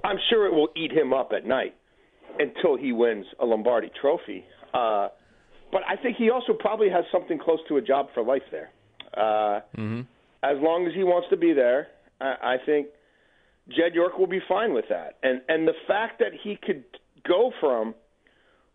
i'm 0.04 0.18
sure 0.30 0.46
it 0.46 0.54
will 0.54 0.68
eat 0.76 0.92
him 0.92 1.12
up 1.12 1.32
at 1.32 1.44
night 1.46 1.74
until 2.38 2.76
he 2.76 2.92
wins 2.92 3.26
a 3.40 3.44
lombardi 3.44 3.90
trophy 4.00 4.44
uh 4.74 5.08
but 5.72 5.82
i 5.88 5.96
think 5.96 6.16
he 6.16 6.30
also 6.30 6.52
probably 6.52 6.88
has 6.88 7.04
something 7.12 7.38
close 7.38 7.58
to 7.68 7.76
a 7.76 7.82
job 7.82 8.08
for 8.14 8.22
life 8.22 8.42
there 8.50 8.70
uh 9.16 9.60
Mm-hmm. 9.76 10.00
as 10.42 10.56
long 10.60 10.86
as 10.86 10.94
he 10.94 11.02
wants 11.02 11.28
to 11.30 11.36
be 11.36 11.52
there, 11.52 11.88
I, 12.20 12.54
I 12.54 12.56
think 12.64 12.86
Jed 13.68 13.94
York 13.94 14.16
will 14.18 14.26
be 14.26 14.40
fine 14.48 14.72
with 14.74 14.84
that. 14.90 15.16
And 15.22 15.40
and 15.48 15.66
the 15.66 15.74
fact 15.88 16.18
that 16.20 16.32
he 16.44 16.56
could 16.56 16.84
go 17.26 17.52
from, 17.60 17.94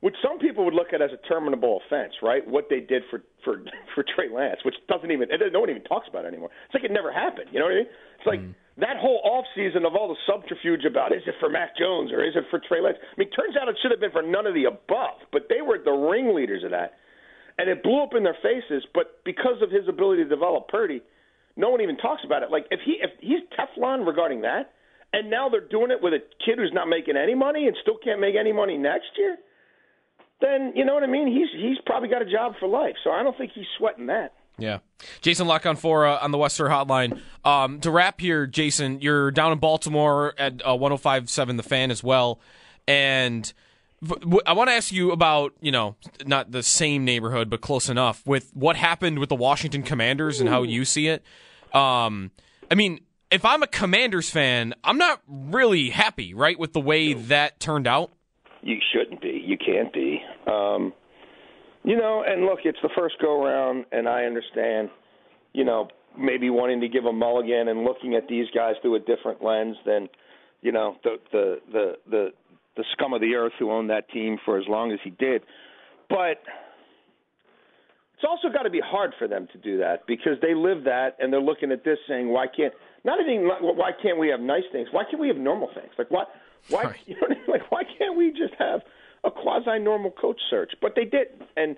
which 0.01 0.15
some 0.21 0.39
people 0.39 0.65
would 0.65 0.73
look 0.73 0.93
at 0.93 1.01
as 1.01 1.11
a 1.11 1.27
terminable 1.27 1.81
offense, 1.85 2.13
right? 2.21 2.45
What 2.47 2.67
they 2.69 2.79
did 2.79 3.03
for 3.09 3.23
for 3.43 3.63
for 3.95 4.03
Trey 4.03 4.29
Lance, 4.33 4.59
which 4.65 4.75
doesn't 4.87 5.11
even 5.11 5.29
no 5.51 5.59
one 5.59 5.69
even 5.69 5.83
talks 5.83 6.07
about 6.09 6.25
it 6.25 6.29
anymore. 6.29 6.49
It's 6.65 6.73
like 6.73 6.83
it 6.83 6.91
never 6.91 7.11
happened. 7.11 7.49
You 7.51 7.59
know 7.59 7.65
what 7.65 7.73
I 7.73 7.83
mean? 7.85 7.91
It's 8.17 8.27
like 8.27 8.41
mm. 8.41 8.55
that 8.77 8.97
whole 8.97 9.21
off 9.23 9.45
season 9.55 9.85
of 9.85 9.95
all 9.95 10.09
the 10.09 10.19
subterfuge 10.25 10.85
about 10.85 11.13
is 11.13 11.23
it 11.25 11.35
for 11.39 11.49
Mac 11.49 11.77
Jones 11.77 12.11
or 12.11 12.23
is 12.23 12.35
it 12.35 12.45
for 12.49 12.59
Trey 12.59 12.81
Lance? 12.81 12.97
I 12.99 13.15
mean, 13.17 13.29
turns 13.31 13.55
out 13.55 13.67
it 13.69 13.77
should 13.81 13.91
have 13.91 13.99
been 13.99 14.11
for 14.11 14.23
none 14.23 14.45
of 14.45 14.53
the 14.53 14.65
above, 14.65 15.21
but 15.31 15.47
they 15.49 15.61
were 15.61 15.77
the 15.77 15.91
ringleaders 15.91 16.63
of 16.63 16.71
that 16.71 16.93
and 17.61 17.69
it 17.69 17.83
blew 17.83 18.01
up 18.01 18.15
in 18.15 18.23
their 18.23 18.37
faces. 18.41 18.83
But 18.93 19.23
because 19.23 19.61
of 19.61 19.69
his 19.69 19.87
ability 19.87 20.23
to 20.23 20.29
develop 20.29 20.67
Purdy, 20.67 21.01
no 21.55 21.69
one 21.69 21.81
even 21.81 21.97
talks 21.97 22.23
about 22.25 22.43
it. 22.43 22.51
Like 22.51 22.65
if 22.71 22.79
he 22.83 22.97
if 23.01 23.11
he's 23.19 23.41
Teflon 23.53 24.05
regarding 24.05 24.41
that, 24.41 24.73
and 25.13 25.29
now 25.29 25.49
they're 25.49 25.67
doing 25.67 25.91
it 25.91 26.01
with 26.01 26.13
a 26.13 26.19
kid 26.45 26.57
who's 26.57 26.71
not 26.73 26.87
making 26.87 27.17
any 27.17 27.35
money 27.35 27.67
and 27.67 27.75
still 27.81 27.97
can't 28.03 28.19
make 28.19 28.35
any 28.39 28.51
money 28.51 28.77
next 28.77 29.09
year, 29.17 29.37
then 30.39 30.73
you 30.75 30.85
know 30.85 30.93
what 30.93 31.03
I 31.03 31.07
mean. 31.07 31.27
He's 31.27 31.49
he's 31.61 31.77
probably 31.85 32.09
got 32.09 32.21
a 32.21 32.31
job 32.31 32.53
for 32.59 32.67
life. 32.67 32.95
So 33.03 33.11
I 33.11 33.23
don't 33.23 33.37
think 33.37 33.51
he's 33.53 33.65
sweating 33.77 34.07
that. 34.07 34.33
Yeah. 34.57 34.79
Jason 35.21 35.47
La 35.47 35.59
Canfora 35.59 36.15
uh, 36.15 36.19
on 36.23 36.31
the 36.31 36.37
Western 36.37 36.69
Hotline. 36.69 37.19
Um, 37.43 37.79
to 37.81 37.89
wrap 37.89 38.21
here, 38.21 38.45
Jason, 38.45 39.01
you're 39.01 39.31
down 39.31 39.51
in 39.51 39.57
Baltimore 39.57 40.33
at 40.37 40.61
uh, 40.63 40.69
105.7 40.73 41.57
The 41.57 41.63
Fan 41.63 41.89
as 41.89 42.03
well, 42.03 42.39
and 42.87 43.51
I 44.45 44.53
want 44.53 44.69
to 44.69 44.73
ask 44.73 44.91
you 44.91 45.11
about 45.11 45.53
you 45.61 45.71
know 45.71 45.95
not 46.25 46.51
the 46.51 46.63
same 46.63 47.05
neighborhood 47.05 47.49
but 47.49 47.61
close 47.61 47.89
enough 47.89 48.25
with 48.25 48.51
what 48.53 48.75
happened 48.75 49.19
with 49.19 49.29
the 49.29 49.35
Washington 49.35 49.83
Commanders 49.83 50.39
and 50.39 50.49
how 50.49 50.63
you 50.63 50.85
see 50.85 51.07
it. 51.07 51.23
Um, 51.73 52.31
I 52.69 52.75
mean, 52.75 53.01
if 53.31 53.45
I'm 53.45 53.63
a 53.63 53.67
Commanders 53.67 54.29
fan, 54.29 54.73
I'm 54.83 54.97
not 54.97 55.21
really 55.27 55.89
happy, 55.89 56.33
right, 56.33 56.59
with 56.59 56.73
the 56.73 56.81
way 56.81 57.13
that 57.13 57.59
turned 57.59 57.87
out. 57.87 58.11
You 58.61 58.77
shouldn't 58.93 59.21
be. 59.21 59.41
You 59.43 59.57
can't 59.57 59.91
be. 59.91 60.21
Um, 60.45 60.93
you 61.83 61.97
know, 61.97 62.23
and 62.27 62.45
look, 62.45 62.59
it's 62.65 62.77
the 62.83 62.89
first 62.95 63.15
go 63.21 63.43
round, 63.43 63.85
and 63.91 64.07
I 64.07 64.25
understand. 64.25 64.89
You 65.53 65.65
know, 65.65 65.87
maybe 66.17 66.49
wanting 66.49 66.81
to 66.81 66.87
give 66.87 67.05
a 67.05 67.13
mulligan 67.13 67.69
and 67.69 67.83
looking 67.83 68.15
at 68.15 68.27
these 68.27 68.45
guys 68.53 68.75
through 68.81 68.95
a 68.95 68.99
different 68.99 69.43
lens 69.43 69.77
than, 69.85 70.07
you 70.61 70.71
know, 70.71 70.97
the 71.03 71.17
the 71.31 71.55
the 71.71 71.93
the, 72.09 72.27
the 72.77 72.83
scum 72.93 73.13
of 73.13 73.21
the 73.21 73.33
earth 73.35 73.53
who 73.57 73.71
owned 73.71 73.89
that 73.89 74.09
team 74.09 74.37
for 74.45 74.59
as 74.59 74.65
long 74.67 74.91
as 74.91 74.99
he 75.03 75.09
did. 75.09 75.41
But 76.09 76.43
it's 78.21 78.29
also 78.29 78.53
got 78.53 78.63
to 78.63 78.69
be 78.69 78.81
hard 78.83 79.13
for 79.17 79.27
them 79.27 79.47
to 79.51 79.57
do 79.57 79.79
that 79.79 80.05
because 80.05 80.33
they 80.41 80.53
live 80.53 80.83
that 80.83 81.15
and 81.19 81.33
they're 81.33 81.41
looking 81.41 81.71
at 81.71 81.83
this 81.83 81.97
saying, 82.07 82.29
why 82.29 82.45
can't 82.45 82.73
not 83.03 83.19
even 83.21 83.47
why 83.47 83.91
can't 84.01 84.19
we 84.19 84.29
have 84.29 84.39
nice 84.39 84.63
things? 84.71 84.89
Why 84.91 85.03
can't 85.03 85.19
we 85.19 85.27
have 85.27 85.37
normal 85.37 85.69
things? 85.73 85.91
Like 85.97 86.11
what? 86.11 86.29
Why 86.69 86.95
you 87.05 87.15
know 87.15 87.21
what 87.21 87.31
I 87.31 87.33
mean? 87.35 87.43
like 87.47 87.71
why 87.71 87.83
can't 87.97 88.17
we 88.17 88.31
just 88.31 88.53
have 88.59 88.81
a 89.23 89.31
quasi 89.31 89.79
normal 89.79 90.11
coach 90.11 90.39
search? 90.49 90.73
But 90.81 90.93
they 90.95 91.05
didn't, 91.05 91.41
and 91.55 91.75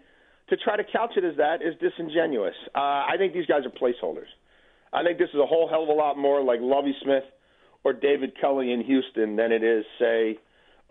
to 0.49 0.57
try 0.57 0.77
to 0.77 0.83
couch 0.83 1.11
it 1.15 1.23
as 1.23 1.37
that 1.37 1.61
is 1.61 1.75
disingenuous. 1.79 2.55
Uh, 2.75 2.79
I 2.79 3.15
think 3.17 3.33
these 3.33 3.45
guys 3.45 3.61
are 3.65 3.69
placeholders. 3.69 4.31
I 4.91 5.03
think 5.03 5.17
this 5.17 5.29
is 5.29 5.39
a 5.39 5.45
whole 5.45 5.67
hell 5.67 5.83
of 5.83 5.89
a 5.89 5.93
lot 5.93 6.17
more 6.17 6.43
like 6.43 6.59
Lovie 6.61 6.95
Smith 7.03 7.23
or 7.83 7.93
David 7.93 8.33
Culley 8.39 8.71
in 8.71 8.81
Houston 8.81 9.35
than 9.35 9.51
it 9.51 9.63
is, 9.63 9.83
say, 9.99 10.37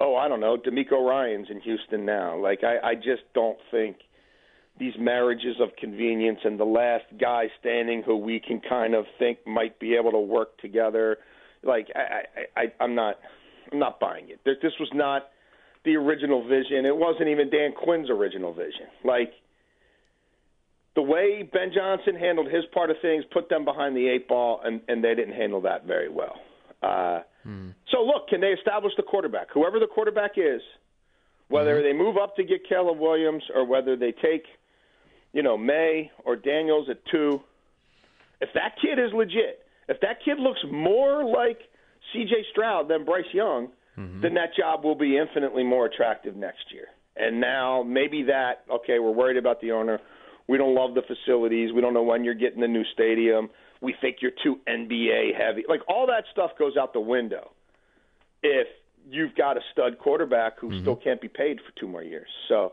oh, 0.00 0.16
I 0.16 0.28
don't 0.28 0.40
know, 0.40 0.56
DeMeco 0.56 1.06
Ryans 1.06 1.46
in 1.50 1.60
Houston 1.60 2.04
now. 2.04 2.36
Like, 2.36 2.64
I, 2.64 2.90
I 2.90 2.94
just 2.94 3.22
don't 3.34 3.58
think 3.70 3.96
these 4.78 4.94
marriages 4.98 5.56
of 5.60 5.68
convenience 5.78 6.40
and 6.44 6.58
the 6.58 6.64
last 6.64 7.04
guy 7.20 7.44
standing 7.60 8.02
who 8.04 8.16
we 8.16 8.40
can 8.40 8.60
kind 8.60 8.94
of 8.94 9.04
think 9.18 9.38
might 9.46 9.78
be 9.78 9.94
able 9.94 10.10
to 10.12 10.18
work 10.18 10.58
together. 10.58 11.18
Like, 11.62 11.88
I, 11.94 12.00
I, 12.00 12.60
I 12.62 12.84
I'm 12.84 12.94
not, 12.94 13.16
I'm 13.70 13.78
not 13.78 14.00
buying 14.00 14.28
it. 14.30 14.40
This, 14.44 14.72
was 14.80 14.90
not 14.94 15.28
the 15.84 15.96
original 15.96 16.42
vision. 16.42 16.86
It 16.86 16.96
wasn't 16.96 17.28
even 17.28 17.50
Dan 17.50 17.72
Quinn's 17.72 18.10
original 18.10 18.52
vision. 18.52 18.86
Like, 19.04 19.32
the 20.94 21.02
way 21.02 21.48
Ben 21.50 21.70
Johnson 21.74 22.16
handled 22.16 22.48
his 22.50 22.64
part 22.72 22.90
of 22.90 22.96
things 23.00 23.24
put 23.32 23.48
them 23.48 23.64
behind 23.64 23.96
the 23.96 24.08
eight 24.08 24.28
ball, 24.28 24.60
and, 24.64 24.80
and 24.88 25.02
they 25.02 25.14
didn't 25.14 25.34
handle 25.34 25.60
that 25.62 25.86
very 25.86 26.08
well. 26.08 26.36
Uh, 26.82 27.20
hmm. 27.44 27.68
So, 27.90 28.02
look, 28.02 28.28
can 28.28 28.40
they 28.40 28.48
establish 28.48 28.92
the 28.96 29.02
quarterback? 29.02 29.48
Whoever 29.52 29.78
the 29.78 29.86
quarterback 29.86 30.32
is, 30.36 30.60
whether 31.48 31.76
mm-hmm. 31.76 31.84
they 31.84 31.92
move 31.92 32.16
up 32.16 32.34
to 32.36 32.44
get 32.44 32.68
Caleb 32.68 32.98
Williams 32.98 33.42
or 33.54 33.64
whether 33.66 33.96
they 33.96 34.12
take, 34.12 34.44
you 35.32 35.42
know, 35.42 35.56
Maye 35.56 36.10
or 36.24 36.36
Daniels 36.36 36.88
at 36.90 36.98
two, 37.10 37.40
if 38.40 38.50
that 38.54 38.76
kid 38.80 38.98
is 38.98 39.12
legit, 39.14 39.60
if 39.88 40.00
that 40.00 40.18
kid 40.24 40.38
looks 40.38 40.60
more 40.70 41.24
like 41.24 41.58
C.J. 42.12 42.46
Stroud 42.50 42.88
than 42.88 43.04
Bryce 43.04 43.24
Young, 43.32 43.68
mm-hmm. 43.98 44.20
then 44.20 44.34
that 44.34 44.50
job 44.56 44.84
will 44.84 44.94
be 44.94 45.16
infinitely 45.16 45.64
more 45.64 45.86
attractive 45.86 46.36
next 46.36 46.72
year. 46.72 46.86
And 47.16 47.40
now 47.40 47.82
maybe 47.82 48.24
that, 48.24 48.64
okay, 48.70 48.98
we're 48.98 49.12
worried 49.12 49.36
about 49.36 49.60
the 49.60 49.72
owner 49.72 50.00
we 50.48 50.58
don't 50.58 50.74
love 50.74 50.94
the 50.94 51.02
facilities. 51.02 51.72
We 51.72 51.80
don't 51.80 51.94
know 51.94 52.02
when 52.02 52.24
you're 52.24 52.34
getting 52.34 52.60
the 52.60 52.68
new 52.68 52.84
stadium. 52.92 53.50
We 53.80 53.94
think 54.00 54.16
you're 54.20 54.32
too 54.42 54.56
NBA 54.68 55.34
heavy. 55.36 55.64
Like 55.68 55.80
all 55.88 56.06
that 56.08 56.24
stuff 56.32 56.52
goes 56.58 56.76
out 56.76 56.92
the 56.92 57.00
window 57.00 57.52
if 58.42 58.66
you've 59.08 59.34
got 59.34 59.56
a 59.56 59.60
stud 59.72 59.98
quarterback 59.98 60.58
who 60.58 60.68
mm-hmm. 60.68 60.80
still 60.80 60.96
can't 60.96 61.20
be 61.20 61.28
paid 61.28 61.58
for 61.58 61.78
two 61.80 61.88
more 61.88 62.02
years. 62.02 62.28
So 62.48 62.72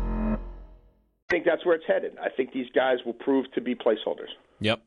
I 1.31 1.33
think 1.33 1.45
that's 1.45 1.65
where 1.65 1.75
it's 1.75 1.85
headed. 1.87 2.17
I 2.21 2.27
think 2.27 2.51
these 2.51 2.67
guys 2.75 2.97
will 3.05 3.13
prove 3.13 3.49
to 3.53 3.61
be 3.61 3.73
placeholders. 3.73 4.27
Yep. 4.59 4.81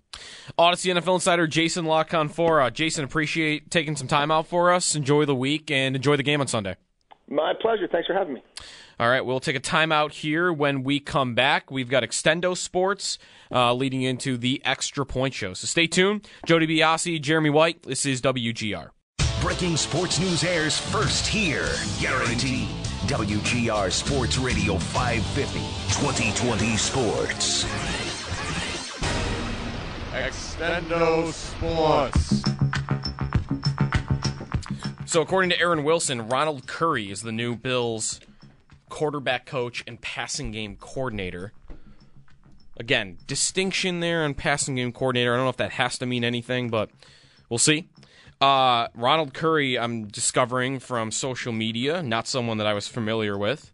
Audacy 0.58 0.94
NFL 0.94 1.14
insider 1.14 1.46
Jason 1.46 1.86
La 1.86 2.04
Canfora. 2.04 2.70
Jason, 2.70 3.02
appreciate 3.02 3.70
taking 3.70 3.96
some 3.96 4.08
time 4.08 4.30
out 4.30 4.46
for 4.46 4.70
us. 4.70 4.94
Enjoy 4.94 5.24
the 5.24 5.34
week 5.34 5.70
and 5.70 5.96
enjoy 5.96 6.18
the 6.18 6.22
game 6.22 6.42
on 6.42 6.46
Sunday. 6.46 6.76
My 7.30 7.54
pleasure. 7.58 7.88
Thanks 7.90 8.06
for 8.06 8.12
having 8.12 8.34
me. 8.34 8.42
All 9.00 9.08
right, 9.08 9.22
we'll 9.22 9.40
take 9.40 9.56
a 9.56 9.60
timeout 9.60 10.12
here. 10.12 10.52
When 10.52 10.82
we 10.82 11.00
come 11.00 11.34
back, 11.34 11.70
we've 11.70 11.88
got 11.88 12.02
Extendo 12.02 12.54
Sports 12.54 13.18
uh, 13.50 13.72
leading 13.72 14.02
into 14.02 14.36
the 14.36 14.60
Extra 14.66 15.06
Point 15.06 15.32
Show. 15.32 15.54
So 15.54 15.66
stay 15.66 15.86
tuned. 15.86 16.28
Joe 16.46 16.58
DiBiase, 16.58 17.22
Jeremy 17.22 17.48
White. 17.48 17.84
This 17.84 18.04
is 18.04 18.20
WGR. 18.20 18.90
Breaking 19.40 19.78
sports 19.78 20.20
news 20.20 20.44
airs 20.44 20.78
first 20.78 21.26
here. 21.26 21.70
Guaranteed. 22.00 22.68
WGR 23.06 23.92
Sports 23.92 24.38
Radio 24.38 24.78
550. 24.78 25.58
2020 26.00 26.76
Sports. 26.78 27.64
Extendo 30.12 31.30
Sports. 31.30 32.42
So, 35.04 35.20
according 35.20 35.50
to 35.50 35.60
Aaron 35.60 35.84
Wilson, 35.84 36.28
Ronald 36.28 36.66
Curry 36.66 37.10
is 37.10 37.20
the 37.20 37.30
new 37.30 37.54
Bills 37.54 38.20
quarterback 38.88 39.44
coach 39.44 39.84
and 39.86 40.00
passing 40.00 40.50
game 40.50 40.76
coordinator. 40.76 41.52
Again, 42.78 43.18
distinction 43.26 44.00
there 44.00 44.24
on 44.24 44.32
passing 44.32 44.76
game 44.76 44.92
coordinator. 44.92 45.34
I 45.34 45.36
don't 45.36 45.44
know 45.44 45.50
if 45.50 45.58
that 45.58 45.72
has 45.72 45.98
to 45.98 46.06
mean 46.06 46.24
anything, 46.24 46.70
but 46.70 46.88
we'll 47.50 47.58
see. 47.58 47.88
Uh, 48.40 48.88
Ronald 48.94 49.32
Curry, 49.32 49.78
I'm 49.78 50.08
discovering 50.08 50.78
from 50.78 51.10
social 51.10 51.52
media, 51.52 52.02
not 52.02 52.26
someone 52.26 52.58
that 52.58 52.66
I 52.66 52.74
was 52.74 52.88
familiar 52.88 53.38
with, 53.38 53.72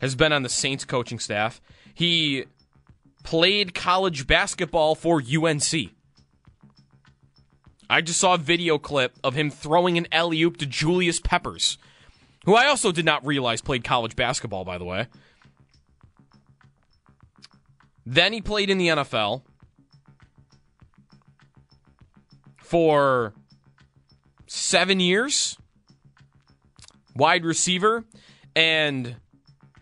has 0.00 0.14
been 0.14 0.32
on 0.32 0.42
the 0.42 0.48
Saints 0.48 0.84
coaching 0.84 1.18
staff. 1.18 1.60
He 1.94 2.46
played 3.22 3.74
college 3.74 4.26
basketball 4.26 4.94
for 4.94 5.20
UNC. 5.20 5.90
I 7.88 8.00
just 8.00 8.20
saw 8.20 8.34
a 8.34 8.38
video 8.38 8.78
clip 8.78 9.16
of 9.22 9.34
him 9.34 9.50
throwing 9.50 9.98
an 9.98 10.06
alley 10.12 10.42
oop 10.42 10.56
to 10.58 10.66
Julius 10.66 11.20
Peppers 11.20 11.76
who 12.44 12.54
I 12.54 12.66
also 12.66 12.92
did 12.92 13.04
not 13.04 13.24
realize 13.26 13.60
played 13.60 13.84
college 13.84 14.16
basketball, 14.16 14.64
by 14.64 14.78
the 14.78 14.84
way. 14.84 15.06
Then 18.06 18.32
he 18.32 18.40
played 18.40 18.70
in 18.70 18.78
the 18.78 18.88
NFL 18.88 19.42
for 22.56 23.34
seven 24.50 24.98
years, 24.98 25.56
wide 27.14 27.44
receiver, 27.44 28.04
and 28.56 29.14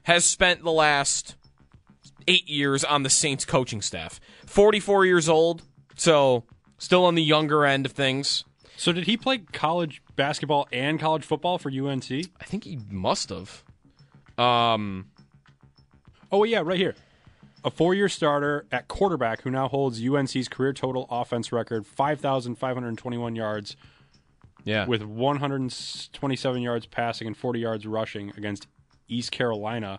has 0.02 0.26
spent 0.26 0.62
the 0.62 0.70
last 0.70 1.36
eight 2.26 2.46
years 2.50 2.84
on 2.84 3.02
the 3.02 3.08
Saints 3.08 3.46
coaching 3.46 3.80
staff. 3.80 4.20
44 4.44 5.06
years 5.06 5.26
old, 5.26 5.62
so 5.96 6.44
still 6.76 7.06
on 7.06 7.14
the 7.14 7.22
younger 7.22 7.64
end 7.64 7.86
of 7.86 7.92
things. 7.92 8.44
So 8.76 8.92
did 8.92 9.04
he 9.04 9.16
play 9.16 9.38
college 9.38 10.02
basketball 10.16 10.68
and 10.70 11.00
college 11.00 11.24
football 11.24 11.56
for 11.56 11.70
UNC? 11.70 12.10
I 12.10 12.44
think 12.44 12.64
he 12.64 12.78
must 12.90 13.30
have. 13.30 13.64
Um, 14.36 15.06
oh 16.30 16.44
yeah, 16.44 16.60
right 16.62 16.78
here. 16.78 16.94
A 17.64 17.70
four-year 17.70 18.10
starter 18.10 18.66
at 18.70 18.86
quarterback 18.86 19.42
who 19.42 19.50
now 19.50 19.66
holds 19.66 20.00
UNC's 20.06 20.48
career 20.48 20.74
total 20.74 21.06
offense 21.10 21.52
record, 21.52 21.86
five 21.86 22.20
thousand 22.20 22.56
five 22.56 22.76
hundred 22.76 22.96
twenty-one 22.98 23.34
yards. 23.34 23.76
Yeah, 24.68 24.86
with 24.86 25.02
one 25.02 25.36
hundred 25.36 25.72
twenty-seven 26.12 26.62
yards 26.62 26.86
passing 26.86 27.26
and 27.26 27.36
forty 27.36 27.60
yards 27.60 27.86
rushing 27.86 28.30
against 28.36 28.66
East 29.08 29.30
Carolina. 29.32 29.98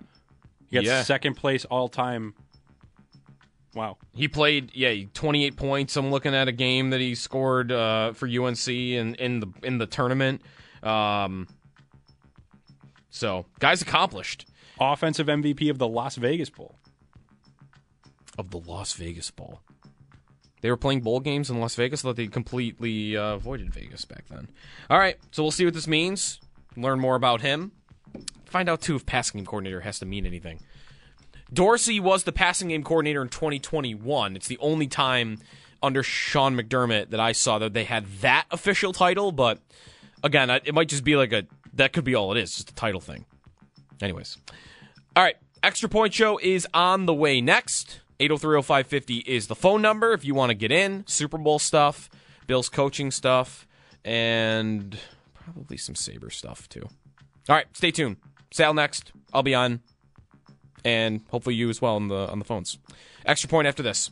He 0.68 0.76
got 0.76 0.84
yeah. 0.84 1.02
second 1.02 1.34
place 1.34 1.66
all-time 1.66 2.36
Wow. 3.76 3.98
He 4.14 4.28
played, 4.28 4.72
yeah, 4.74 4.94
28 5.14 5.56
points. 5.56 5.96
I'm 5.96 6.12
looking 6.12 6.34
at 6.34 6.48
a 6.48 6.52
game 6.52 6.90
that 6.90 7.00
he 7.00 7.16
scored 7.16 7.72
uh, 7.72 8.14
for 8.14 8.28
UNC 8.28 8.68
in, 8.68 9.16
in 9.16 9.40
the 9.40 9.48
in 9.64 9.78
the 9.78 9.86
tournament. 9.86 10.42
Um, 10.82 11.48
so, 13.10 13.46
guy's 13.60 13.82
accomplished. 13.82 14.48
Offensive 14.80 15.28
MVP 15.28 15.70
of 15.70 15.78
the 15.78 15.88
Las 15.88 16.16
Vegas 16.16 16.50
Bowl. 16.50 16.76
Of 18.38 18.52
the 18.52 18.60
Las 18.60 18.94
Vegas 18.94 19.30
Bowl. 19.30 19.62
They 20.62 20.70
were 20.70 20.78
playing 20.78 21.02
bowl 21.02 21.20
games 21.20 21.50
in 21.50 21.60
Las 21.60 21.76
Vegas. 21.76 22.04
I 22.04 22.10
thought 22.10 22.16
they 22.16 22.28
completely 22.28 23.16
uh, 23.16 23.36
avoided 23.36 23.74
Vegas 23.74 24.06
back 24.06 24.26
then. 24.30 24.50
All 24.90 25.00
right, 25.00 25.18
so 25.32 25.44
we'll 25.44 25.52
see 25.52 25.66
what 25.66 25.74
this 25.74 25.88
means. 25.88 26.40
Learn 26.76 27.00
more 27.00 27.16
about 27.16 27.42
him. 27.42 27.72
Find 28.46 28.68
out 28.68 28.82
too 28.82 28.96
if 28.96 29.06
passing 29.06 29.40
game 29.40 29.46
coordinator 29.46 29.82
has 29.82 30.00
to 30.00 30.06
mean 30.06 30.26
anything. 30.26 30.60
Dorsey 31.52 32.00
was 32.00 32.24
the 32.24 32.32
passing 32.32 32.70
game 32.70 32.84
coordinator 32.84 33.22
in 33.22 33.30
2021. 33.30 34.36
It's 34.36 34.48
the 34.48 34.58
only 34.60 34.88
time 34.88 35.40
under 35.82 36.04
Sean 36.04 36.56
McDermott 36.56 37.10
that 37.10 37.20
I 37.20 37.32
saw 37.32 37.60
that 37.60 37.74
they 37.74 37.86
had 37.86 38.06
that 38.22 38.46
official 38.52 38.94
title, 38.94 39.32
but 39.32 39.60
again, 40.24 40.50
it 40.50 40.74
might 40.74 40.90
just 40.90 41.04
be 41.04 41.16
like 41.16 41.32
a 41.32 41.44
that 41.74 41.94
could 41.94 42.04
be 42.04 42.16
all 42.16 42.32
it 42.32 42.40
is, 42.40 42.56
just 42.56 42.72
a 42.72 42.76
title 42.76 43.00
thing. 43.00 43.26
Anyways. 44.02 44.38
All 45.16 45.24
right, 45.24 45.36
Extra 45.64 45.90
Point 45.90 46.14
Show 46.14 46.38
is 46.38 46.68
on 46.74 47.06
the 47.06 47.14
way 47.14 47.42
next. 47.42 48.02
8030550 48.20 49.26
is 49.26 49.48
the 49.48 49.56
phone 49.56 49.82
number 49.82 50.14
if 50.14 50.26
you 50.26 50.34
want 50.36 50.50
to 50.50 50.56
get 50.56 50.72
in. 50.72 51.06
Super 51.08 51.38
Bowl 51.38 51.60
stuff, 51.60 52.10
Bills 52.48 52.70
coaching 52.70 53.12
stuff, 53.12 53.68
and 54.04 54.98
probably 55.34 55.78
some 55.78 55.96
Saber 55.96 56.30
stuff 56.30 56.68
too. 56.70 56.84
All 57.48 57.56
right, 57.56 57.66
stay 57.74 57.92
tuned. 57.92 58.18
Sal 58.52 58.74
next. 58.74 59.12
I'll 59.34 59.44
be 59.44 59.56
on 59.56 59.82
and 60.84 61.22
hopefully 61.30 61.56
you 61.56 61.70
as 61.70 61.82
well 61.82 61.96
on 61.96 62.08
the 62.08 62.30
on 62.30 62.40
the 62.40 62.46
phones. 62.46 62.78
Extra 63.26 63.50
point 63.50 63.68
after 63.68 63.84
this. 63.84 64.12